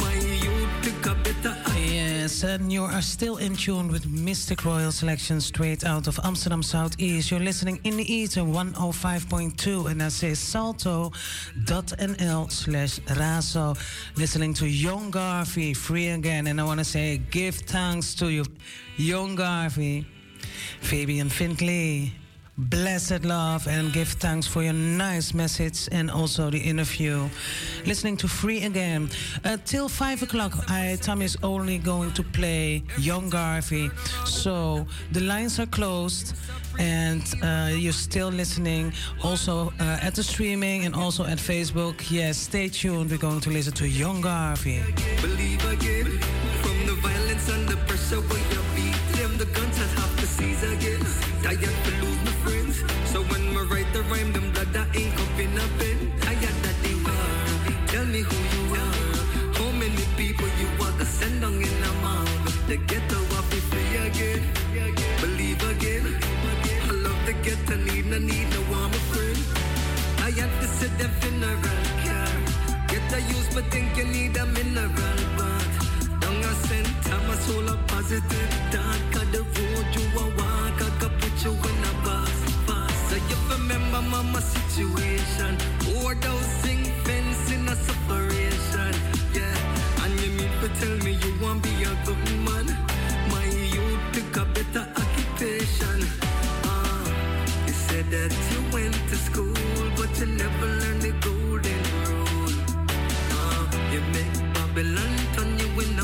My 0.00 0.14
youth 0.14 0.84
a 1.06 1.14
better 1.24 1.71
Yes, 2.02 2.42
and 2.42 2.72
you 2.72 2.82
are 2.82 3.00
still 3.00 3.36
in 3.36 3.54
tune 3.54 3.86
with 3.86 4.06
Mistic 4.06 4.64
Royal 4.64 4.90
Selection 4.90 5.40
straight 5.40 5.84
out 5.84 6.08
of 6.08 6.18
Amsterdam 6.24 6.60
Southeast. 6.60 7.30
You're 7.30 7.38
listening 7.38 7.78
in 7.84 7.96
the 7.96 8.12
ether 8.12 8.40
105.2 8.40 9.88
and 9.88 10.02
I 10.02 10.08
say 10.08 10.34
salto.nl 10.34 11.12
slash 12.50 12.98
razo. 13.00 13.78
Listening 14.16 14.52
to 14.54 14.66
Young 14.66 15.12
Garvey, 15.12 15.74
free 15.74 16.08
again. 16.08 16.48
And 16.48 16.60
I 16.60 16.64
want 16.64 16.80
to 16.80 16.84
say 16.84 17.18
give 17.30 17.54
thanks 17.54 18.16
to 18.16 18.28
you, 18.28 18.46
Young 18.96 19.36
Garvey, 19.36 20.04
Fabian 20.80 21.28
Findlay. 21.28 22.21
Blessed 22.58 23.24
love 23.24 23.66
and 23.66 23.90
give 23.94 24.08
thanks 24.08 24.46
for 24.46 24.62
your 24.62 24.74
nice 24.74 25.32
message 25.32 25.88
and 25.90 26.10
also 26.10 26.50
the 26.50 26.58
interview. 26.58 27.26
Listening 27.86 28.14
to 28.18 28.28
Free 28.28 28.64
Again. 28.64 29.08
Uh, 29.42 29.56
till 29.64 29.88
5 29.88 30.24
o'clock, 30.24 30.52
I, 30.68 30.98
Tom 31.00 31.22
is 31.22 31.38
only 31.42 31.78
going 31.78 32.12
to 32.12 32.22
play 32.22 32.82
Young 32.98 33.30
Garvey. 33.30 33.90
So 34.26 34.86
the 35.12 35.20
lines 35.20 35.58
are 35.60 35.66
closed 35.66 36.34
and 36.78 37.22
uh, 37.42 37.70
you're 37.74 37.94
still 37.94 38.28
listening 38.28 38.92
also 39.24 39.72
uh, 39.80 39.98
at 40.02 40.14
the 40.14 40.22
streaming 40.22 40.84
and 40.84 40.94
also 40.94 41.24
at 41.24 41.38
Facebook. 41.38 42.10
Yes, 42.10 42.36
stay 42.36 42.68
tuned. 42.68 43.10
We're 43.10 43.16
going 43.16 43.40
to 43.40 43.50
listen 43.50 43.72
to 43.74 43.88
Young 43.88 44.20
Garvey. 44.20 44.82
believe 45.22 45.64
again. 45.72 46.18
From 46.60 46.86
the 46.86 46.96
violence 47.00 47.48
and 47.48 47.66
the 47.66 47.76
pressure 47.88 48.20
beat 48.20 49.16
them, 49.16 49.38
the 49.38 49.46
guns 49.46 49.78
have 49.78 50.16
to 50.20 50.26
seize 50.26 50.62
again. 50.64 51.00
To 51.42 52.11
rhyme, 54.10 54.32
them 54.32 54.50
blood 54.52 54.72
that 54.72 54.94
ink 54.96 55.14
up 55.14 55.38
in 55.38 55.56
a 55.58 55.66
pen. 55.78 56.12
They 56.82 56.94
were. 56.94 57.86
Tell 57.86 58.06
me 58.06 58.20
who 58.20 58.38
you 58.54 58.74
are. 58.74 59.54
How 59.54 59.70
many 59.72 60.04
people 60.16 60.48
you 60.60 60.68
are 60.84 60.94
to 60.98 61.04
send 61.04 61.44
on 61.44 61.54
in 61.54 61.82
a 61.90 61.92
mob. 62.02 62.28
The 62.66 62.76
ghetto 62.76 63.18
will 63.30 63.46
be 63.50 63.60
free 63.70 63.96
again. 64.08 64.42
Believe 65.20 65.62
again. 65.72 66.04
I 66.88 66.92
love 67.04 67.20
the 67.26 67.34
ghetto, 67.44 67.76
need 67.76 68.06
no 68.06 68.18
need 68.18 68.48
no 68.50 68.60
my 68.88 69.00
friend. 69.10 69.38
I 70.26 70.30
had 70.30 70.50
to 70.60 70.66
sit 70.66 70.90
in 70.90 70.98
the 70.98 71.08
funeral 71.20 71.82
car. 72.04 72.32
Get 72.88 73.04
the 73.10 73.20
use, 73.34 73.48
but 73.54 73.64
think 73.70 73.96
you 73.96 74.04
need 74.04 74.36
a 74.36 74.46
mineral 74.46 75.20
bath. 75.38 76.20
Down 76.20 76.42
a 76.42 76.52
center, 76.66 77.18
my 77.28 77.36
soul 77.46 77.68
a 77.68 77.76
positive 77.86 78.50
dark. 78.72 79.00
Got 79.14 79.30
the 79.30 79.42
road 79.42 79.86
you 79.94 80.06
a 80.18 80.41
of 83.76 84.26
my 84.32 84.40
situation. 84.40 85.56
Overdosing, 85.92 86.82
fencing 87.04 87.68
a 87.68 87.76
separation. 87.76 88.92
Yeah, 89.32 90.04
and 90.04 90.12
you 90.20 90.30
mean 90.38 90.50
to 90.60 90.68
tell 90.80 90.96
me 91.04 91.12
you 91.12 91.32
want 91.40 91.62
be 91.62 91.70
a 91.84 91.94
good 92.04 92.24
man? 92.46 92.66
My 93.30 93.44
youth 93.44 94.04
pick 94.12 94.36
a 94.36 94.44
better 94.44 94.86
occupation. 95.02 95.98
Uh, 96.64 97.08
you 97.66 97.72
said 97.72 98.06
that 98.10 98.32
you 98.50 98.60
went 98.72 98.94
to 99.10 99.16
school, 99.16 99.54
but 99.96 100.10
you 100.20 100.26
never 100.26 100.66
learned 100.66 101.02
the 101.02 101.12
golden 101.26 101.82
rule. 102.08 102.54
Uh, 103.38 103.64
you 103.92 104.00
make 104.16 104.34
Babylon 104.54 105.12
turn 105.34 105.58
you 105.58 105.80
in 105.80 106.01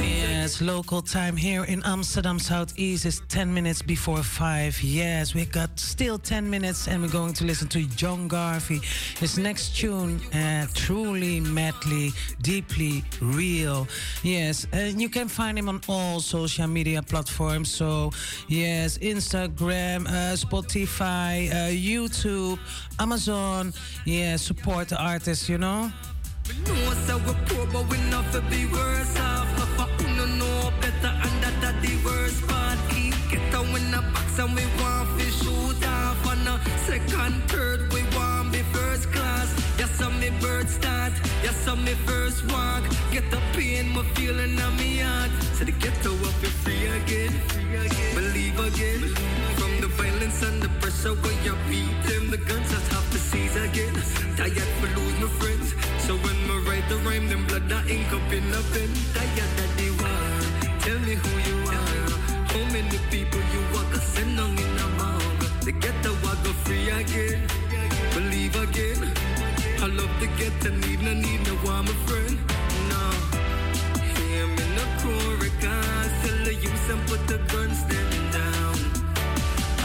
Yes, 0.00 0.60
local 0.60 1.02
time 1.02 1.36
here 1.36 1.64
in 1.64 1.82
Amsterdam 1.84 2.38
Southeast 2.38 3.04
is 3.04 3.22
10 3.28 3.52
minutes 3.52 3.82
before 3.82 4.22
5. 4.22 4.80
Yes, 4.80 5.34
we 5.34 5.44
got 5.46 5.76
still 5.76 6.18
10 6.18 6.48
minutes 6.48 6.86
and 6.86 7.02
we're 7.02 7.08
going 7.08 7.32
to 7.34 7.44
listen 7.44 7.66
to 7.68 7.82
Young 7.98 8.28
Garvey. 8.28 8.80
His 9.18 9.36
next 9.38 9.76
tune, 9.76 10.20
uh, 10.32 10.68
Truly, 10.74 11.40
Madly, 11.40 12.12
Deeply 12.42 13.02
Real. 13.20 13.88
Yes, 14.22 14.68
and 14.70 15.02
you 15.02 15.08
can 15.08 15.26
find 15.26 15.58
him 15.58 15.68
on 15.68 15.80
all 15.88 16.20
social 16.20 16.68
media 16.68 17.02
platforms. 17.02 17.68
So, 17.68 18.12
yes, 18.46 18.98
Instagram, 18.98 20.06
uh, 20.06 20.36
Spotify, 20.36 21.50
uh, 21.50 21.54
YouTube, 21.72 22.60
Amazon. 23.00 23.72
Yeah, 24.04 24.36
support 24.36 24.90
the 24.90 25.02
artist, 25.02 25.48
you 25.48 25.58
know? 25.58 25.90
Know 26.66 26.92
so 27.06 27.18
poor, 27.46 27.66
but 27.66 27.88
we 27.90 27.98
not 28.10 28.24
be 28.50 28.66
worse 28.66 29.16
a 29.58 29.66
who 30.00 30.16
no 30.16 30.26
know 30.26 30.72
better, 30.80 31.12
and 31.26 31.42
the 31.82 31.94
worst 32.04 32.46
part. 32.46 32.78
The 33.30 33.40
we 34.54 34.64
want 34.80 35.18
to 35.18 35.26
shoot 35.30 35.82
a 36.46 36.60
second, 36.86 37.42
third, 37.48 37.92
we 37.92 38.02
want 38.16 38.52
be 38.52 38.62
first 38.72 39.10
class. 39.12 39.48
Yes, 39.78 40.00
start. 40.68 41.12
Yes, 41.42 41.56
me 41.76 41.94
first. 42.06 42.44
Get 43.10 43.30
the 43.30 43.40
pain, 43.54 43.94
feeling 44.14 44.56
me 44.76 44.98
heart. 44.98 45.30
So 45.54 45.64
the 45.64 45.72
ghetto 45.72 46.10
free 46.62 46.86
again. 46.86 47.32
Believe 48.14 48.58
again. 48.60 49.00
From 49.56 49.80
the 49.80 49.88
violence 49.88 50.42
and 50.42 50.62
the 50.62 50.68
pressure 50.80 51.14
where 51.14 51.38
you 51.42 51.56
beat 51.68 51.96
them, 52.04 52.30
the 52.30 52.36
guns 52.36 52.70
just 52.70 52.92
have 52.92 53.10
to 53.10 53.18
seize 53.18 53.56
again. 53.56 53.94
Tired 54.36 54.70
for 54.80 54.88
lose 54.96 55.18
my 55.20 55.28
friends. 55.40 55.75
So 56.06 56.14
when 56.14 56.38
me 56.46 56.56
write 56.68 56.88
the 56.88 56.98
rhyme, 56.98 57.28
them 57.28 57.44
blood 57.46 57.68
that 57.68 57.90
ink 57.90 58.06
up 58.12 58.32
in 58.32 58.48
the 58.52 58.62
pen. 58.70 58.90
Tired 59.12 59.52
that 59.58 59.70
they 59.76 59.90
want. 59.98 60.82
Tell 60.86 61.00
me 61.00 61.14
who 61.22 61.32
you 61.48 61.58
are. 61.66 62.10
How 62.52 62.64
many 62.70 62.98
people 63.10 63.42
you 63.54 63.62
want 63.74 63.88
to 63.92 63.98
send 63.98 64.38
on 64.38 64.50
in 64.50 64.72
the 64.78 64.88
mouth? 65.00 65.64
The 65.64 65.72
ghetto 65.72 66.12
I 66.30 66.34
go 66.44 66.52
free 66.62 66.90
again. 66.90 67.42
Believe 68.14 68.54
again. 68.54 69.00
I 69.82 69.86
love 69.98 70.14
to 70.22 70.28
get 70.38 70.54
to 70.62 70.70
need 70.70 71.02
no 71.02 71.12
need 71.12 71.42
no 71.42 71.54
one 71.74 71.88
a 71.88 71.96
friend. 72.06 72.38
No. 72.92 73.02
Hear 74.14 74.46
me 74.46 74.64
no 74.78 74.84
chorus. 75.02 75.54
Tell 76.22 76.38
the 76.46 76.54
youth 76.54 76.90
and 76.94 77.02
put 77.08 77.26
the 77.26 77.38
guns 77.50 77.82
them 77.90 78.12
down. 78.30 78.76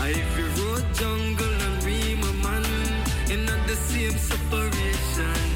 Ivy 0.06 0.46
Road, 0.58 0.86
jungle 0.94 1.58
and 1.66 1.84
Rema 1.84 2.32
man. 2.46 2.66
In 3.34 3.46
the 3.48 3.76
same 3.76 4.18
separation. 4.30 5.51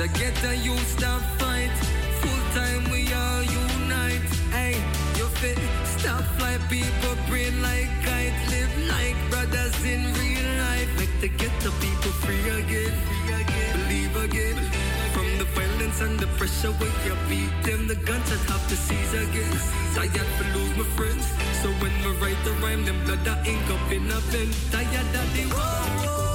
So 0.00 0.06
get 0.16 0.32
a 0.44 0.56
you 0.56 0.74
stop 0.78 1.20
fight. 1.36 1.76
Full 2.22 2.42
time 2.56 2.90
we 2.90 3.12
all 3.12 3.42
unite. 3.42 4.24
Hey, 4.48 4.80
you 5.18 5.26
fit 5.40 5.58
stop 5.84 6.22
fly 6.38 6.56
people 6.70 7.16
brain 7.28 7.60
like 7.60 7.90
kite. 8.00 8.32
Live 8.48 8.72
like 8.88 9.18
brothers 9.28 9.76
in 9.84 10.00
real 10.16 10.48
life. 10.64 10.88
Make 10.96 11.12
to 11.20 11.28
get 11.28 11.52
the 11.60 11.70
people 11.84 12.12
free 12.24 12.48
again. 12.48 12.96
Believe 13.76 14.16
again. 14.16 14.56
From 15.12 15.28
the 15.36 15.44
violence 15.52 16.00
and 16.00 16.18
the 16.18 16.28
pressure 16.38 16.72
where 16.80 16.96
you 17.04 17.14
beat 17.28 17.52
them, 17.68 17.86
the 17.86 17.96
guns 17.96 18.30
that 18.30 18.40
have 18.48 18.66
to 18.70 18.76
seize 18.76 19.12
again. 19.12 19.54
Tired 19.92 20.28
to 20.38 20.44
lose 20.56 20.74
my 20.78 20.88
friends. 20.96 21.26
So 21.60 21.68
when 21.84 21.92
we 22.00 22.10
write 22.22 22.42
the 22.46 22.52
rhyme, 22.64 22.86
them 22.86 23.04
blood 23.04 23.22
that 23.26 23.46
ink 23.46 23.68
up 23.68 23.92
in 23.92 24.08
a 24.08 24.20
pen. 24.32 24.48
Tired 24.72 25.08
that 25.12 25.28
they 25.36 25.44
want. 25.52 26.29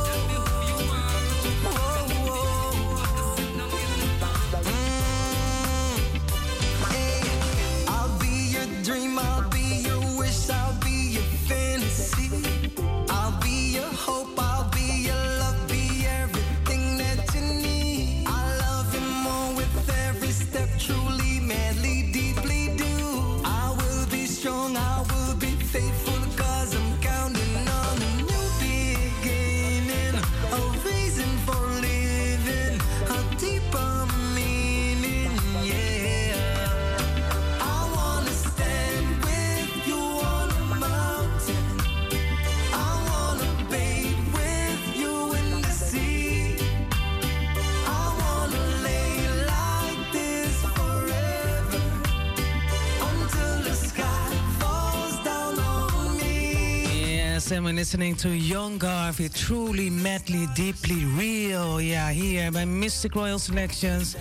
And 57.55 57.65
we're 57.65 57.73
listening 57.73 58.15
to 58.17 58.29
Young 58.29 58.77
Garvey, 58.77 59.29
truly, 59.29 59.89
madly, 59.89 60.47
deeply 60.53 61.05
real. 61.17 61.79
Ja, 61.79 62.07
hier 62.07 62.51
bij 62.51 62.65
Mystic 62.65 63.13
Royal 63.13 63.39
Selections. 63.39 64.15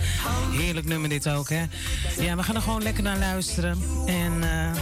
Heerlijk 0.51 0.87
nummer 0.87 1.09
dit 1.09 1.29
ook, 1.29 1.49
hè? 1.49 1.63
Ja, 2.19 2.35
we 2.35 2.43
gaan 2.43 2.55
er 2.55 2.61
gewoon 2.61 2.83
lekker 2.83 3.03
naar 3.03 3.17
luisteren. 3.17 3.77
En 4.05 4.43
eh, 4.43 4.75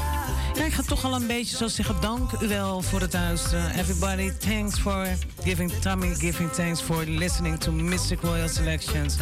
ja, 0.54 0.64
ik 0.66 0.74
ga 0.74 0.82
toch 0.82 1.06
al 1.06 1.16
een 1.16 1.28
beetje 1.28 1.58
zo 1.58 1.68
zeggen, 1.68 1.96
dank 2.02 2.32
u 2.42 2.48
wel 2.48 2.82
voor 2.82 3.02
het 3.02 3.14
luisteren. 3.14 3.80
Everybody, 3.80 4.32
thanks 4.32 4.80
for 4.80 5.08
giving, 5.44 5.72
Tommy 5.72 6.16
giving 6.16 6.52
thanks 6.52 6.82
for 6.82 7.04
listening 7.06 7.60
to 7.60 7.72
Mystic 7.72 8.22
Royal 8.22 8.50
Selections. 8.50 9.16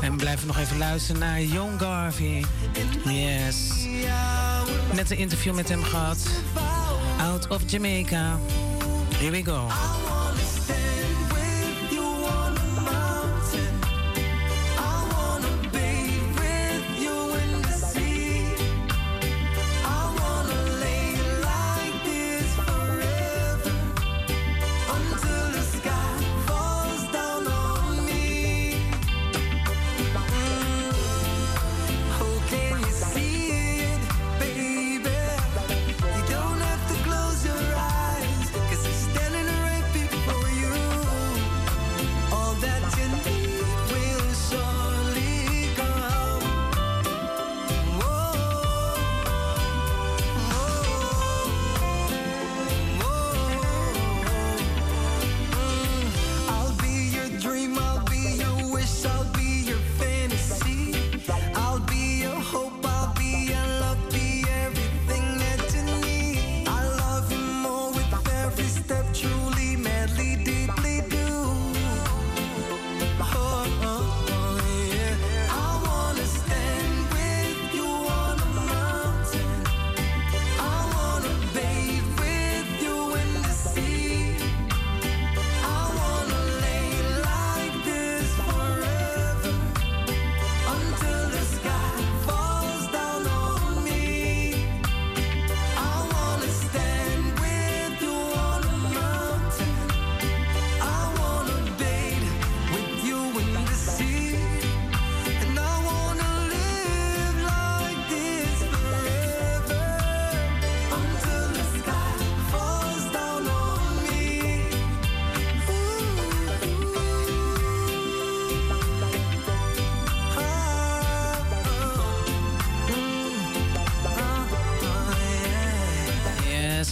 En 0.00 0.16
blijven 0.16 0.46
nog 0.46 0.58
even 0.58 0.78
luisteren 0.78 1.20
naar 1.20 1.42
Young 1.42 1.80
Garvey. 1.80 2.44
Yes. 3.04 3.86
Net 4.94 5.10
een 5.10 5.18
interview 5.18 5.54
met 5.54 5.68
hem 5.68 5.82
gehad. 5.82 6.28
Out 7.20 7.50
of 7.50 7.66
Jamaica. 7.66 8.40
Here 9.18 9.30
we 9.30 9.42
go. 9.42 9.68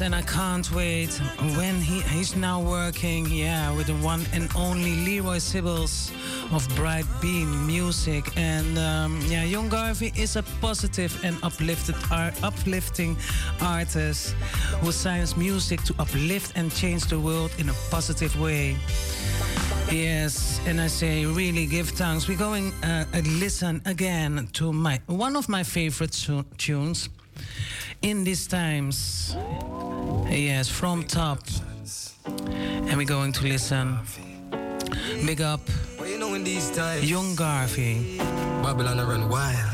And 0.08 0.14
I 0.14 0.22
can't 0.22 0.72
wait 0.72 1.12
when 1.58 1.82
he, 1.82 2.00
he's 2.00 2.34
now 2.34 2.62
working, 2.62 3.26
yeah, 3.26 3.70
with 3.76 3.88
the 3.88 3.96
one 3.96 4.24
and 4.32 4.48
only 4.56 4.96
Leroy 5.04 5.36
Sibbles 5.36 6.10
of 6.50 6.66
Bright 6.76 7.04
Beam 7.20 7.66
Music. 7.66 8.24
And 8.34 8.78
um, 8.78 9.20
yeah, 9.26 9.44
Young 9.44 9.68
Garvey 9.68 10.10
is 10.16 10.36
a 10.36 10.42
positive 10.62 11.12
and 11.24 11.36
uplifted 11.42 11.94
art, 12.10 12.32
uplifting 12.42 13.18
artist 13.60 14.32
who 14.80 14.92
signs 14.92 15.36
music 15.36 15.82
to 15.82 15.94
uplift 15.98 16.56
and 16.56 16.72
change 16.72 17.04
the 17.04 17.20
world 17.20 17.50
in 17.58 17.68
a 17.68 17.74
positive 17.90 18.34
way. 18.40 18.78
Yes, 19.92 20.58
and 20.66 20.80
I 20.80 20.86
say 20.86 21.26
really 21.26 21.66
give 21.66 21.90
thanks. 21.90 22.28
We're 22.28 22.38
going 22.38 22.72
uh, 22.82 23.04
listen 23.38 23.82
again 23.84 24.48
to 24.54 24.72
my 24.72 25.02
one 25.06 25.36
of 25.36 25.50
my 25.50 25.64
favorite 25.64 26.16
tunes 26.56 27.10
in 28.00 28.24
these 28.24 28.46
times. 28.46 29.17
Yes, 30.30 30.68
from 30.68 31.04
top, 31.04 31.40
and 32.26 32.96
we're 32.96 33.04
going 33.06 33.32
to 33.32 33.44
listen. 33.44 33.98
Big 35.24 35.40
up, 35.40 35.60
Well, 35.98 36.06
you 36.08 36.18
know 36.18 36.34
in 36.34 36.44
these 36.44 36.70
times, 36.70 37.10
Young 37.10 37.34
Garvey. 37.34 38.18
Babylon 38.62 38.98
run 38.98 39.28
wild. 39.28 39.67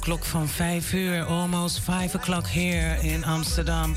Klok 0.00 0.24
van 0.24 0.48
5 0.48 0.92
uur, 0.92 1.24
almost 1.24 1.78
5 1.80 2.14
o'clock 2.14 2.46
here 2.46 2.98
in 3.02 3.24
Amsterdam. 3.24 3.94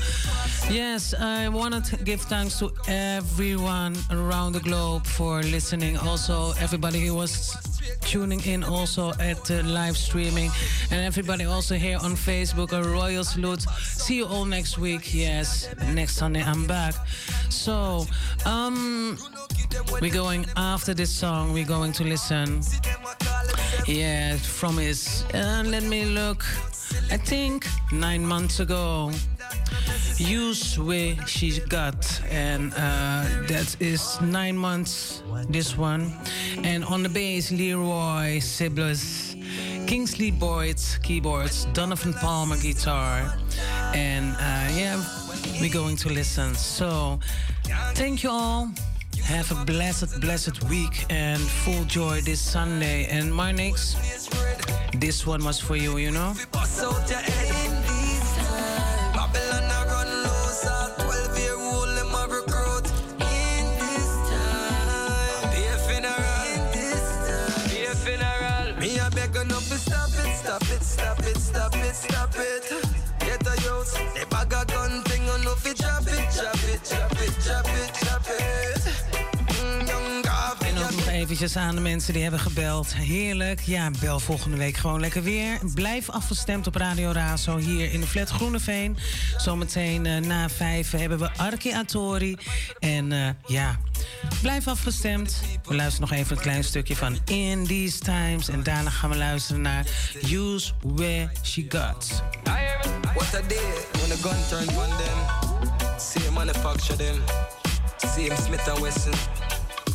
Yes, 0.70 1.14
I 1.14 1.48
want 1.48 1.84
to 1.84 1.96
give 2.04 2.22
thanks 2.26 2.58
to 2.58 2.70
everyone 2.86 3.96
around 4.10 4.52
the 4.52 4.60
globe 4.60 5.06
for 5.06 5.42
listening. 5.42 5.98
Also, 5.98 6.52
everybody 6.60 7.06
who 7.06 7.14
was 7.14 7.56
tuning 8.00 8.44
in 8.46 8.64
also 8.64 9.12
at 9.18 9.44
the 9.44 9.62
live 9.62 9.96
streaming. 9.96 10.50
And 10.90 11.00
everybody 11.00 11.44
also 11.44 11.74
here 11.74 11.98
on 12.02 12.16
Facebook, 12.16 12.72
a 12.72 12.82
royal 12.82 13.24
salute. 13.24 13.62
See 13.78 14.16
you 14.16 14.26
all 14.26 14.44
next 14.44 14.78
week. 14.78 15.14
Yes, 15.14 15.68
next 15.94 16.16
Sunday 16.16 16.42
I'm 16.42 16.66
back. 16.66 16.94
So, 17.48 18.06
um, 18.44 19.18
we're 20.00 20.12
going 20.12 20.46
after 20.56 20.94
this 20.94 21.10
song, 21.10 21.52
we're 21.52 21.66
going 21.66 21.92
to 21.92 22.04
listen. 22.04 22.60
Yeah, 23.86 24.36
from 24.36 24.78
his, 24.78 25.24
uh, 25.34 25.62
let 25.66 25.82
me 25.82 26.06
look, 26.06 26.42
I 27.10 27.18
think 27.18 27.66
nine 27.92 28.24
months 28.24 28.60
ago. 28.60 29.10
Use 30.16 30.78
where 30.78 31.16
she 31.26 31.60
got, 31.68 32.22
and 32.30 32.72
uh, 32.72 33.24
that 33.48 33.76
is 33.80 34.18
nine 34.22 34.56
months. 34.56 35.22
This 35.48 35.76
one, 35.76 36.12
and 36.62 36.84
on 36.84 37.02
the 37.02 37.08
bass, 37.08 37.50
Leroy 37.50 38.38
Sibbles, 38.38 39.34
Kingsley 39.86 40.30
Boyd 40.30 40.80
keyboards, 41.02 41.66
Donovan 41.74 42.14
Palmer 42.14 42.56
guitar, 42.56 43.36
and 43.92 44.34
uh, 44.36 44.78
yeah, 44.78 45.02
we're 45.60 45.72
going 45.72 45.96
to 45.96 46.08
listen. 46.08 46.54
So, 46.54 47.18
thank 47.94 48.22
you 48.22 48.30
all. 48.30 48.70
Have 49.24 49.50
a 49.50 49.64
blessed, 49.64 50.20
blessed 50.20 50.62
week 50.64 51.06
and 51.08 51.40
full 51.40 51.84
joy 51.84 52.20
this 52.20 52.40
Sunday. 52.40 53.06
And 53.06 53.32
Marnix, 53.32 53.96
this 55.00 55.26
one 55.26 55.42
was 55.42 55.58
for 55.58 55.76
you, 55.76 55.96
you 55.96 56.10
know? 56.10 56.34
Aan 81.52 81.74
de 81.74 81.80
mensen 81.80 82.12
die 82.12 82.22
hebben 82.22 82.40
gebeld. 82.40 82.94
Heerlijk. 82.94 83.60
Ja, 83.60 83.90
bel 84.00 84.20
volgende 84.20 84.56
week 84.56 84.76
gewoon 84.76 85.00
lekker 85.00 85.22
weer. 85.22 85.58
Blijf 85.74 86.10
afgestemd 86.10 86.66
op 86.66 86.74
Radio 86.74 87.10
Razo 87.10 87.56
hier 87.56 87.92
in 87.92 88.00
de 88.00 88.06
flat 88.06 88.30
Groeneveen. 88.30 88.96
Zometeen 89.36 90.06
eh, 90.06 90.20
na 90.20 90.48
vijf 90.48 90.90
hebben 90.90 91.18
we 91.18 91.30
Arki 91.36 91.72
Atori. 91.72 92.36
En 92.78 93.12
eh, 93.12 93.28
ja, 93.46 93.78
blijf 94.42 94.68
afgestemd. 94.68 95.40
We 95.64 95.74
luisteren 95.74 96.08
nog 96.08 96.18
even 96.18 96.36
een 96.36 96.42
klein 96.42 96.64
stukje 96.64 96.96
van 96.96 97.18
In 97.24 97.66
These 97.66 97.98
Times. 97.98 98.48
En 98.48 98.62
daarna 98.62 98.90
gaan 98.90 99.10
we 99.10 99.16
luisteren 99.16 99.62
naar 99.62 99.84
Use 100.30 100.72
Where 100.82 101.30
She 101.42 101.64
Got. 101.68 102.22
What 103.14 103.34
a 103.34 103.48
day 103.48 103.72
when 103.92 104.12
a 104.12 104.16
gun 104.22 104.48
turn 104.48 104.68
on 104.68 104.96
them. 104.96 105.18
Same 105.98 106.30
manufacture 106.30 106.96
them. 106.96 107.22
Same 107.96 108.36
Smith 108.44 108.80
Wesson. 108.80 109.12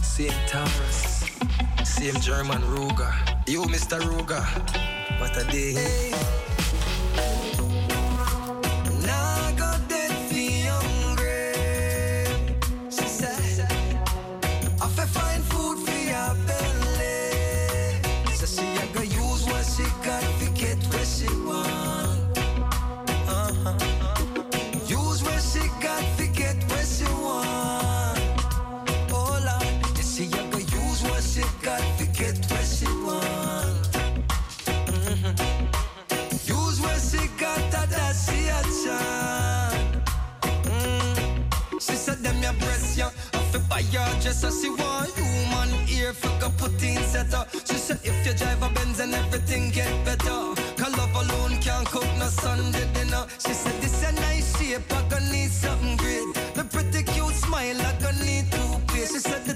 Same 0.01 0.43
Taurus. 0.51 1.18
Same 1.89 2.19
German 2.21 2.61
Ruger. 2.61 3.11
You, 3.47 3.63
Mr. 3.63 3.99
Ruger. 3.99 4.45
What 5.19 5.35
a 5.35 5.43
day. 5.51 5.73
Nah, 5.73 6.59
I 43.80 43.84
fi 43.84 43.88
buy 43.88 43.91
your 43.93 44.22
dress 44.22 44.43
as 44.43 44.61
she 44.61 44.69
want. 44.69 45.10
Human 45.15 45.88
ear 45.89 46.14
fi 46.14 46.39
go 46.39 46.49
put 46.57 46.84
in 46.84 47.01
setter. 47.03 47.45
She 47.65 47.76
said 47.76 47.99
if 48.03 48.26
you 48.26 48.34
drive 48.34 48.61
a 48.61 48.69
Benz 48.69 48.99
and 48.99 49.14
everything 49.14 49.69
get 49.69 49.91
better. 50.06 50.53
Cause 50.77 50.97
love 50.97 51.15
alone 51.15 51.60
can't 51.61 51.88
cook 51.88 52.07
no 52.18 52.27
Sunday 52.27 52.88
dinner. 52.93 53.26
She 53.39 53.53
said 53.53 53.81
this 53.81 54.03
a 54.03 54.11
nice 54.14 54.57
shape, 54.57 54.91
I 54.91 55.01
gonna 55.10 55.31
need 55.31 55.51
something 55.51 55.95
great. 55.97 56.27
The 56.56 56.64
pretty 56.65 57.03
cute 57.03 57.35
smile, 57.35 57.81
I 57.81 57.93
gonna 58.01 58.26
need 58.26 58.51
to 58.51 58.81
pay. 58.88 59.06
She 59.06 59.19
said 59.19 59.45
the 59.45 59.53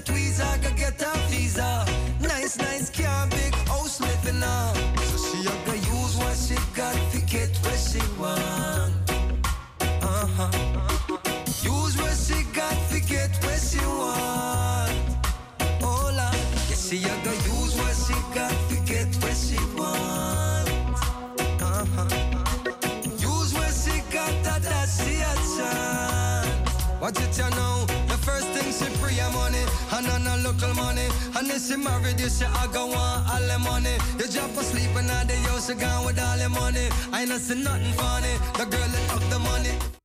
Watch 27.04 27.20
it, 27.20 27.36
you 27.36 27.50
know. 27.50 27.84
The 28.08 28.16
first 28.24 28.48
thing 28.56 28.64
she 28.72 28.88
free 28.96 29.16
her 29.16 29.30
money, 29.32 29.62
and 29.92 30.06
on 30.06 30.26
a 30.26 30.42
local 30.42 30.72
money. 30.72 31.06
And 31.36 31.50
if 31.50 31.60
she 31.66 31.76
married 31.76 32.18
you, 32.18 32.30
she 32.30 32.46
I 32.46 32.66
go 32.72 32.86
want 32.86 33.28
all 33.28 33.46
the 33.46 33.58
money. 33.58 33.98
You 34.18 34.26
drop 34.32 34.56
asleep 34.56 34.88
and 34.96 35.08
now 35.08 35.22
the 35.24 35.36
house, 35.44 35.66
she 35.66 35.74
gone 35.74 36.06
with 36.06 36.18
all 36.18 36.38
the 36.38 36.48
money. 36.48 36.88
I 37.12 37.24
ain't 37.24 37.32
see 37.32 37.62
nothing 37.62 37.92
funny. 37.92 38.32
The 38.56 38.64
girl 38.64 38.88
that 38.88 39.10
took 39.10 39.28
the 39.28 39.38
money. 39.38 40.03